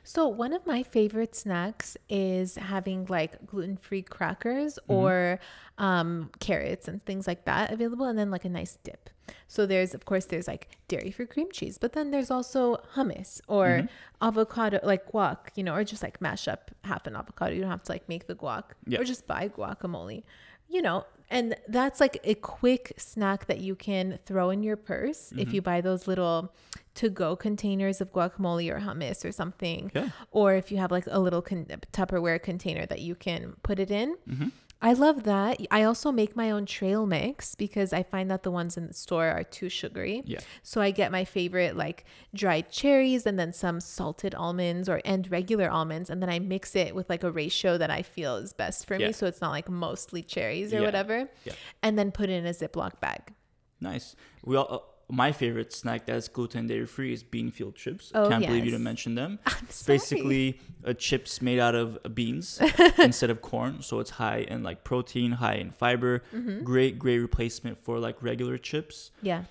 So, 0.03 0.29
one 0.29 0.53
of 0.53 0.67
my 0.67 0.83
favorite 0.83 1.35
snacks 1.35 1.97
is 2.11 2.57
having 2.57 3.07
like 3.07 3.47
gluten 3.47 3.79
free 3.79 4.03
crackers 4.03 4.79
or 4.87 5.41
um, 5.79 6.31
carrots 6.41 6.89
and 6.89 7.03
things 7.03 7.27
like 7.27 7.47
that 7.47 7.73
available, 7.73 8.05
and 8.05 8.19
then 8.19 8.31
like 8.31 8.45
a 8.45 8.51
nice 8.51 8.77
dip. 8.85 9.09
So, 9.49 9.67
there's, 9.67 9.95
of 9.95 10.05
course, 10.05 10.27
there's 10.27 10.49
like 10.49 10.69
dairy 10.89 11.11
free 11.11 11.27
cream 11.27 11.51
cheese, 11.53 11.79
but 11.79 11.93
then 11.93 12.11
there's 12.11 12.31
also 12.31 12.77
hummus 12.95 13.41
or 13.49 13.67
mm-hmm. 13.67 13.87
avocado, 14.27 14.81
like 14.83 15.11
guac, 15.11 15.37
you 15.55 15.63
know, 15.63 15.75
or 15.75 15.85
just 15.85 16.03
like 16.03 16.21
mash 16.21 16.49
up 16.49 16.71
half 16.85 17.07
an 17.07 17.17
avocado. 17.17 17.55
You 17.55 17.63
don't 17.63 17.71
have 17.71 17.83
to 17.85 17.93
like 17.93 18.09
make 18.09 18.27
the 18.27 18.35
guac 18.35 18.65
Yeah. 18.87 19.01
or 19.01 19.05
just 19.05 19.27
buy 19.27 19.49
guacamole, 19.49 20.23
you 20.69 20.83
know. 20.83 21.05
And 21.31 21.57
that's 21.69 22.01
like 22.01 22.21
a 22.25 22.35
quick 22.35 22.93
snack 22.97 23.47
that 23.47 23.59
you 23.59 23.75
can 23.75 24.19
throw 24.27 24.51
in 24.51 24.63
your 24.63 24.77
purse 24.77 25.33
if 25.33 25.39
mm-hmm. 25.39 25.55
you 25.55 25.63
buy 25.63 25.81
those 25.81 26.07
little 26.07 26.53
to 26.97 27.09
go 27.09 27.35
containers 27.35 28.01
of 28.01 28.13
guacamole 28.13 28.71
or 28.71 28.81
hummus 28.81 29.25
or 29.25 29.33
something 29.33 29.91
Yeah. 29.95 30.11
or 30.31 30.55
if 30.55 30.71
you 30.71 30.79
have 30.79 30.93
like 30.93 31.07
a 31.11 31.19
little 31.19 31.43
con- 31.43 31.67
Tupperware 31.93 32.41
container 32.41 32.87
that 32.87 33.01
you 33.01 33.15
can 33.15 33.55
put 33.63 33.79
it 33.79 33.91
in. 33.91 34.17
Mm-hmm. 34.29 34.49
I 34.85 34.93
love 34.93 35.23
that. 35.25 35.61
I 35.71 35.83
also 35.85 36.13
make 36.13 36.37
my 36.37 36.51
own 36.51 36.67
trail 36.67 37.07
mix 37.07 37.55
because 37.55 37.95
I 37.95 38.03
find 38.03 38.31
that 38.31 38.43
the 38.43 38.51
ones 38.51 38.77
in 38.77 38.87
the 38.87 38.93
store 38.93 39.27
are 39.29 39.43
too 39.43 39.71
sugary. 39.71 40.23
Yeah. 40.27 40.41
So 40.63 40.81
I 40.83 40.91
get 40.91 41.11
my 41.11 41.25
favorite 41.25 41.75
like 41.75 42.05
dried 42.35 42.71
cherries 42.71 43.25
and 43.25 43.39
then 43.39 43.53
some 43.55 43.81
salted 43.81 44.35
almonds 44.35 44.87
or 44.89 45.01
and 45.07 45.29
regular 45.31 45.71
almonds 45.71 46.11
and 46.11 46.21
then 46.23 46.29
I 46.29 46.39
mix 46.39 46.77
it 46.77 46.95
with 46.95 47.09
like 47.09 47.25
a 47.25 47.31
ratio 47.33 47.79
that 47.79 47.91
I 47.91 48.03
feel 48.03 48.37
is 48.37 48.53
best 48.53 48.87
for 48.87 48.97
Yeah. 48.97 49.07
me 49.07 49.13
so 49.15 49.27
it's 49.27 49.41
not 49.41 49.51
like 49.53 49.71
mostly 49.71 50.23
cherries 50.23 50.73
or 50.75 50.81
Yeah. 50.81 50.85
whatever. 50.85 51.29
Yeah. 51.45 51.55
And 51.83 51.99
then 51.99 52.13
put 52.13 52.29
it 52.29 52.35
in 52.35 52.47
a 52.47 52.51
Ziploc 52.53 53.01
bag. 53.01 53.33
Nice. 53.81 54.15
We 54.45 54.57
all. 54.57 54.94
My 55.15 55.31
favorite 55.33 55.73
snack 55.73 56.07
that's 56.07 56.29
gluten 56.29 56.67
dairy 56.67 56.87
free 56.87 57.13
is 57.13 57.23
Beanfield 57.23 57.75
chips. 57.77 58.11
Oh, 58.15 58.29
Can't 58.29 58.45
believe 58.47 58.65
you 58.65 58.71
didn't 58.73 58.85
mention 58.85 59.15
them. 59.15 59.39
it's 59.63 59.77
sorry. 59.85 59.99
basically 59.99 60.61
uh, 60.85 60.93
chips 60.95 61.41
made 61.41 61.59
out 61.61 61.75
of 61.75 61.99
beans 62.15 62.61
instead 62.99 63.31
of 63.31 63.41
corn, 63.41 63.83
so 63.83 64.01
it's 64.01 64.11
high 64.11 64.39
in 64.39 64.63
like 64.63 64.83
protein, 64.85 65.33
high 65.33 65.55
in 65.65 65.71
fiber. 65.71 66.23
Mm-hmm. 66.35 66.65
Great, 66.65 66.99
great 66.99 67.19
replacement 67.19 67.79
for 67.79 67.99
like 67.99 68.17
regular 68.23 68.59
chips. 68.59 69.11
Yeah. 69.23 69.45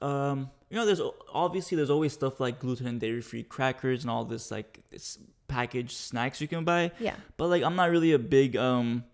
um 0.00 0.50
you 0.70 0.76
know 0.78 0.86
there's 0.86 1.02
obviously 1.32 1.76
there's 1.76 1.90
always 1.90 2.12
stuff 2.12 2.40
like 2.40 2.58
gluten 2.58 2.86
and 2.86 2.98
dairy 3.00 3.20
free 3.20 3.42
crackers 3.42 4.02
and 4.04 4.10
all 4.10 4.24
this 4.24 4.50
like 4.50 4.80
this 4.90 5.18
packaged 5.48 5.90
snacks 5.92 6.40
you 6.40 6.48
can 6.48 6.64
buy 6.64 6.90
Yeah. 6.98 7.14
but 7.36 7.48
like 7.48 7.62
i'm 7.62 7.76
not 7.76 7.90
really 7.90 8.12
a 8.12 8.18
big 8.18 8.56
um 8.56 9.04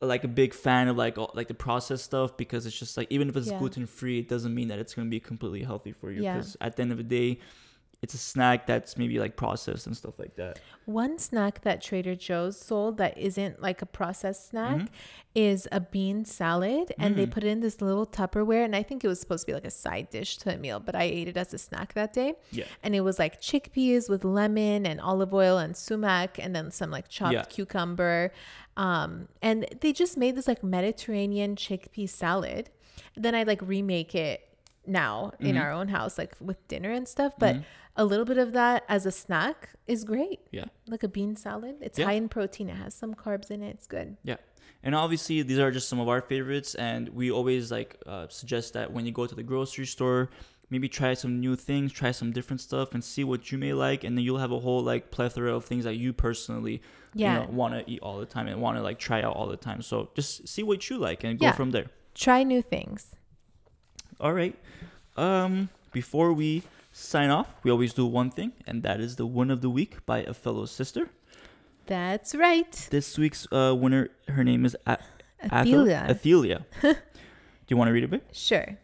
like 0.00 0.24
a 0.24 0.28
big 0.28 0.52
fan 0.54 0.88
of 0.88 0.96
like 0.96 1.16
all, 1.18 1.30
like 1.34 1.48
the 1.48 1.54
processed 1.54 2.04
stuff 2.04 2.36
because 2.36 2.66
it's 2.66 2.78
just 2.78 2.96
like 2.96 3.06
even 3.10 3.28
if 3.28 3.36
it's 3.36 3.50
Yeah. 3.50 3.58
gluten 3.58 3.86
free 3.86 4.18
it 4.18 4.28
doesn't 4.28 4.54
mean 4.54 4.68
that 4.68 4.78
it's 4.78 4.94
going 4.94 5.06
to 5.06 5.10
be 5.10 5.20
completely 5.20 5.62
healthy 5.62 5.92
for 5.92 6.10
you 6.10 6.22
Yeah. 6.22 6.34
because 6.36 6.56
at 6.60 6.76
the 6.76 6.82
end 6.82 6.92
of 6.92 6.98
the 6.98 7.04
day 7.04 7.38
it's 8.02 8.12
a 8.12 8.18
snack 8.18 8.66
that's 8.66 8.98
maybe 8.98 9.18
like 9.18 9.34
processed 9.34 9.86
and 9.86 9.96
stuff 9.96 10.18
like 10.18 10.36
that. 10.36 10.58
One 10.84 11.16
snack 11.18 11.62
that 11.62 11.80
Trader 11.80 12.14
Joe's 12.14 12.60
sold 12.60 12.98
that 12.98 13.16
isn't 13.16 13.62
like 13.62 13.80
a 13.80 13.86
processed 13.86 14.50
snack 14.50 14.76
Mm-hmm. 14.76 14.86
is 15.34 15.66
a 15.72 15.80
bean 15.80 16.26
salad, 16.26 16.92
and 16.98 17.14
Mm. 17.14 17.16
they 17.16 17.26
put 17.26 17.44
it 17.44 17.48
in 17.48 17.60
this 17.60 17.80
little 17.80 18.04
Tupperware. 18.04 18.62
And 18.62 18.76
I 18.76 18.82
think 18.82 19.02
it 19.04 19.08
was 19.08 19.18
supposed 19.20 19.44
to 19.44 19.46
be 19.46 19.54
like 19.54 19.64
a 19.64 19.70
side 19.70 20.10
dish 20.10 20.36
to 20.38 20.54
a 20.54 20.58
meal, 20.58 20.80
but 20.80 20.94
I 20.94 21.04
ate 21.04 21.28
it 21.28 21.38
as 21.38 21.54
a 21.54 21.58
snack 21.58 21.94
that 21.94 22.12
day. 22.12 22.34
Yeah. 22.52 22.64
And 22.82 22.94
it 22.94 23.00
was 23.00 23.18
like 23.18 23.40
chickpeas 23.40 24.10
with 24.10 24.22
lemon 24.22 24.84
and 24.84 25.00
olive 25.00 25.32
oil 25.32 25.56
and 25.56 25.74
sumac, 25.74 26.38
and 26.38 26.54
then 26.54 26.70
some 26.70 26.90
like 26.90 27.08
chopped 27.08 27.32
Yeah. 27.32 27.44
cucumber. 27.44 28.32
Um, 28.76 29.28
and 29.42 29.66
they 29.80 29.92
just 29.92 30.16
made 30.16 30.36
this 30.36 30.48
like 30.48 30.62
Mediterranean 30.62 31.56
chickpea 31.56 32.08
salad. 32.08 32.70
Then 33.16 33.34
I 33.34 33.42
like 33.44 33.60
remake 33.62 34.14
it 34.14 34.40
now 34.86 35.32
Mm-hmm. 35.34 35.46
in 35.46 35.56
our 35.56 35.70
own 35.72 35.88
house, 35.88 36.18
like 36.18 36.34
with 36.40 36.66
dinner 36.68 36.90
and 36.90 37.06
stuff. 37.08 37.32
But 37.38 37.56
a 37.96 38.04
little 38.04 38.24
bit 38.24 38.38
of 38.38 38.52
that 38.52 38.84
as 38.88 39.06
a 39.06 39.12
snack 39.12 39.70
is 39.86 40.02
great 40.04 40.40
Yeah. 40.50 40.64
like 40.88 41.02
a 41.02 41.08
bean 41.08 41.36
salad. 41.36 41.76
It's 41.80 41.98
Yeah. 41.98 42.06
high 42.06 42.12
in 42.14 42.28
protein. 42.28 42.68
It 42.68 42.76
has 42.76 42.94
some 42.94 43.14
carbs 43.14 43.50
in 43.50 43.62
it. 43.62 43.70
It's 43.70 43.86
good. 43.86 44.16
Yeah. 44.24 44.36
And 44.82 44.94
obviously, 44.94 45.40
these 45.42 45.58
are 45.58 45.70
just 45.70 45.88
some 45.88 45.98
of 45.98 46.08
our 46.08 46.20
favorites, 46.20 46.74
and 46.74 47.08
we 47.10 47.30
always 47.30 47.70
like 47.70 47.96
uh, 48.06 48.26
suggest 48.28 48.74
that 48.74 48.92
when 48.92 49.06
you 49.06 49.12
go 49.12 49.26
to 49.26 49.34
the 49.34 49.42
grocery 49.42 49.86
store, 49.86 50.28
maybe 50.70 50.88
try 50.88 51.14
some 51.14 51.40
new 51.40 51.56
things, 51.56 51.92
try 51.92 52.10
some 52.10 52.32
different 52.32 52.60
stuff, 52.60 52.94
and 52.94 53.02
see 53.04 53.24
what 53.24 53.52
you 53.52 53.58
may 53.58 53.72
like, 53.72 54.04
and 54.04 54.16
then 54.16 54.24
you'll 54.24 54.38
have 54.38 54.52
a 54.52 54.60
whole 54.60 54.82
like 54.82 55.10
plethora 55.10 55.54
of 55.54 55.64
things 55.64 55.84
that 55.84 55.94
you 55.96 56.12
personally, 56.12 56.80
Yeah. 57.14 57.40
you 57.42 57.46
know, 57.46 57.52
want 57.52 57.74
to 57.74 57.90
eat 57.90 58.00
all 58.02 58.18
the 58.18 58.26
time 58.26 58.48
and 58.48 58.60
want 58.60 58.76
to 58.78 58.82
like 58.82 58.98
try 58.98 59.22
out 59.22 59.36
all 59.36 59.46
the 59.46 59.56
time. 59.56 59.82
So 59.82 60.10
just 60.14 60.48
see 60.48 60.62
what 60.62 60.88
you 60.90 60.98
like 60.98 61.24
and 61.24 61.38
go 61.38 61.52
from 61.52 61.70
there. 61.70 61.86
Try 62.14 62.42
new 62.42 62.62
things. 62.62 63.14
All 64.20 64.32
right. 64.32 64.56
Um, 65.16 65.68
before 65.92 66.32
we 66.32 66.62
sign 66.92 67.30
off, 67.30 67.48
we 67.62 67.70
always 67.70 67.92
do 67.92 68.06
one 68.06 68.30
thing, 68.30 68.52
and 68.66 68.82
that 68.82 69.00
is 69.00 69.16
the 69.16 69.26
win 69.26 69.50
of 69.50 69.60
the 69.60 69.70
week 69.70 70.04
by 70.06 70.18
a 70.22 70.32
fellow 70.34 70.64
sister. 70.66 71.08
That's 71.86 72.34
right. 72.34 72.88
This 72.90 73.18
week's 73.18 73.46
uh, 73.52 73.74
winner, 73.76 74.08
her 74.28 74.42
name 74.42 74.64
is 74.64 74.76
A- 74.86 74.98
Athelia. 75.42 76.08
Athelia. 76.08 76.64
do 76.82 76.94
you 77.68 77.76
want 77.76 77.88
to 77.88 77.92
read 77.92 78.04
a 78.04 78.08
bit? 78.08 78.24
Sure. 78.32 78.78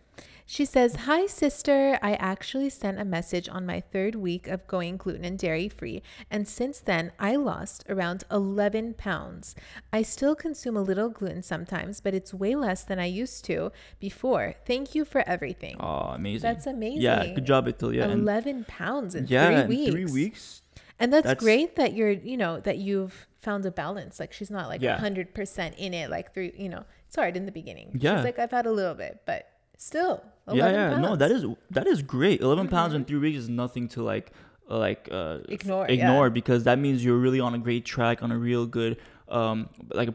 She 0.51 0.65
says, 0.65 0.97
Hi, 1.07 1.27
sister. 1.27 1.97
I 2.03 2.15
actually 2.15 2.71
sent 2.71 2.99
a 2.99 3.05
message 3.05 3.49
on 3.49 3.65
my 3.65 3.79
third 3.79 4.17
week 4.17 4.49
of 4.49 4.67
going 4.67 4.97
gluten 4.97 5.25
and 5.25 5.39
dairy 5.39 5.69
free, 5.69 6.03
and 6.29 6.49
since 6.49 6.81
then 6.81 7.13
I 7.21 7.37
lost 7.37 7.85
around 7.89 8.25
11 8.33 8.95
pounds. 8.95 9.55
I 9.93 10.03
still 10.03 10.35
consume 10.35 10.77
a 10.77 10.83
little 10.83 11.09
gluten 11.09 11.45
sometimes, 11.45 12.01
but 12.01 12.15
it's 12.15 12.35
way 12.35 12.57
less 12.57 12.83
than 12.83 12.99
I 12.99 13.05
used 13.05 13.45
to 13.45 13.71
before. 14.01 14.57
Thank 14.67 14.93
you 14.97 15.05
for 15.05 15.23
everything. 15.25 15.77
Oh, 15.79 16.11
amazing. 16.19 16.43
That's 16.43 16.67
amazing. 16.67 17.03
Yeah, 17.03 17.33
good 17.33 17.45
job. 17.47 17.69
And 17.69 17.95
11 17.95 18.65
pounds 18.67 19.15
in 19.15 19.29
yeah, 19.29 19.67
three 19.67 19.77
weeks. 19.77 19.93
three 19.93 20.05
weeks. 20.07 20.63
And 20.99 21.13
that's, 21.13 21.27
That's- 21.29 21.45
great 21.45 21.77
that 21.77 21.93
you're, 21.93 22.11
you 22.11 22.37
know, 22.37 22.59
that 22.59 22.79
you've 22.79 23.29
found 23.41 23.65
a 23.67 23.71
balance. 23.71 24.19
Like 24.19 24.33
she's 24.33 24.51
not 24.51 24.69
like 24.69 24.83
Yeah. 24.83 24.99
100% 24.99 25.79
in 25.79 25.95
it, 25.95 26.11
like 26.11 26.35
through, 26.35 26.51
you 26.57 26.69
know, 26.69 26.85
it's 27.07 27.15
hard 27.15 27.37
in 27.37 27.47
the 27.47 27.53
beginning. 27.53 27.97
Yeah. 28.01 28.17
She's 28.17 28.25
like, 28.25 28.41
I've 28.41 28.51
had 28.51 28.67
a 28.67 28.73
little 28.73 28.97
bit, 28.97 29.21
but 29.27 29.47
still. 29.81 30.23
11 30.47 30.57
Yeah, 30.59 30.71
yeah. 30.71 30.89
Pounds. 30.91 30.95
Mm-hmm. 30.95 31.03
No, 31.03 31.17
that 31.17 31.31
is 31.31 31.45
that 31.71 31.87
is 31.87 32.03
great. 32.03 32.41
11 32.41 32.69
pounds 32.69 32.95
in 32.95 33.05
three 33.05 33.19
weeks 33.19 33.39
is 33.39 33.49
nothing 33.49 33.89
to 33.89 34.03
like 34.03 34.31
uh, 34.71 34.79
like 34.79 35.09
uh, 35.11 35.39
Ignore, 35.49 35.87
ignore 35.89 36.27
yeah. 36.27 36.33
because 36.41 36.65
that 36.65 36.79
means 36.79 37.05
you're 37.05 37.19
really 37.19 37.41
on 37.41 37.55
a 37.55 37.59
great 37.59 37.85
track, 37.85 38.23
on 38.23 38.31
a 38.31 38.39
real 38.39 38.67
good 38.67 38.97
um 39.29 39.69
like 39.95 40.11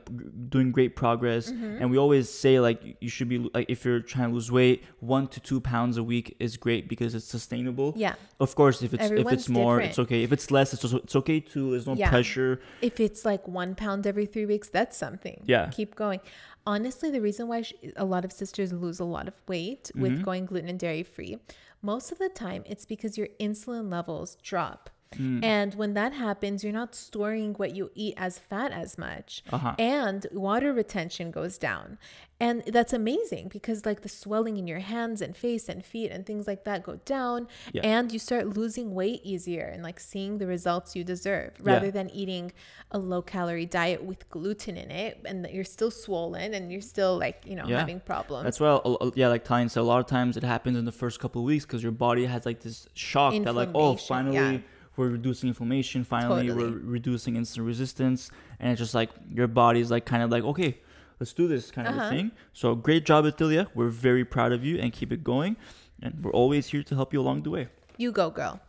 doing 0.49 0.71
great 0.73 0.95
progress. 0.95 1.49
Mm-hmm. 1.49 1.77
And 1.79 1.85
we 1.89 1.97
always 1.97 2.29
say 2.29 2.59
like 2.59 2.79
you 2.99 3.09
should 3.09 3.29
be 3.29 3.37
like 3.53 3.67
if 3.69 3.85
you're 3.85 4.01
trying 4.01 4.27
to 4.29 4.33
lose 4.35 4.51
weight, 4.51 4.83
one 4.99 5.27
to 5.29 5.39
two 5.39 5.59
pounds 5.61 5.95
a 5.97 6.03
week 6.03 6.35
is 6.39 6.57
great 6.57 6.89
because 6.89 7.15
it's 7.15 7.25
sustainable. 7.25 7.93
Yeah. 7.95 8.15
Of 8.41 8.55
course, 8.55 8.81
if 8.81 8.93
it's 8.93 9.09
if 9.09 9.31
it's 9.31 9.47
more, 9.47 9.75
different. 9.77 9.89
it's 9.91 9.99
okay. 9.99 10.23
If 10.23 10.31
it's 10.33 10.51
less, 10.51 10.73
it's 10.73 10.83
also, 10.83 10.97
it's 10.97 11.15
okay 11.15 11.39
too. 11.39 11.71
There's 11.71 11.87
no 11.87 11.95
Yeah. 11.95 12.09
pressure. 12.09 12.59
If 12.81 12.99
it's 12.99 13.23
like 13.23 13.47
one 13.47 13.73
pound 13.75 14.05
every 14.05 14.25
three 14.25 14.45
weeks, 14.45 14.67
that's 14.67 14.97
something. 14.97 15.41
Yeah. 15.45 15.69
Keep 15.69 15.95
going. 15.95 16.19
Honestly, 16.67 17.11
the 17.11 17.21
reason 17.21 17.47
why 17.47 17.63
a 17.95 18.05
lot 18.05 18.25
of 18.25 18.31
sisters 18.31 18.73
lose 18.73 18.99
a 18.99 19.05
lot 19.05 19.27
of 19.27 19.35
weight 19.47 19.91
with 19.95 20.13
Mm-hmm. 20.13 20.23
going 20.23 20.45
gluten 20.45 20.69
and 20.69 20.79
dairy 20.79 21.03
free, 21.03 21.37
most 21.81 22.11
of 22.11 22.17
the 22.17 22.29
time 22.29 22.63
it's 22.65 22.85
because 22.85 23.17
your 23.17 23.27
insulin 23.39 23.91
levels 23.91 24.35
drop. 24.41 24.89
Mm. 25.13 25.43
And 25.43 25.75
when 25.75 25.93
that 25.93 26.13
happens, 26.13 26.63
you're 26.63 26.73
not 26.73 26.93
storing 26.95 27.53
what 27.53 27.75
you 27.75 27.91
eat 27.95 28.15
as 28.17 28.37
fat 28.37 28.71
as 28.71 28.97
much. 28.97 29.43
Uh-huh. 29.51 29.75
And 29.79 30.25
water 30.33 30.73
retention 30.73 31.31
goes 31.31 31.57
down. 31.57 31.97
And 32.37 32.63
that's 32.67 32.91
amazing 32.91 33.47
because, 33.47 33.85
like, 33.85 34.01
the 34.01 34.09
swelling 34.09 34.57
in 34.57 34.67
your 34.67 34.79
hands 34.79 35.21
and 35.21 35.37
face 35.37 35.69
and 35.69 35.85
feet 35.85 36.11
and 36.11 36.25
things 36.25 36.47
like 36.47 36.65
that 36.65 36.83
go 36.83 36.97
down. 37.05 37.47
Yeah. 37.71 37.83
And 37.85 38.11
you 38.11 38.19
start 38.19 38.57
losing 38.57 38.93
weight 38.93 39.21
easier 39.23 39.63
and, 39.63 39.81
like, 39.81 40.01
seeing 40.01 40.37
the 40.37 40.45
results 40.45 40.97
you 40.97 41.05
deserve 41.05 41.53
Yeah. 41.63 41.73
rather 41.75 41.91
than 41.91 42.09
eating 42.09 42.51
a 42.91 42.97
low 42.97 43.21
calorie 43.21 43.65
diet 43.65 44.03
with 44.03 44.29
gluten 44.29 44.75
in 44.75 44.91
it 44.91 45.21
and 45.23 45.45
that 45.45 45.53
you're 45.53 45.63
still 45.63 45.91
swollen 45.91 46.53
and 46.53 46.73
you're 46.73 46.81
still, 46.81 47.17
like, 47.17 47.43
you 47.45 47.55
know, 47.55 47.67
Yeah. 47.67 47.79
having 47.79 48.01
problems. 48.01 48.43
That's 48.43 48.59
why, 48.59 48.81
a- 48.83 49.11
yeah, 49.15 49.29
like 49.29 49.45
Tyne 49.45 49.69
said, 49.69 49.79
a 49.79 49.83
lot 49.83 50.01
of 50.01 50.07
times 50.07 50.35
it 50.35 50.43
happens 50.43 50.77
in 50.77 50.83
the 50.83 50.91
first 50.91 51.21
couple 51.21 51.41
of 51.41 51.45
weeks 51.45 51.65
because 51.65 51.83
your 51.83 51.93
body 51.93 52.25
has 52.25 52.45
like 52.45 52.59
this 52.59 52.85
shock 52.95 53.33
that, 53.45 53.55
like, 53.55 53.69
oh, 53.73 53.95
finally 53.95 54.35
yeah. 54.35 54.57
We're 54.97 55.09
reducing 55.09 55.49
inflammation, 55.49 56.03
finally 56.03 56.49
we're 56.51 56.69
reducing 56.69 57.35
insulin 57.35 57.65
resistance, 57.65 58.31
and 58.59 58.71
it's 58.71 58.79
just 58.79 58.93
like 58.95 59.09
your 59.29 59.47
body's 59.47 59.91
like 59.91 60.05
kind 60.05 60.23
of 60.23 60.29
like, 60.31 60.43
okay, 60.43 60.77
let's 61.19 61.33
do 61.33 61.47
this 61.47 61.69
kind 61.71 61.87
of 61.87 61.95
Uh-huh. 61.97 62.09
thing. 62.09 62.31
So 62.53 62.75
great 62.75 63.05
job, 63.05 63.25
Athelia. 63.25 63.67
We're 63.75 63.89
very 63.89 64.23
proud 64.23 64.51
of 64.53 64.63
you 64.63 64.77
and 64.79 64.93
keep 64.93 65.11
it 65.11 65.23
going, 65.23 65.57
and 66.01 66.23
we're 66.23 66.31
always 66.31 66.67
here 66.67 66.83
to 66.83 66.95
help 66.95 67.13
you 67.13 67.19
along 67.21 67.43
the 67.43 67.49
way. 67.49 67.67
you 67.97 68.11
go, 68.11 68.29
girl. 68.29 68.59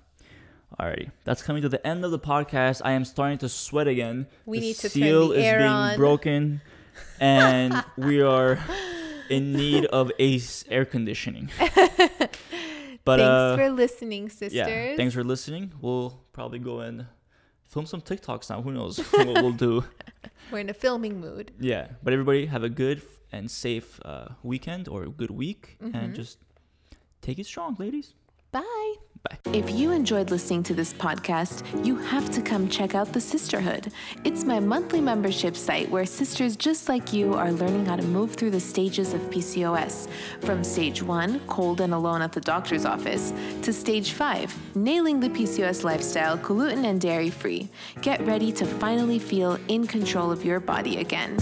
Alrighty, 0.80 1.10
that's 1.24 1.42
coming 1.42 1.62
to 1.62 1.68
the 1.68 1.84
end 1.86 2.04
of 2.04 2.10
the 2.10 2.18
podcast. 2.18 2.82
I 2.84 2.90
am 2.92 3.04
starting 3.04 3.38
to 3.38 3.48
sweat 3.48 3.86
again. 3.86 4.26
We 4.46 4.58
the 4.58 4.66
need 4.66 4.76
to 4.76 4.88
turn 4.88 4.90
seal 4.90 5.28
the 5.28 5.36
is 5.36 5.52
being 5.52 5.62
on. 5.62 5.96
broken, 5.96 6.60
and 7.20 7.84
we 7.96 8.20
are 8.20 8.58
in 9.30 9.52
need 9.52 9.84
of 9.86 10.10
ace 10.18 10.64
air 10.68 10.84
conditioning. 10.84 11.50
But 13.06 13.18
Thanks 13.20 13.30
uh, 13.30 13.56
for 13.56 13.68
listening, 13.70 14.28
sisters. 14.30 14.52
yeah, 14.52 14.96
thanks 14.96 15.14
for 15.14 15.22
listening. 15.24 15.72
We'll 15.80 16.10
probably 16.32 16.58
go 16.58 16.80
and 16.80 17.06
film 17.62 17.86
some 17.86 18.00
TikToks 18.02 18.50
now. 18.50 18.60
Who 18.62 18.72
knows 18.72 18.98
what 19.16 19.26
we'll 19.42 19.52
do? 19.68 19.84
We're 20.50 20.58
in 20.66 20.70
a 20.70 20.74
filming 20.74 21.20
mood. 21.20 21.52
Yeah, 21.60 21.84
but 22.02 22.12
everybody 22.12 22.46
have 22.46 22.64
a 22.64 22.68
good 22.68 23.00
and 23.32 23.48
safe 23.50 24.00
uh, 24.04 24.28
weekend 24.42 24.88
or 24.88 25.04
a 25.04 25.08
good 25.20 25.30
week, 25.30 25.76
Mm-hmm. 25.80 25.96
and 25.96 26.14
just 26.14 26.38
take 27.22 27.38
it 27.38 27.46
strong, 27.46 27.76
ladies. 27.78 28.14
Bye. 28.50 28.94
Bye. 29.28 29.52
If 29.52 29.70
you 29.70 29.92
enjoyed 29.92 30.30
listening 30.30 30.62
to 30.64 30.74
this 30.74 30.92
podcast, 30.92 31.62
you 31.84 31.96
have 31.96 32.30
to 32.30 32.42
come 32.42 32.68
check 32.68 32.94
out 32.94 33.12
The 33.12 33.20
Cysterhood. 33.20 33.92
It's 34.24 34.44
my 34.44 34.60
monthly 34.60 35.00
membership 35.00 35.56
site 35.56 35.90
where 35.90 36.04
sisters 36.04 36.56
just 36.56 36.88
like 36.88 37.12
you 37.12 37.34
are 37.34 37.52
learning 37.52 37.86
how 37.86 37.96
to 37.96 38.02
move 38.02 38.34
through 38.34 38.50
the 38.50 38.60
stages 38.60 39.14
of 39.14 39.20
PCOS. 39.30 40.08
From 40.40 40.62
stage 40.62 41.02
one, 41.02 41.40
cold 41.46 41.80
and 41.80 41.94
alone 41.94 42.22
at 42.22 42.32
the 42.32 42.40
doctor's 42.40 42.84
office, 42.84 43.32
to 43.62 43.72
stage 43.72 44.12
five, 44.12 44.54
nailing 44.74 45.20
the 45.20 45.30
PCOS 45.30 45.84
lifestyle, 45.84 46.36
gluten 46.36 46.84
and 46.84 47.00
dairy 47.00 47.30
free. 47.30 47.68
Get 48.02 48.20
ready 48.26 48.52
to 48.52 48.66
finally 48.66 49.18
feel 49.18 49.58
in 49.68 49.86
control 49.86 50.30
of 50.30 50.44
your 50.44 50.60
body 50.60 50.98
again. 50.98 51.36